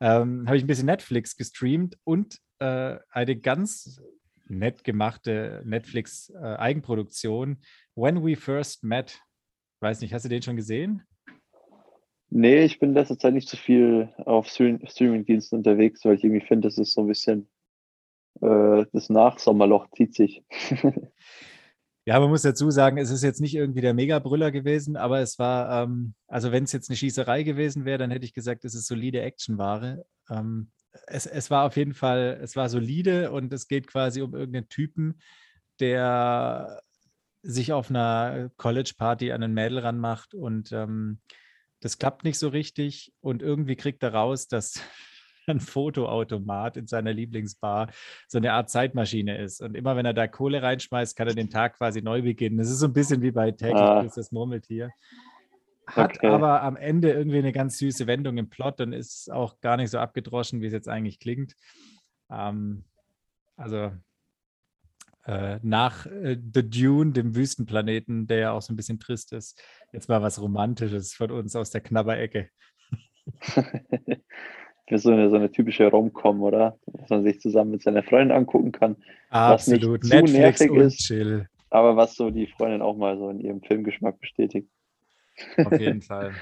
ähm, 0.00 0.46
habe 0.46 0.56
ich 0.56 0.64
ein 0.64 0.66
bisschen 0.66 0.86
Netflix 0.86 1.36
gestreamt 1.36 1.98
und 2.04 2.38
äh, 2.58 2.98
eine 3.10 3.36
ganz 3.36 4.00
nett 4.46 4.82
gemachte 4.84 5.62
Netflix-Eigenproduktion, 5.64 7.52
äh, 7.52 7.56
When 7.94 8.24
We 8.24 8.36
First 8.36 8.82
Met. 8.82 9.20
Weiß 9.80 10.00
nicht, 10.00 10.12
hast 10.12 10.24
du 10.24 10.28
den 10.28 10.42
schon 10.42 10.56
gesehen? 10.56 11.02
Nee, 12.30 12.64
ich 12.64 12.78
bin 12.78 12.94
letzter 12.94 13.18
Zeit 13.18 13.34
nicht 13.34 13.48
so 13.48 13.56
viel 13.56 14.08
auf 14.18 14.48
Streaming-Diensten 14.48 15.56
unterwegs, 15.56 16.04
weil 16.04 16.14
ich 16.14 16.24
irgendwie 16.24 16.46
finde, 16.46 16.68
das 16.68 16.78
ist 16.78 16.94
so 16.94 17.02
ein 17.02 17.08
bisschen 17.08 17.48
äh, 18.40 18.86
das 18.92 19.08
Nachsommerloch 19.10 19.90
zieht 19.90 20.14
sich. 20.14 20.42
ja, 22.06 22.20
man 22.20 22.30
muss 22.30 22.42
dazu 22.42 22.70
sagen, 22.70 22.98
es 22.98 23.10
ist 23.10 23.22
jetzt 23.22 23.40
nicht 23.40 23.54
irgendwie 23.54 23.80
der 23.80 23.94
Mega-Brüller 23.94 24.50
gewesen, 24.50 24.96
aber 24.96 25.20
es 25.20 25.38
war, 25.38 25.82
ähm, 25.82 26.14
also 26.28 26.52
wenn 26.52 26.64
es 26.64 26.72
jetzt 26.72 26.88
eine 26.88 26.96
Schießerei 26.96 27.42
gewesen 27.42 27.84
wäre, 27.84 27.98
dann 27.98 28.10
hätte 28.10 28.24
ich 28.24 28.34
gesagt, 28.34 28.64
es 28.64 28.74
ist 28.74 28.86
solide 28.86 29.22
Actionware. 29.22 30.04
Ähm, 30.30 30.70
es, 31.06 31.26
es 31.26 31.50
war 31.50 31.66
auf 31.66 31.76
jeden 31.76 31.94
Fall, 31.94 32.38
es 32.42 32.56
war 32.56 32.68
solide 32.68 33.30
und 33.32 33.52
es 33.52 33.68
geht 33.68 33.86
quasi 33.86 34.22
um 34.22 34.34
irgendeinen 34.34 34.68
Typen, 34.68 35.20
der 35.78 36.80
sich 37.42 37.72
auf 37.72 37.90
einer 37.90 38.50
College-Party 38.56 39.32
an 39.32 39.42
ein 39.42 39.54
Mädel 39.54 39.78
ranmacht 39.78 40.34
und 40.34 40.72
ähm, 40.72 41.20
das 41.80 41.98
klappt 41.98 42.24
nicht 42.24 42.38
so 42.38 42.48
richtig 42.48 43.12
und 43.20 43.42
irgendwie 43.42 43.76
kriegt 43.76 44.02
er 44.02 44.14
raus, 44.14 44.48
dass 44.48 44.80
ein 45.46 45.60
Fotoautomat 45.60 46.76
in 46.76 46.86
seiner 46.86 47.12
Lieblingsbar 47.12 47.90
so 48.28 48.38
eine 48.38 48.52
Art 48.52 48.70
Zeitmaschine 48.70 49.38
ist. 49.38 49.60
Und 49.60 49.74
immer 49.74 49.96
wenn 49.96 50.06
er 50.06 50.14
da 50.14 50.28
Kohle 50.28 50.62
reinschmeißt, 50.62 51.16
kann 51.16 51.28
er 51.28 51.34
den 51.34 51.50
Tag 51.50 51.78
quasi 51.78 52.02
neu 52.02 52.22
beginnen. 52.22 52.58
Das 52.58 52.70
ist 52.70 52.78
so 52.78 52.86
ein 52.86 52.92
bisschen 52.92 53.22
wie 53.22 53.32
bei 53.32 53.50
täglich 53.50 53.80
ah. 53.80 54.02
das 54.02 54.30
Murmeltier. 54.30 54.90
Hat 55.86 56.16
okay. 56.16 56.28
aber 56.28 56.62
am 56.62 56.76
Ende 56.76 57.10
irgendwie 57.10 57.38
eine 57.38 57.52
ganz 57.52 57.78
süße 57.78 58.06
Wendung 58.06 58.38
im 58.38 58.48
Plot 58.48 58.80
und 58.80 58.92
ist 58.92 59.32
auch 59.32 59.60
gar 59.60 59.76
nicht 59.76 59.90
so 59.90 59.98
abgedroschen, 59.98 60.60
wie 60.60 60.66
es 60.66 60.72
jetzt 60.72 60.88
eigentlich 60.88 61.18
klingt. 61.18 61.56
Ähm, 62.30 62.84
also 63.56 63.90
äh, 65.30 65.60
nach 65.62 66.06
äh, 66.06 66.36
The 66.54 66.68
Dune, 66.68 67.12
dem 67.12 67.36
Wüstenplaneten, 67.36 68.26
der 68.26 68.38
ja 68.38 68.52
auch 68.52 68.62
so 68.62 68.72
ein 68.72 68.76
bisschen 68.76 68.98
trist 68.98 69.32
ist, 69.32 69.62
jetzt 69.92 70.08
mal 70.08 70.22
was 70.22 70.42
Romantisches 70.42 71.14
von 71.14 71.30
uns 71.30 71.54
aus 71.54 71.70
der 71.70 71.80
Knabberecke. 71.82 72.48
so 74.92 75.10
eine, 75.12 75.30
so 75.30 75.36
eine 75.36 75.52
typische 75.52 75.86
Rom-Com, 75.86 76.42
oder? 76.42 76.78
Dass 76.86 77.10
man 77.10 77.22
sich 77.22 77.40
zusammen 77.40 77.70
mit 77.70 77.82
seiner 77.82 78.02
Freundin 78.02 78.36
angucken 78.36 78.72
kann. 78.72 78.96
Absolut. 79.30 80.02
Was 80.02 80.10
nicht 80.10 80.32
Netflix 80.32 80.60
nervig 80.60 80.76
ist, 80.76 80.98
chill. 80.98 81.46
Aber 81.70 81.96
was 81.96 82.16
so 82.16 82.30
die 82.30 82.48
Freundin 82.48 82.82
auch 82.82 82.96
mal 82.96 83.16
so 83.16 83.30
in 83.30 83.38
ihrem 83.38 83.62
Filmgeschmack 83.62 84.18
bestätigt. 84.18 84.68
Auf 85.58 85.78
jeden 85.78 86.02
Fall. 86.02 86.32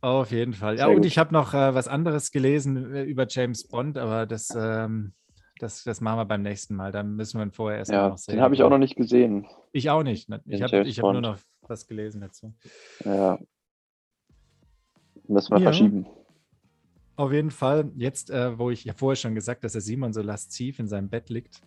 Auf 0.00 0.32
jeden 0.32 0.54
Fall. 0.54 0.78
Ja, 0.78 0.88
und 0.88 0.96
gut. 0.96 1.06
ich 1.06 1.18
habe 1.18 1.32
noch 1.32 1.54
äh, 1.54 1.72
was 1.74 1.86
anderes 1.86 2.32
gelesen 2.32 2.92
äh, 2.94 3.04
über 3.04 3.26
James 3.28 3.68
Bond, 3.68 3.96
aber 3.96 4.26
das 4.26 4.48
ähm, 4.56 5.12
das, 5.58 5.84
das 5.84 6.00
machen 6.00 6.18
wir 6.18 6.24
beim 6.24 6.42
nächsten 6.42 6.74
Mal. 6.74 6.92
Dann 6.92 7.16
müssen 7.16 7.38
wir 7.38 7.46
ihn 7.46 7.52
vorher 7.52 7.78
erstmal 7.78 8.00
ja, 8.00 8.08
noch 8.10 8.18
sehen. 8.18 8.36
Den 8.36 8.42
habe 8.42 8.54
ich 8.54 8.62
auch 8.62 8.70
noch 8.70 8.78
nicht 8.78 8.96
gesehen. 8.96 9.46
Ich 9.72 9.90
auch 9.90 10.02
nicht. 10.02 10.28
Ne? 10.28 10.42
Ich 10.46 10.62
habe 10.62 10.84
hab 10.84 11.12
nur 11.12 11.20
noch 11.20 11.38
was 11.62 11.86
gelesen 11.86 12.20
dazu. 12.20 12.54
Ja. 13.04 13.38
Müssen 15.28 15.52
wir 15.52 15.58
ja. 15.58 15.64
verschieben. 15.64 16.06
Auf 17.16 17.32
jeden 17.32 17.50
Fall. 17.50 17.90
Jetzt, 17.96 18.30
äh, 18.30 18.58
wo 18.58 18.70
ich 18.70 18.84
ja 18.84 18.92
vorher 18.92 19.16
schon 19.16 19.34
gesagt 19.34 19.64
dass 19.64 19.72
der 19.72 19.80
Simon 19.80 20.12
so 20.12 20.22
lasziv 20.22 20.78
in 20.78 20.88
seinem 20.88 21.08
Bett 21.08 21.30
liegt. 21.30 21.62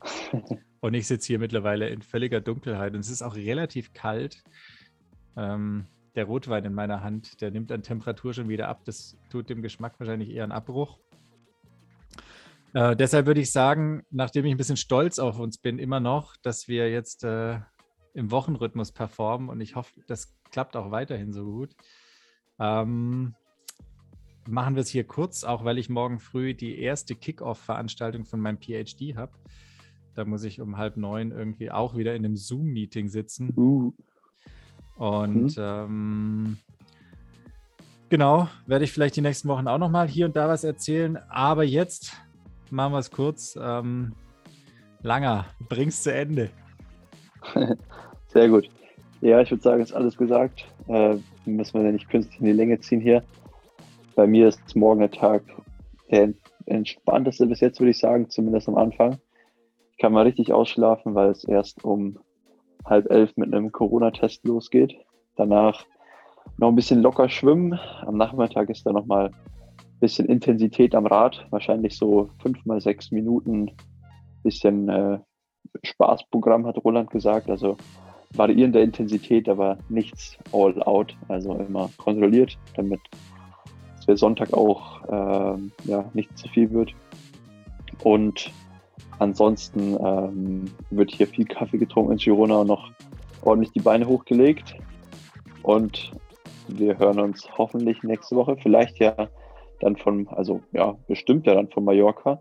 und 0.80 0.94
ich 0.94 1.06
sitze 1.06 1.28
hier 1.28 1.38
mittlerweile 1.38 1.88
in 1.88 2.02
völliger 2.02 2.40
Dunkelheit 2.40 2.94
und 2.94 3.00
es 3.00 3.10
ist 3.10 3.22
auch 3.22 3.36
relativ 3.36 3.92
kalt. 3.92 4.42
Ähm, 5.36 5.86
der 6.16 6.24
Rotwein 6.24 6.64
in 6.64 6.74
meiner 6.74 7.02
Hand, 7.02 7.40
der 7.40 7.50
nimmt 7.50 7.70
an 7.70 7.82
Temperatur 7.82 8.32
schon 8.32 8.48
wieder 8.48 8.68
ab. 8.68 8.82
Das 8.84 9.16
tut 9.30 9.48
dem 9.50 9.62
Geschmack 9.62 10.00
wahrscheinlich 10.00 10.30
eher 10.30 10.44
einen 10.44 10.52
Abbruch. 10.52 10.98
Äh, 12.76 12.94
deshalb 12.94 13.24
würde 13.24 13.40
ich 13.40 13.52
sagen, 13.52 14.02
nachdem 14.10 14.44
ich 14.44 14.50
ein 14.50 14.58
bisschen 14.58 14.76
stolz 14.76 15.18
auf 15.18 15.38
uns 15.38 15.56
bin, 15.56 15.78
immer 15.78 15.98
noch, 15.98 16.36
dass 16.36 16.68
wir 16.68 16.90
jetzt 16.90 17.24
äh, 17.24 17.58
im 18.12 18.30
Wochenrhythmus 18.30 18.92
performen 18.92 19.48
und 19.48 19.62
ich 19.62 19.76
hoffe, 19.76 19.98
das 20.06 20.36
klappt 20.50 20.76
auch 20.76 20.90
weiterhin 20.90 21.32
so 21.32 21.46
gut. 21.46 21.74
Ähm, 22.58 23.34
machen 24.46 24.74
wir 24.74 24.82
es 24.82 24.90
hier 24.90 25.04
kurz, 25.04 25.42
auch 25.42 25.64
weil 25.64 25.78
ich 25.78 25.88
morgen 25.88 26.20
früh 26.20 26.52
die 26.52 26.78
erste 26.78 27.14
Kickoff-Veranstaltung 27.14 28.26
von 28.26 28.40
meinem 28.40 28.58
PhD 28.58 29.16
habe. 29.16 29.32
Da 30.14 30.26
muss 30.26 30.44
ich 30.44 30.60
um 30.60 30.76
halb 30.76 30.98
neun 30.98 31.30
irgendwie 31.30 31.70
auch 31.70 31.96
wieder 31.96 32.14
in 32.14 32.26
einem 32.26 32.36
Zoom-Meeting 32.36 33.08
sitzen. 33.08 33.54
Uh. 33.56 33.94
Und 34.96 35.56
mhm. 35.56 35.62
ähm, 35.62 36.56
genau, 38.10 38.48
werde 38.66 38.84
ich 38.84 38.92
vielleicht 38.92 39.16
die 39.16 39.22
nächsten 39.22 39.48
Wochen 39.48 39.66
auch 39.66 39.78
nochmal 39.78 40.08
hier 40.08 40.26
und 40.26 40.36
da 40.36 40.46
was 40.46 40.62
erzählen. 40.62 41.16
Aber 41.30 41.64
jetzt 41.64 42.12
machen 42.70 42.92
wir 42.92 42.98
es 42.98 43.10
kurz. 43.10 43.58
Ähm, 43.60 44.12
Langer, 45.02 45.46
bring's 45.68 46.02
zu 46.02 46.12
Ende. 46.12 46.50
Sehr 48.28 48.48
gut. 48.48 48.68
Ja, 49.20 49.40
ich 49.40 49.50
würde 49.50 49.62
sagen, 49.62 49.82
ist 49.82 49.92
alles 49.92 50.16
gesagt. 50.16 50.66
Äh, 50.88 51.16
müssen 51.44 51.74
wir 51.74 51.86
ja 51.86 51.92
nicht 51.92 52.08
künstlich 52.08 52.40
in 52.40 52.46
die 52.46 52.52
Länge 52.52 52.78
ziehen 52.80 53.00
hier. 53.00 53.22
Bei 54.14 54.26
mir 54.26 54.48
ist 54.48 54.74
morgen 54.74 55.00
der 55.00 55.10
Tag 55.10 55.42
der 56.10 56.32
entspannteste 56.66 57.46
bis 57.46 57.60
jetzt, 57.60 57.80
würde 57.80 57.90
ich 57.90 57.98
sagen, 57.98 58.28
zumindest 58.28 58.68
am 58.68 58.76
Anfang. 58.76 59.18
Ich 59.92 59.98
kann 59.98 60.12
mal 60.12 60.24
richtig 60.24 60.52
ausschlafen, 60.52 61.14
weil 61.14 61.30
es 61.30 61.44
erst 61.44 61.84
um 61.84 62.18
halb 62.84 63.10
elf 63.10 63.36
mit 63.36 63.52
einem 63.52 63.72
Corona-Test 63.72 64.44
losgeht. 64.44 64.94
Danach 65.36 65.84
noch 66.58 66.68
ein 66.68 66.76
bisschen 66.76 67.02
locker 67.02 67.28
schwimmen. 67.28 67.78
Am 68.02 68.16
Nachmittag 68.16 68.70
ist 68.70 68.86
da 68.86 68.92
nochmal 68.92 69.30
bisschen 70.00 70.26
Intensität 70.26 70.94
am 70.94 71.06
Rad. 71.06 71.46
Wahrscheinlich 71.50 71.96
so 71.96 72.30
fünf 72.40 72.64
mal 72.64 72.80
sechs 72.80 73.10
Minuten. 73.10 73.70
Bisschen 74.42 74.88
äh, 74.88 75.18
Spaßprogramm, 75.82 76.66
hat 76.66 76.82
Roland 76.84 77.10
gesagt. 77.10 77.50
Also 77.50 77.76
variierende 78.34 78.80
Intensität, 78.80 79.48
aber 79.48 79.78
nichts 79.88 80.36
all 80.52 80.82
out. 80.82 81.16
Also 81.28 81.54
immer 81.54 81.90
kontrolliert, 81.96 82.58
damit 82.76 83.00
es 83.98 84.04
für 84.04 84.16
Sonntag 84.16 84.52
auch 84.52 85.02
äh, 85.04 85.58
ja, 85.84 86.04
nicht 86.14 86.36
zu 86.36 86.48
viel 86.48 86.70
wird. 86.70 86.94
Und 88.04 88.50
ansonsten 89.18 89.96
ähm, 89.98 90.64
wird 90.90 91.10
hier 91.10 91.26
viel 91.26 91.46
Kaffee 91.46 91.78
getrunken 91.78 92.12
in 92.12 92.18
Girona 92.18 92.56
und 92.56 92.66
noch 92.66 92.90
ordentlich 93.42 93.72
die 93.72 93.80
Beine 93.80 94.06
hochgelegt. 94.06 94.76
Und 95.62 96.12
wir 96.68 96.98
hören 96.98 97.20
uns 97.20 97.48
hoffentlich 97.56 98.02
nächste 98.02 98.36
Woche. 98.36 98.56
Vielleicht 98.62 98.98
ja 98.98 99.28
dann 99.80 99.96
von, 99.96 100.28
also 100.28 100.62
ja, 100.72 100.96
bestimmt 101.06 101.46
ja 101.46 101.54
dann 101.54 101.68
von 101.68 101.84
Mallorca. 101.84 102.40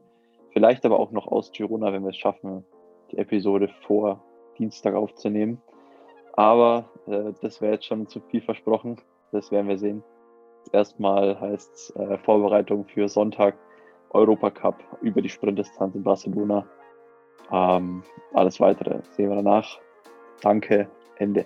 Vielleicht 0.51 0.85
aber 0.85 0.99
auch 0.99 1.11
noch 1.11 1.27
aus 1.27 1.51
Girona, 1.51 1.91
wenn 1.91 2.03
wir 2.03 2.09
es 2.09 2.17
schaffen, 2.17 2.63
die 3.11 3.17
Episode 3.17 3.67
vor 3.85 4.23
Dienstag 4.57 4.95
aufzunehmen. 4.95 5.61
Aber 6.33 6.89
äh, 7.07 7.33
das 7.41 7.61
wäre 7.61 7.73
jetzt 7.73 7.85
schon 7.85 8.07
zu 8.07 8.21
viel 8.21 8.41
versprochen. 8.41 8.97
Das 9.31 9.51
werden 9.51 9.67
wir 9.67 9.77
sehen. 9.77 10.03
Erstmal 10.71 11.39
heißt 11.39 11.73
es 11.73 11.95
äh, 11.95 12.17
Vorbereitung 12.19 12.85
für 12.85 13.07
Sonntag 13.07 13.57
Europacup 14.11 14.75
über 15.01 15.21
die 15.21 15.29
Sprintdistanz 15.29 15.95
in 15.95 16.03
Barcelona. 16.03 16.65
Ähm, 17.51 18.03
alles 18.33 18.59
weitere 18.59 19.01
sehen 19.11 19.29
wir 19.29 19.35
danach. 19.35 19.79
Danke, 20.41 20.89
Ende. 21.17 21.45